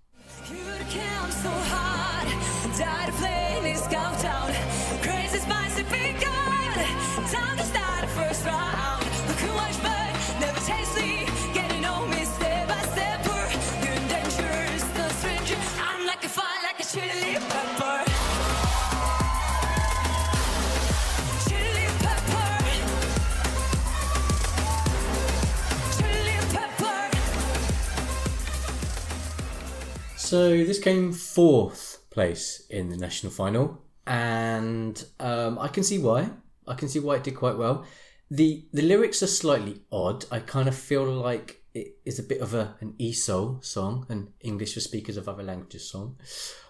So 30.29 30.63
this 30.63 30.79
came 30.79 31.13
fourth 31.13 32.03
place 32.11 32.67
in 32.69 32.91
the 32.91 32.99
national 32.99 33.33
final, 33.33 33.81
and 34.07 35.03
um, 35.21 35.59
I 35.59 35.69
can 35.69 35.83
see 35.83 35.99
why. 35.99 36.29
I 36.67 36.75
can 36.75 36.91
see 36.91 37.01
why 37.01 37.17
it 37.17 37.25
did 37.25 37.35
quite 37.35 37.57
well. 37.57 37.87
the 38.31 38.67
The 38.75 38.83
lyrics 38.83 39.23
are 39.23 39.27
slightly 39.27 39.81
odd. 39.91 40.27
I 40.31 40.41
kind 40.41 40.69
of 40.69 40.75
feel 40.75 41.05
like 41.11 41.63
it 41.73 41.97
is 42.05 42.19
a 42.19 42.23
bit 42.23 42.43
of 42.43 42.53
a 42.53 42.75
an 42.81 42.93
ESOL 43.01 43.65
song, 43.65 44.05
an 44.11 44.35
English 44.43 44.75
for 44.75 44.81
speakers 44.81 45.17
of 45.17 45.31
other 45.31 45.43
languages 45.43 45.89
song. 45.91 46.17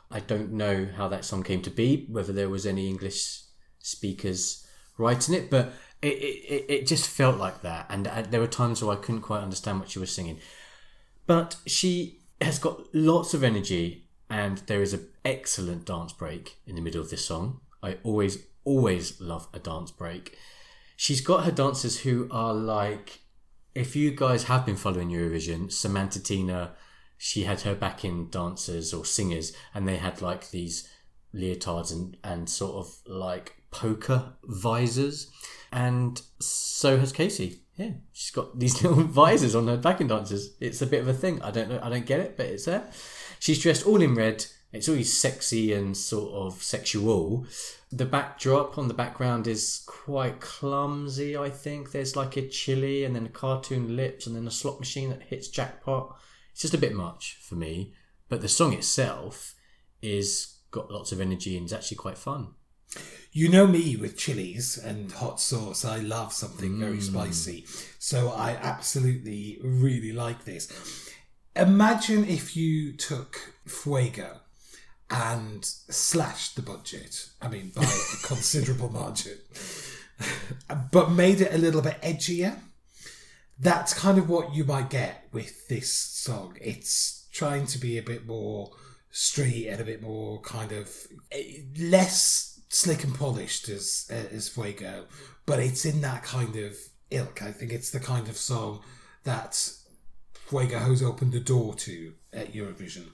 I 0.09 0.21
don't 0.21 0.53
know 0.53 0.87
how 0.97 1.09
that 1.09 1.25
song 1.25 1.43
came 1.43 1.63
to 1.63 1.71
be, 1.71 2.07
whether 2.09 2.33
there 2.33 2.49
was 2.49 2.65
any 2.65 2.87
English 2.87 3.41
speakers 3.81 4.65
writing 4.99 5.35
it, 5.35 5.51
but 5.51 5.73
it, 6.01 6.15
it, 6.15 6.65
it- 6.69 6.87
just 6.87 7.09
felt 7.09 7.39
like 7.39 7.63
that. 7.63 7.87
And 7.91 8.07
there 8.31 8.41
were 8.41 8.47
times 8.47 8.85
where 8.85 8.97
I 8.97 9.01
couldn't 9.01 9.23
quite 9.23 9.43
understand 9.43 9.81
what 9.81 9.91
she 9.91 9.99
was 9.99 10.15
singing. 10.15 10.39
But 11.27 11.57
she 11.67 12.18
has 12.41 12.59
got 12.59 12.95
lots 12.95 13.35
of 13.35 13.43
energy, 13.43 14.09
and 14.31 14.59
there 14.67 14.83
is 14.83 14.93
an 14.95 15.09
excellent 15.25 15.85
dance 15.85 16.13
break 16.13 16.57
in 16.67 16.75
the 16.75 16.83
middle 16.83 17.01
of 17.01 17.11
this 17.11 17.25
song. 17.25 17.61
I 17.83 17.99
always, 18.03 18.47
always 18.65 19.21
love 19.21 19.49
a 19.53 19.59
dance 19.59 19.91
break. 19.91 20.37
She's 20.97 21.21
got 21.21 21.45
her 21.45 21.53
dancers 21.53 22.01
who 22.01 22.29
are 22.31 22.55
like, 22.55 23.21
if 23.75 23.95
you 23.95 24.11
guys 24.11 24.45
have 24.45 24.67
been 24.67 24.77
following 24.77 25.11
Eurovision, 25.11 25.67
Samanta 25.67 26.23
Tina, 26.23 26.73
she 27.17 27.45
had 27.45 27.63
her 27.63 27.75
backing 27.75 28.27
dancers 28.29 28.93
or 28.93 29.05
singers, 29.05 29.53
and 29.75 29.87
they 29.87 29.97
had 29.97 30.23
like 30.23 30.51
these 30.51 30.89
leotards 31.35 31.93
and, 31.93 32.17
and 32.25 32.49
sort 32.49 32.77
of 32.77 32.99
like 33.07 33.57
poker 33.71 34.33
visors. 34.45 35.31
And 35.71 36.21
so 36.41 36.99
has 36.99 37.13
Casey. 37.13 37.63
Yeah, 37.79 37.93
she's 38.13 38.33
got 38.33 38.59
these 38.59 38.83
little 38.83 39.05
visors 39.05 39.55
on 39.55 39.69
her 39.69 39.77
backing 39.77 40.09
dancers. 40.09 40.51
It's 40.61 40.83
a 40.83 40.87
bit 40.87 41.01
of 41.01 41.09
a 41.09 41.15
thing. 41.15 41.41
I 41.43 41.53
don't 41.53 41.71
know. 41.71 41.81
I 41.83 41.89
don't 41.89 42.05
get 42.05 42.21
it, 42.21 42.37
but 42.37 42.47
it's 42.47 42.65
there. 42.65 42.91
She's 43.39 43.63
dressed 43.63 43.87
all 43.87 44.03
in 44.03 44.15
red. 44.15 44.45
It's 44.73 44.89
always 44.89 45.17
sexy 45.17 45.73
and 45.73 45.97
sort 45.97 46.33
of 46.35 46.63
sexual. 46.63 47.47
The 47.91 48.05
backdrop 48.05 48.77
on 48.77 48.89
the 48.89 48.95
background 48.95 49.47
is 49.47 49.85
quite 49.87 50.41
clumsy. 50.41 51.37
I 51.37 51.49
think 51.49 51.93
there's 51.93 52.17
like 52.17 52.37
a 52.37 52.49
chili 52.49 53.05
and 53.05 53.17
then 53.17 53.27
a 53.27 53.31
cartoon 53.31 53.97
lips 53.97 54.27
and 54.27 54.37
then 54.37 54.47
a 54.47 54.51
slot 54.51 54.79
machine 54.79 55.09
that 55.11 55.23
hits 55.23 55.49
jackpot. 55.49 56.19
It's 56.53 56.63
just 56.63 56.75
a 56.75 56.79
bit 56.79 56.95
much 56.95 57.39
for 57.41 57.55
me. 57.55 57.95
But 58.29 58.43
the 58.43 58.49
song 58.49 58.75
itself 58.75 59.55
is 60.03 60.57
got 60.71 60.91
lots 60.91 61.13
of 61.13 61.21
energy 61.21 61.57
and 61.57 61.65
is 61.65 61.73
actually 61.73 61.97
quite 61.97 62.19
fun. 62.19 62.49
You 63.33 63.49
know 63.49 63.67
me 63.67 63.97
with 63.97 64.17
chilies 64.17 64.79
and 64.79 65.13
hot 65.13 65.41
sauce. 65.41 65.85
I 65.85 65.99
love 65.99 66.33
something 66.33 66.81
very 66.81 67.01
spicy. 67.01 67.67
So 67.99 68.31
I 68.31 68.53
absolutely 68.61 69.59
really 69.63 70.13
like 70.13 70.45
this. 70.45 70.73
Imagine 71.55 72.25
if 72.25 72.57
you 72.57 72.93
took 72.93 73.55
Fuego 73.67 74.41
and 75.11 75.65
slashed 75.65 76.57
the 76.57 76.63
budget. 76.63 77.29
I 77.41 77.49
mean, 77.49 77.73
by 77.75 77.83
a 77.83 77.87
considerable 78.27 78.91
margin, 78.91 79.39
but 80.91 81.11
made 81.11 81.41
it 81.41 81.53
a 81.53 81.59
little 81.59 81.83
bit 81.83 82.01
edgier. 82.03 82.59
That's 83.59 83.93
kind 83.93 84.19
of 84.19 84.29
what 84.29 84.55
you 84.55 84.65
might 84.65 84.91
get 84.91 85.29
with 85.33 85.69
this 85.69 85.93
song. 85.93 86.57
It's 86.61 87.27
trying 87.33 87.67
to 87.67 87.79
be 87.79 87.99
a 87.99 88.03
bit 88.03 88.27
more 88.27 88.71
street 89.11 89.69
and 89.69 89.81
a 89.81 89.85
bit 89.85 90.03
more 90.03 90.41
kind 90.43 90.73
of 90.73 90.95
eh, 91.33 91.63
less 91.79 92.58
slick 92.69 93.05
and 93.05 93.15
polished 93.15 93.69
as 93.69 94.11
as 94.11 94.49
Fuego, 94.49 95.07
but 95.47 95.59
it's 95.59 95.85
in 95.85 96.01
that 96.03 96.23
kind 96.23 96.57
of 96.57 96.77
ilk. 97.11 97.43
I 97.43 97.53
think 97.53 97.73
it's 97.73 97.91
the 97.91 98.01
kind 98.01 98.29
of 98.29 98.37
song 98.37 98.83
that 99.25 99.73
Fuego 100.33 100.79
has 100.79 101.03
opened 101.03 101.33
the 101.33 101.41
door 101.41 101.75
to 101.75 102.15
at 102.33 102.53
Eurovision. 102.53 103.09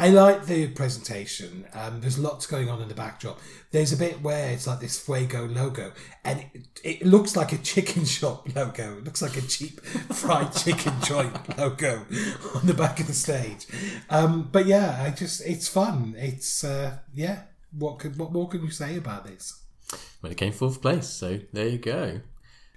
I 0.00 0.10
like 0.10 0.46
the 0.46 0.68
presentation. 0.68 1.66
Um, 1.74 2.00
there's 2.00 2.20
lots 2.20 2.46
going 2.46 2.68
on 2.68 2.80
in 2.80 2.86
the 2.86 2.94
backdrop. 2.94 3.40
There's 3.72 3.92
a 3.92 3.96
bit 3.96 4.22
where 4.22 4.52
it's 4.52 4.66
like 4.66 4.78
this 4.78 4.96
Fuego 4.96 5.46
logo, 5.46 5.92
and 6.24 6.44
it, 6.54 6.68
it 6.84 7.06
looks 7.06 7.34
like 7.34 7.52
a 7.52 7.58
chicken 7.58 8.04
shop 8.16 8.54
logo. 8.54 8.98
It 8.98 9.04
looks 9.04 9.22
like 9.22 9.36
a 9.36 9.40
cheap 9.40 9.80
fried 9.80 10.52
chicken 10.54 10.94
joint 11.02 11.58
logo 11.58 12.06
on 12.54 12.66
the 12.66 12.74
back 12.74 13.00
of 13.00 13.08
the 13.08 13.12
stage. 13.12 13.66
Um, 14.08 14.48
but 14.52 14.66
yeah, 14.66 15.02
I 15.04 15.10
just 15.10 15.44
it's 15.44 15.66
fun. 15.66 16.14
It's 16.16 16.62
uh, 16.62 16.98
yeah. 17.12 17.42
What 17.72 17.98
could 17.98 18.18
what 18.18 18.32
more 18.32 18.48
can 18.48 18.62
you 18.62 18.70
say 18.70 18.96
about 18.96 19.26
this? 19.26 19.60
Well, 20.22 20.32
it 20.32 20.38
came 20.38 20.52
fourth 20.52 20.82
place, 20.82 21.08
so 21.08 21.40
there 21.52 21.68
you 21.68 21.78
go. 21.78 22.20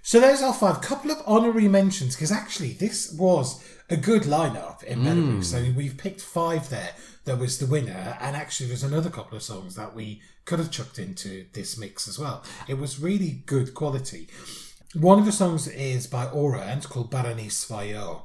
So 0.02 0.18
there's 0.18 0.42
our 0.42 0.52
five. 0.52 0.80
Couple 0.80 1.10
of 1.10 1.22
honorary 1.26 1.68
mentions 1.68 2.16
because 2.16 2.32
actually 2.32 2.72
this 2.72 3.12
was 3.12 3.64
a 3.88 3.96
good 3.96 4.22
lineup 4.22 4.82
in 4.82 5.00
hmm. 5.00 5.06
Belarus. 5.06 5.44
So 5.44 5.64
we've 5.76 5.96
picked 5.96 6.20
five 6.20 6.68
there. 6.70 6.90
That 7.24 7.38
was 7.38 7.58
the 7.58 7.66
winner, 7.66 8.18
and 8.20 8.34
actually 8.34 8.66
there's 8.66 8.82
another 8.82 9.08
couple 9.08 9.36
of 9.36 9.44
songs 9.44 9.76
that 9.76 9.94
we 9.94 10.20
could 10.44 10.58
have 10.58 10.72
chucked 10.72 10.98
into 10.98 11.46
this 11.52 11.78
mix 11.78 12.08
as 12.08 12.18
well. 12.18 12.42
It 12.66 12.78
was 12.78 12.98
really 12.98 13.42
good 13.46 13.74
quality. 13.74 14.28
One 14.94 15.18
of 15.18 15.24
the 15.24 15.32
songs 15.32 15.68
is 15.68 16.06
by 16.06 16.26
Aura 16.26 16.62
and 16.62 16.78
it's 16.78 16.86
called 16.86 17.10
Barani 17.10 17.46
Svayo. 17.46 18.22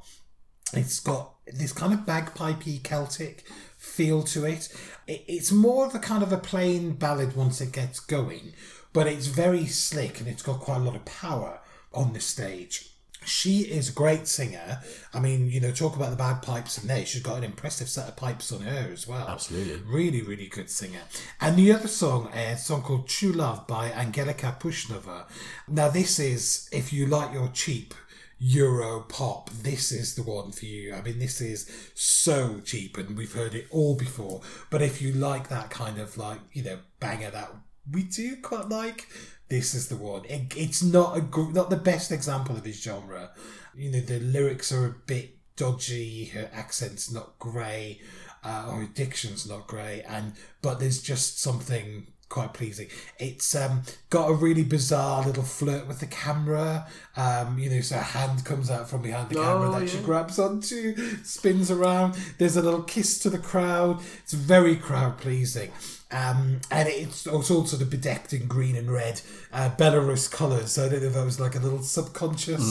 It's 0.73 0.99
got 0.99 1.35
this 1.45 1.71
kind 1.71 1.93
of 1.93 2.01
bagpipey 2.01 2.83
Celtic 2.83 3.45
feel 3.77 4.23
to 4.23 4.45
it. 4.45 4.67
It- 5.07 5.23
It's 5.27 5.51
more 5.51 5.85
of 5.85 5.95
a 5.95 5.99
kind 5.99 6.23
of 6.23 6.31
a 6.31 6.37
plain 6.37 6.93
ballad 6.93 7.35
once 7.35 7.61
it 7.61 7.71
gets 7.71 7.99
going, 7.99 8.53
but 8.93 9.07
it's 9.07 9.27
very 9.27 9.65
slick 9.67 10.19
and 10.19 10.27
it's 10.27 10.41
got 10.43 10.59
quite 10.59 10.77
a 10.77 10.83
lot 10.83 10.95
of 10.95 11.05
power 11.05 11.59
on 11.93 12.13
the 12.13 12.19
stage. 12.19 12.89
She 13.25 13.61
is 13.63 13.89
a 13.89 13.91
great 13.91 14.25
singer. 14.27 14.81
I 15.13 15.19
mean, 15.19 15.49
you 15.49 15.59
know, 15.59 15.71
talk 15.71 15.97
about 15.97 16.11
the 16.11 16.15
bagpipes 16.15 16.77
in 16.77 16.87
there. 16.87 17.05
She's 17.05 17.21
got 17.21 17.37
an 17.39 17.43
impressive 17.43 17.89
set 17.89 18.07
of 18.07 18.15
pipes 18.15 18.53
on 18.53 18.61
her 18.61 18.89
as 18.93 19.05
well. 19.05 19.27
Absolutely. 19.27 19.81
Really, 19.85 20.21
really 20.21 20.47
good 20.47 20.69
singer. 20.69 21.01
And 21.41 21.57
the 21.57 21.73
other 21.73 21.89
song, 21.89 22.27
uh, 22.27 22.51
a 22.53 22.57
song 22.57 22.83
called 22.83 23.09
True 23.09 23.33
Love 23.33 23.67
by 23.67 23.91
Angelika 23.91 24.55
Pushnova. 24.61 25.25
Now, 25.67 25.89
this 25.89 26.19
is, 26.19 26.69
if 26.71 26.93
you 26.93 27.05
like 27.05 27.33
your 27.33 27.49
cheap 27.49 27.93
Euro 28.39 29.01
pop, 29.01 29.49
this 29.49 29.91
is 29.91 30.15
the 30.15 30.23
one 30.23 30.51
for 30.51 30.65
you. 30.65 30.93
I 30.93 31.01
mean, 31.01 31.19
this 31.19 31.41
is 31.41 31.69
so 31.95 32.61
cheap 32.63 32.97
and 32.97 33.17
we've 33.17 33.33
heard 33.33 33.55
it 33.55 33.67
all 33.71 33.95
before. 33.95 34.41
But 34.69 34.81
if 34.81 35.01
you 35.01 35.11
like 35.11 35.49
that 35.49 35.69
kind 35.69 35.99
of 35.99 36.17
like, 36.17 36.39
you 36.53 36.63
know, 36.63 36.79
banger 36.99 37.31
that 37.31 37.51
we 37.91 38.03
do 38.03 38.35
quite 38.37 38.69
like, 38.69 39.07
this 39.49 39.73
is 39.73 39.87
the 39.87 39.95
one. 39.95 40.25
It, 40.25 40.53
it's 40.55 40.83
not 40.83 41.17
a 41.17 41.51
not 41.51 41.69
the 41.69 41.77
best 41.77 42.11
example 42.11 42.55
of 42.55 42.65
his 42.65 42.81
genre. 42.81 43.31
You 43.75 43.91
know, 43.91 44.01
the 44.01 44.19
lyrics 44.19 44.71
are 44.71 44.85
a 44.85 44.95
bit 45.05 45.37
dodgy, 45.55 46.25
her 46.25 46.49
accent's 46.53 47.11
not 47.11 47.39
grey, 47.39 48.01
uh, 48.43 48.67
or 48.69 48.81
her 48.81 48.87
diction's 48.93 49.47
not 49.47 49.67
great, 49.67 50.03
and 50.07 50.33
but 50.61 50.79
there's 50.79 51.01
just 51.01 51.41
something 51.41 52.07
quite 52.29 52.53
pleasing. 52.53 52.87
It's 53.19 53.55
um, 53.55 53.83
got 54.09 54.29
a 54.29 54.33
really 54.33 54.63
bizarre 54.63 55.25
little 55.25 55.43
flirt 55.43 55.87
with 55.87 55.99
the 55.99 56.07
camera. 56.07 56.87
Um, 57.15 57.57
you 57.57 57.69
know, 57.69 57.81
so 57.81 57.95
a 57.97 57.99
hand 57.99 58.43
comes 58.45 58.69
out 58.69 58.89
from 58.89 59.01
behind 59.01 59.29
the 59.29 59.35
camera 59.35 59.69
Oh, 59.69 59.79
that 59.79 59.89
she 59.89 59.99
grabs 59.99 60.37
onto, 60.39 60.95
spins 61.23 61.71
around. 61.71 62.17
There's 62.37 62.57
a 62.57 62.61
little 62.61 62.83
kiss 62.83 63.19
to 63.19 63.29
the 63.29 63.37
crowd. 63.39 64.01
It's 64.23 64.33
very 64.33 64.75
crowd 64.75 65.17
pleasing. 65.17 65.71
Um, 66.09 66.61
and 66.71 66.87
it's, 66.87 67.27
it's 67.27 67.51
all 67.51 67.65
sort 67.65 67.81
of 67.81 67.89
bedecked 67.89 68.31
in 68.31 68.47
green 68.47 68.77
and 68.77 68.89
red 68.89 69.21
uh, 69.51 69.69
Belarus 69.77 70.31
colours. 70.31 70.71
So 70.73 70.85
I 70.85 70.89
don't 70.89 71.01
know 71.01 71.07
if 71.07 71.13
that 71.13 71.25
was 71.25 71.39
like 71.39 71.55
a 71.55 71.59
little 71.59 71.81
subconscious 71.81 72.63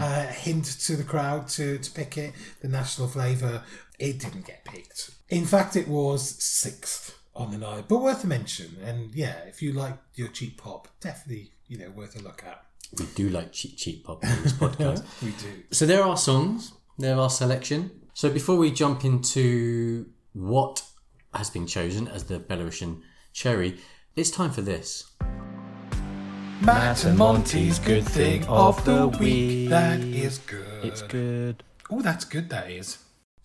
uh, 0.00 0.26
hint 0.36 0.64
to 0.64 0.96
the 0.96 1.04
crowd 1.04 1.48
to, 1.50 1.78
to 1.78 1.90
pick 1.92 2.18
it, 2.18 2.32
the 2.62 2.68
national 2.68 3.08
flavour. 3.08 3.62
It 3.98 4.18
didn't 4.18 4.46
get 4.46 4.64
picked. 4.64 5.10
In 5.28 5.44
fact, 5.46 5.76
it 5.76 5.86
was 5.86 6.42
sixth 6.42 7.16
on 7.34 7.50
the 7.50 7.58
night, 7.58 7.84
but 7.88 7.98
worth 7.98 8.24
a 8.24 8.26
mention. 8.26 8.76
And 8.84 9.14
yeah, 9.14 9.34
if 9.46 9.62
you 9.62 9.72
like 9.72 9.96
your 10.14 10.28
cheap 10.28 10.60
pop, 10.60 10.88
definitely 11.00 11.52
you 11.68 11.78
know 11.78 11.90
worth 11.90 12.18
a 12.18 12.22
look 12.22 12.42
at. 12.46 12.64
We 12.98 13.06
do 13.14 13.28
like 13.28 13.52
cheap, 13.52 13.76
cheap 13.76 14.04
pop 14.04 14.24
on 14.24 14.42
this 14.42 14.52
podcast. 14.52 15.04
We 15.22 15.30
do. 15.30 15.62
So 15.70 15.86
there 15.86 16.02
are 16.02 16.16
songs, 16.16 16.72
there 16.98 17.16
are 17.16 17.30
selection. 17.30 17.90
So 18.14 18.30
before 18.30 18.56
we 18.56 18.70
jump 18.72 19.04
into 19.04 20.06
what 20.32 20.82
has 21.32 21.50
been 21.50 21.66
chosen 21.66 22.08
as 22.08 22.24
the 22.24 22.40
Belarusian 22.40 23.02
cherry, 23.32 23.78
it's 24.16 24.30
time 24.30 24.50
for 24.50 24.62
this. 24.62 25.10
Matt 26.60 27.04
and 27.04 27.16
Monty's 27.16 27.78
good 27.78 28.04
thing 28.04 28.44
of 28.46 28.84
the 28.84 29.08
week. 29.08 29.70
That 29.70 30.00
is 30.00 30.38
good. 30.38 30.84
It's 30.84 31.00
good. 31.02 31.62
Oh, 31.90 32.02
that's 32.02 32.24
good. 32.24 32.50
That 32.50 32.70
is. 32.70 32.98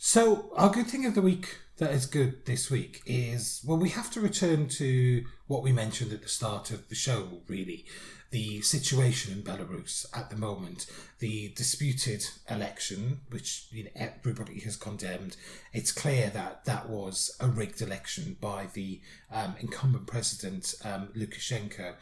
So 0.08 0.52
our 0.56 0.70
good 0.70 0.86
thing 0.86 1.08
of 1.08 1.16
the 1.16 1.22
week 1.24 1.62
that 1.78 1.90
is 1.90 2.06
good 2.06 2.46
this 2.46 2.70
week 2.70 3.02
is 3.08 3.64
well, 3.66 3.80
we 3.80 3.90
have 3.90 4.12
to 4.12 4.22
return 4.22 4.68
to 4.68 5.26
what 5.48 5.64
we 5.64 5.72
mentioned 5.72 6.14
at 6.14 6.22
the 6.22 6.30
start 6.30 6.70
of 6.70 6.88
the 6.90 6.96
show. 6.96 7.42
Really, 7.48 7.88
the 8.30 8.62
situation 8.62 9.34
in 9.34 9.42
Belarus 9.42 10.06
at 10.14 10.30
the 10.30 10.36
moment, 10.36 10.86
the 11.18 11.54
disputed 11.56 12.24
election, 12.48 13.22
which 13.32 13.68
you 13.72 13.86
know, 13.86 13.90
everybody 13.96 14.60
has 14.60 14.76
condemned. 14.76 15.38
It's 15.74 15.92
clear 15.92 16.30
that 16.30 16.66
that 16.66 16.88
was 16.88 17.36
a 17.40 17.48
rigged 17.48 17.82
election 17.82 18.38
by 18.40 18.68
the 18.74 19.02
um, 19.32 19.56
incumbent 19.60 20.06
president 20.06 20.76
um, 20.84 21.10
Lukashenko. 21.18 21.96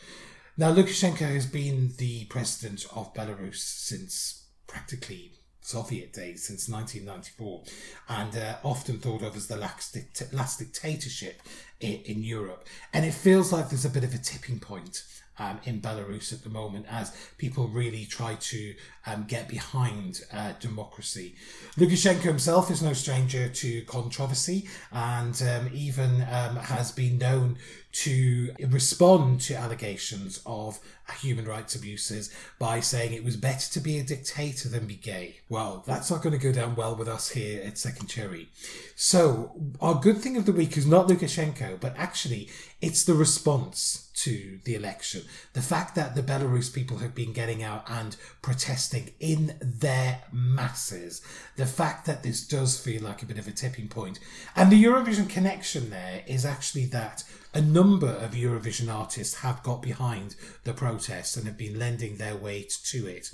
Now, 0.57 0.73
Lukashenko 0.73 1.33
has 1.33 1.45
been 1.45 1.93
the 1.97 2.25
president 2.25 2.85
of 2.93 3.13
Belarus 3.13 3.59
since 3.59 4.49
practically 4.67 5.35
Soviet 5.63 6.11
days, 6.11 6.43
since 6.43 6.69
1994, 6.69 7.63
and 8.09 8.37
uh, 8.37 8.55
often 8.63 8.99
thought 8.99 9.23
of 9.23 9.35
as 9.35 9.47
the 9.47 9.55
last, 9.55 9.97
last 10.33 10.59
dictatorship 10.59 11.41
in, 11.79 12.01
in 12.05 12.23
Europe. 12.23 12.67
And 12.93 13.05
it 13.05 13.13
feels 13.13 13.51
like 13.51 13.69
there's 13.69 13.85
a 13.85 13.89
bit 13.89 14.03
of 14.03 14.13
a 14.13 14.17
tipping 14.17 14.59
point. 14.59 15.03
Um, 15.39 15.59
in 15.63 15.81
Belarus 15.81 16.31
at 16.31 16.43
the 16.43 16.49
moment, 16.51 16.85
as 16.87 17.11
people 17.39 17.67
really 17.67 18.05
try 18.05 18.35
to 18.35 18.75
um, 19.07 19.25
get 19.27 19.47
behind 19.47 20.21
uh, 20.31 20.53
democracy. 20.59 21.33
Lukashenko 21.75 22.21
himself 22.21 22.69
is 22.69 22.83
no 22.83 22.93
stranger 22.93 23.49
to 23.49 23.81
controversy 23.85 24.69
and 24.91 25.41
um, 25.41 25.71
even 25.73 26.21
um, 26.31 26.57
has 26.57 26.91
been 26.91 27.17
known 27.17 27.57
to 27.93 28.51
respond 28.69 29.39
to 29.39 29.53
allegations 29.53 30.41
of 30.47 30.79
human 31.19 31.45
rights 31.45 31.75
abuses 31.75 32.33
by 32.57 32.79
saying 32.79 33.13
it 33.13 33.23
was 33.23 33.37
better 33.37 33.71
to 33.71 33.79
be 33.79 33.99
a 33.99 34.03
dictator 34.03 34.67
than 34.67 34.87
be 34.87 34.95
gay. 34.95 35.37
Well, 35.47 35.83
that's 35.85 36.09
not 36.09 36.23
going 36.23 36.37
to 36.37 36.43
go 36.43 36.51
down 36.51 36.75
well 36.75 36.95
with 36.95 37.07
us 37.07 37.29
here 37.29 37.61
at 37.63 37.77
Second 37.77 38.07
Cherry. 38.07 38.49
So, 38.95 39.51
our 39.79 39.93
good 39.93 40.17
thing 40.17 40.37
of 40.37 40.47
the 40.47 40.51
week 40.51 40.75
is 40.75 40.87
not 40.87 41.07
Lukashenko, 41.07 41.79
but 41.79 41.93
actually 41.95 42.49
it's 42.81 43.03
the 43.03 43.13
response 43.13 44.09
to 44.15 44.59
the 44.63 44.73
election. 44.73 45.23
The 45.53 45.61
fact 45.61 45.95
that 45.95 46.15
the 46.15 46.23
Belarus 46.23 46.73
people 46.73 46.97
have 46.97 47.13
been 47.13 47.33
getting 47.33 47.61
out 47.61 47.83
and 47.87 48.15
protesting 48.41 49.11
in 49.19 49.55
their 49.61 50.21
masses. 50.31 51.21
The 51.57 51.65
fact 51.65 52.05
that 52.07 52.23
this 52.23 52.47
does 52.47 52.79
feel 52.79 53.03
like 53.03 53.21
a 53.21 53.25
bit 53.25 53.37
of 53.37 53.47
a 53.47 53.51
tipping 53.51 53.87
point. 53.87 54.19
And 54.55 54.71
the 54.71 54.83
Eurovision 54.83 55.29
connection 55.29 55.89
there 55.89 56.23
is 56.25 56.45
actually 56.45 56.85
that 56.87 57.23
a 57.53 57.61
number 57.61 58.09
of 58.09 58.31
Eurovision 58.31 58.93
artists 58.93 59.35
have 59.35 59.61
got 59.63 59.81
behind 59.81 60.35
the 60.63 60.73
protest 60.73 61.37
and 61.37 61.45
have 61.45 61.57
been 61.57 61.77
lending 61.77 62.17
their 62.17 62.35
weight 62.35 62.77
to 62.85 63.07
it. 63.07 63.31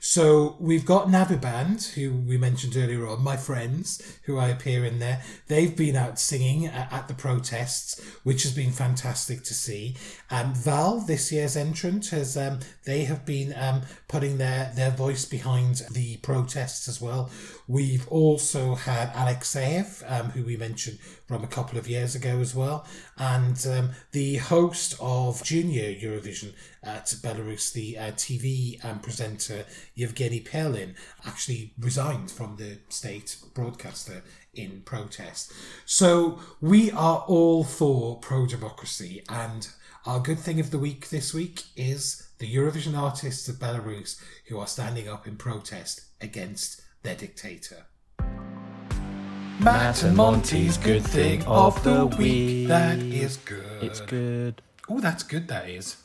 So 0.00 0.56
we've 0.58 0.84
got 0.84 1.08
Naviband, 1.08 1.92
who 1.94 2.12
we 2.12 2.36
mentioned 2.36 2.76
earlier 2.76 3.06
on, 3.06 3.22
my 3.22 3.36
friends, 3.36 4.18
who 4.24 4.38
I 4.38 4.48
appear 4.48 4.84
in 4.84 4.98
there. 4.98 5.22
They've 5.46 5.76
been 5.76 5.96
out 5.96 6.18
singing 6.18 6.66
at 6.66 7.06
the 7.06 7.14
protests, 7.14 8.00
which 8.24 8.42
has 8.42 8.54
been 8.54 8.72
fantastic 8.72 9.44
to 9.44 9.54
see. 9.54 9.96
Um, 10.30 10.54
Val, 10.54 11.00
this 11.00 11.30
year's 11.30 11.56
entrant, 11.56 12.08
has 12.08 12.36
um, 12.36 12.60
they 12.84 13.04
have 13.04 13.24
been 13.24 13.54
um, 13.56 13.82
putting 14.08 14.38
their 14.38 14.72
their 14.74 14.90
voice 14.90 15.24
behind 15.24 15.82
the 15.90 16.16
protests 16.18 16.88
as 16.88 17.00
well. 17.00 17.30
We've 17.68 18.06
also 18.08 18.74
had 18.74 19.12
Alekseev, 19.12 20.02
um, 20.10 20.30
who 20.30 20.44
we 20.44 20.56
mentioned 20.56 20.98
from 21.30 21.44
a 21.44 21.46
couple 21.46 21.78
of 21.78 21.88
years 21.88 22.16
ago 22.16 22.40
as 22.40 22.56
well, 22.56 22.84
and 23.16 23.64
um, 23.70 23.90
the 24.10 24.38
host 24.38 24.96
of 24.98 25.44
Junior 25.44 25.94
Eurovision 25.94 26.54
at 26.82 27.06
Belarus, 27.22 27.72
the 27.72 27.96
uh, 27.96 28.10
TV 28.10 28.84
um, 28.84 28.98
presenter 28.98 29.64
Yevgeny 29.94 30.40
Perlin, 30.40 30.96
actually 31.24 31.72
resigned 31.78 32.32
from 32.32 32.56
the 32.56 32.78
state 32.88 33.36
broadcaster 33.54 34.24
in 34.54 34.82
protest. 34.84 35.52
So 35.86 36.40
we 36.60 36.90
are 36.90 37.24
all 37.28 37.62
for 37.62 38.18
pro 38.18 38.46
democracy, 38.46 39.22
and 39.28 39.68
our 40.06 40.18
good 40.18 40.40
thing 40.40 40.58
of 40.58 40.72
the 40.72 40.80
week 40.80 41.10
this 41.10 41.32
week 41.32 41.62
is 41.76 42.28
the 42.38 42.52
Eurovision 42.52 42.98
artists 42.98 43.48
of 43.48 43.60
Belarus 43.60 44.20
who 44.48 44.58
are 44.58 44.66
standing 44.66 45.08
up 45.08 45.28
in 45.28 45.36
protest 45.36 46.00
against 46.20 46.80
their 47.04 47.14
dictator. 47.14 47.86
Matt 49.60 50.04
and 50.04 50.16
Monty's 50.16 50.78
good 50.78 51.04
thing 51.04 51.44
of 51.44 51.84
the 51.84 52.06
week. 52.06 52.68
That 52.68 52.98
is 52.98 53.36
good. 53.36 53.82
It's 53.82 54.00
good. 54.00 54.62
Oh, 54.88 55.00
that's 55.00 55.22
good. 55.22 55.48
That 55.48 55.68
is. 55.68 55.98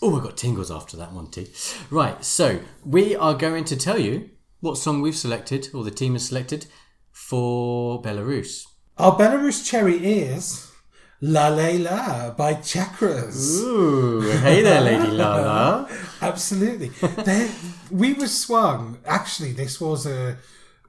Oh, 0.00 0.18
I 0.18 0.22
got 0.22 0.38
tingles 0.38 0.70
after 0.70 0.96
that 0.96 1.12
Monty. 1.12 1.48
Right, 1.90 2.24
so 2.24 2.60
we 2.86 3.14
are 3.14 3.34
going 3.34 3.64
to 3.64 3.76
tell 3.76 3.98
you 3.98 4.30
what 4.60 4.78
song 4.78 5.02
we've 5.02 5.14
selected, 5.14 5.68
or 5.74 5.84
the 5.84 5.90
team 5.90 6.14
has 6.14 6.28
selected, 6.28 6.64
for 7.12 8.00
Belarus. 8.00 8.64
Our 8.96 9.18
Belarus 9.18 9.68
cherry 9.68 9.98
is 9.98 10.72
La 11.20 11.48
La 11.48 11.68
La 11.72 12.30
by 12.30 12.54
Chakras. 12.54 13.60
Ooh, 13.60 14.20
hey 14.20 14.62
there, 14.62 14.80
Lady 14.80 15.08
Lala. 15.08 15.90
Absolutely. 16.22 16.88
there, 17.22 17.50
we 17.90 18.14
were 18.14 18.28
swung. 18.28 18.98
Actually, 19.04 19.52
this 19.52 19.78
was 19.78 20.06
a. 20.06 20.38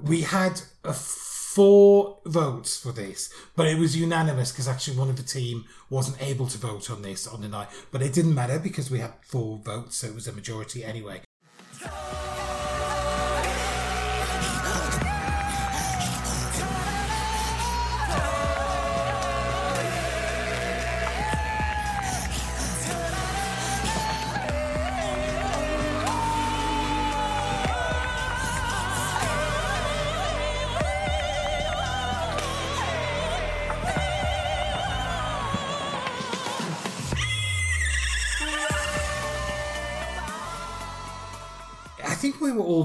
We 0.02 0.22
had 0.22 0.62
a 0.86 0.94
four 1.54 2.20
votes 2.26 2.78
for 2.78 2.92
this, 2.92 3.34
but 3.56 3.66
it 3.66 3.80
was 3.80 3.98
unanimous 3.98 4.52
because 4.52 4.68
actually 4.68 4.96
one 4.96 5.10
of 5.10 5.18
the 5.18 5.24
team 5.24 5.66
wasn't 5.90 6.22
able 6.22 6.46
to 6.46 6.60
vote 6.60 6.92
on 6.92 7.02
this 7.02 7.26
on 7.26 7.42
the 7.42 7.48
night. 7.48 7.70
But 7.92 8.04
it 8.04 8.14
didn't 8.14 8.36
matter 8.36 8.60
because 8.60 8.92
we 8.92 9.00
had 9.00 9.14
four 9.22 9.58
votes, 9.58 9.98
so 9.98 10.08
it 10.08 10.14
was 10.14 10.28
a 10.28 10.32
majority 10.32 10.84
anyway. 10.84 11.22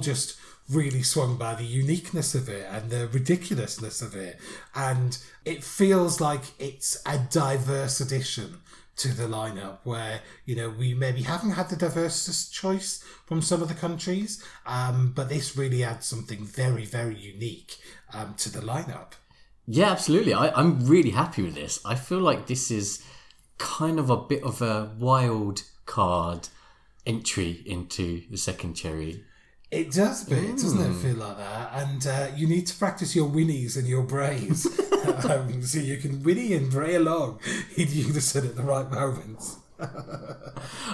Just 0.04 0.36
really 0.68 1.02
swung 1.02 1.36
by 1.36 1.54
the 1.54 1.64
uniqueness 1.64 2.34
of 2.34 2.48
it 2.48 2.66
and 2.70 2.90
the 2.90 3.08
ridiculousness 3.08 4.00
of 4.00 4.14
it. 4.14 4.38
And 4.74 5.18
it 5.44 5.62
feels 5.62 6.20
like 6.20 6.42
it's 6.58 7.02
a 7.04 7.18
diverse 7.18 8.00
addition 8.00 8.58
to 8.96 9.08
the 9.08 9.24
lineup 9.24 9.78
where, 9.82 10.20
you 10.46 10.54
know, 10.54 10.70
we 10.70 10.94
maybe 10.94 11.22
haven't 11.22 11.50
had 11.50 11.68
the 11.68 11.76
diversest 11.76 12.52
choice 12.52 13.04
from 13.26 13.42
some 13.42 13.60
of 13.60 13.68
the 13.68 13.74
countries, 13.74 14.42
um, 14.66 15.12
but 15.14 15.28
this 15.28 15.56
really 15.56 15.82
adds 15.82 16.06
something 16.06 16.44
very, 16.44 16.86
very 16.86 17.16
unique 17.16 17.76
um, 18.12 18.34
to 18.38 18.50
the 18.50 18.60
lineup. 18.60 19.12
Yeah, 19.66 19.90
absolutely. 19.90 20.32
I, 20.34 20.50
I'm 20.50 20.86
really 20.86 21.10
happy 21.10 21.42
with 21.42 21.54
this. 21.54 21.80
I 21.84 21.94
feel 21.94 22.20
like 22.20 22.46
this 22.46 22.70
is 22.70 23.04
kind 23.58 23.98
of 23.98 24.10
a 24.10 24.16
bit 24.16 24.42
of 24.42 24.62
a 24.62 24.92
wild 24.98 25.62
card 25.86 26.48
entry 27.06 27.62
into 27.66 28.22
the 28.30 28.36
second 28.36 28.74
cherry. 28.74 29.24
It 29.74 29.90
does 29.92 30.26
a 30.26 30.30
bit, 30.30 30.52
doesn't 30.56 30.78
Hmm. 30.78 30.90
it 30.92 31.02
feel 31.02 31.16
like 31.16 31.36
that? 31.38 31.70
And 31.74 32.06
uh, 32.06 32.26
you 32.36 32.46
need 32.46 32.66
to 32.68 32.74
practice 32.76 33.14
your 33.16 33.28
whinnies 33.28 33.76
and 33.76 33.86
your 33.88 34.02
brays 34.02 34.66
um, 35.30 35.62
so 35.62 35.78
you 35.80 35.96
can 35.96 36.22
whinny 36.22 36.54
and 36.54 36.70
bray 36.70 36.94
along 36.94 37.40
You 37.76 37.84
in 37.84 37.92
unison 37.92 38.46
at 38.46 38.56
the 38.56 38.62
right 38.62 38.90
moments. 38.90 39.56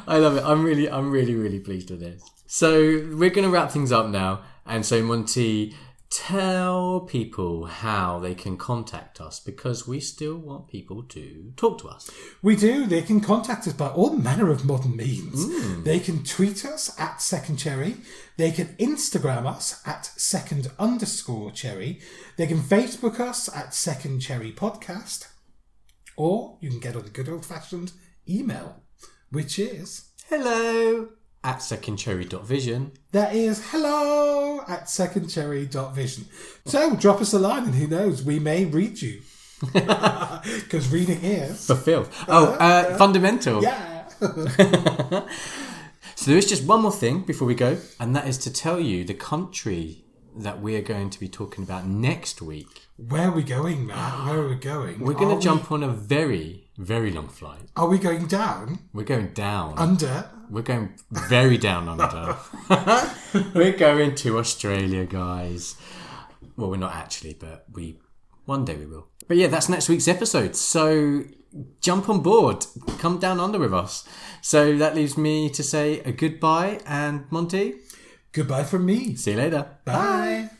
I 0.06 0.18
love 0.18 0.36
it. 0.36 0.44
I'm 0.44 0.64
really, 0.64 0.88
I'm 0.90 1.10
really, 1.10 1.34
really 1.34 1.60
pleased 1.60 1.90
with 1.90 2.00
this. 2.00 2.22
So 2.46 2.72
we're 3.14 3.30
going 3.30 3.44
to 3.44 3.50
wrap 3.50 3.70
things 3.70 3.92
up 3.92 4.08
now. 4.08 4.40
And 4.66 4.84
so 4.84 5.02
Monty, 5.02 5.74
tell 6.10 7.00
people 7.00 7.66
how 7.66 8.18
they 8.18 8.34
can 8.34 8.56
contact 8.56 9.20
us 9.20 9.38
because 9.38 9.86
we 9.86 10.00
still 10.00 10.36
want 10.36 10.66
people 10.66 11.04
to 11.04 11.52
talk 11.56 11.78
to 11.78 11.88
us. 11.88 12.10
We 12.42 12.56
do. 12.56 12.86
They 12.86 13.02
can 13.02 13.20
contact 13.20 13.66
us 13.68 13.72
by 13.72 13.88
all 13.88 14.16
manner 14.16 14.50
of 14.50 14.64
modern 14.64 14.96
means. 14.96 15.46
Hmm. 15.46 15.84
They 15.84 16.00
can 16.00 16.24
tweet 16.24 16.64
us 16.64 16.98
at 16.98 17.22
Second 17.22 17.58
Cherry. 17.58 17.96
They 18.36 18.50
can 18.50 18.74
Instagram 18.78 19.46
us 19.46 19.80
at 19.86 20.06
Second 20.06 20.70
underscore 20.78 21.52
Cherry. 21.52 22.00
They 22.36 22.48
can 22.48 22.60
Facebook 22.60 23.20
us 23.20 23.48
at 23.54 23.72
Second 23.72 24.20
Cherry 24.20 24.52
Podcast. 24.52 25.28
Or 26.16 26.58
you 26.60 26.70
can 26.70 26.80
get 26.80 26.96
on 26.96 27.04
the 27.04 27.10
good 27.10 27.28
old 27.28 27.46
fashioned 27.46 27.92
email, 28.28 28.82
which 29.30 29.58
is 29.58 30.10
Hello 30.28 31.10
at 31.42 31.58
secondcherry.vision. 31.58 32.92
that 33.12 33.34
is 33.34 33.70
hello 33.70 34.60
at 34.68 34.84
secondcherry.vision. 34.84 36.26
So 36.66 36.94
drop 36.96 37.20
us 37.20 37.32
a 37.32 37.38
line 37.38 37.64
and 37.64 37.74
who 37.74 37.86
knows, 37.86 38.22
we 38.22 38.38
may 38.38 38.64
read 38.64 39.00
you. 39.02 39.22
Because 39.72 40.88
reading 40.90 41.22
is. 41.22 41.66
Fulfilled. 41.66 42.08
Oh, 42.28 42.52
uh, 42.54 42.96
fundamental. 42.96 43.62
Yeah. 43.62 44.08
So 46.16 46.30
there 46.30 46.36
is 46.38 46.46
just 46.46 46.66
one 46.66 46.82
more 46.82 46.92
thing 46.92 47.20
before 47.22 47.48
we 47.48 47.54
go, 47.54 47.78
and 47.98 48.14
that 48.14 48.28
is 48.28 48.36
to 48.38 48.52
tell 48.52 48.78
you 48.78 49.04
the 49.04 49.14
country 49.14 50.04
that 50.36 50.60
we 50.60 50.76
are 50.76 50.82
going 50.82 51.08
to 51.08 51.18
be 51.18 51.28
talking 51.28 51.64
about 51.64 51.86
next 51.86 52.42
week. 52.42 52.88
Where 52.98 53.28
are 53.28 53.32
we 53.32 53.42
going, 53.42 53.86
Matt? 53.86 54.26
Where 54.26 54.40
are 54.40 54.48
we 54.50 54.56
going? 54.56 55.00
We're 55.00 55.14
going 55.14 55.30
to 55.30 55.36
we- 55.36 55.40
jump 55.42 55.72
on 55.72 55.82
a 55.82 55.88
very, 55.88 56.68
very 56.80 57.10
long 57.10 57.28
flight. 57.28 57.60
Are 57.76 57.88
we 57.88 57.98
going 57.98 58.26
down? 58.26 58.78
We're 58.92 59.04
going 59.04 59.28
down. 59.28 59.78
Under? 59.78 60.30
We're 60.48 60.62
going 60.62 60.94
very 61.10 61.58
down 61.58 61.88
under. 61.88 62.36
we're 63.54 63.76
going 63.76 64.14
to 64.16 64.38
Australia, 64.38 65.04
guys. 65.04 65.76
Well, 66.56 66.70
we're 66.70 66.76
not 66.76 66.94
actually, 66.94 67.34
but 67.34 67.66
we 67.72 67.98
one 68.46 68.64
day 68.64 68.76
we 68.76 68.86
will. 68.86 69.06
But 69.28 69.36
yeah, 69.36 69.46
that's 69.46 69.68
next 69.68 69.88
week's 69.88 70.08
episode. 70.08 70.56
So 70.56 71.24
jump 71.80 72.08
on 72.08 72.20
board, 72.22 72.66
come 72.98 73.18
down 73.18 73.38
under 73.38 73.58
with 73.58 73.74
us. 73.74 74.08
So 74.40 74.76
that 74.78 74.94
leaves 74.94 75.16
me 75.16 75.50
to 75.50 75.62
say 75.62 76.00
a 76.00 76.12
goodbye 76.12 76.80
and 76.86 77.30
Monty, 77.30 77.74
Goodbye 78.32 78.64
from 78.64 78.86
me. 78.86 79.16
see 79.16 79.32
you 79.32 79.36
later. 79.36 79.66
Bye. 79.84 80.50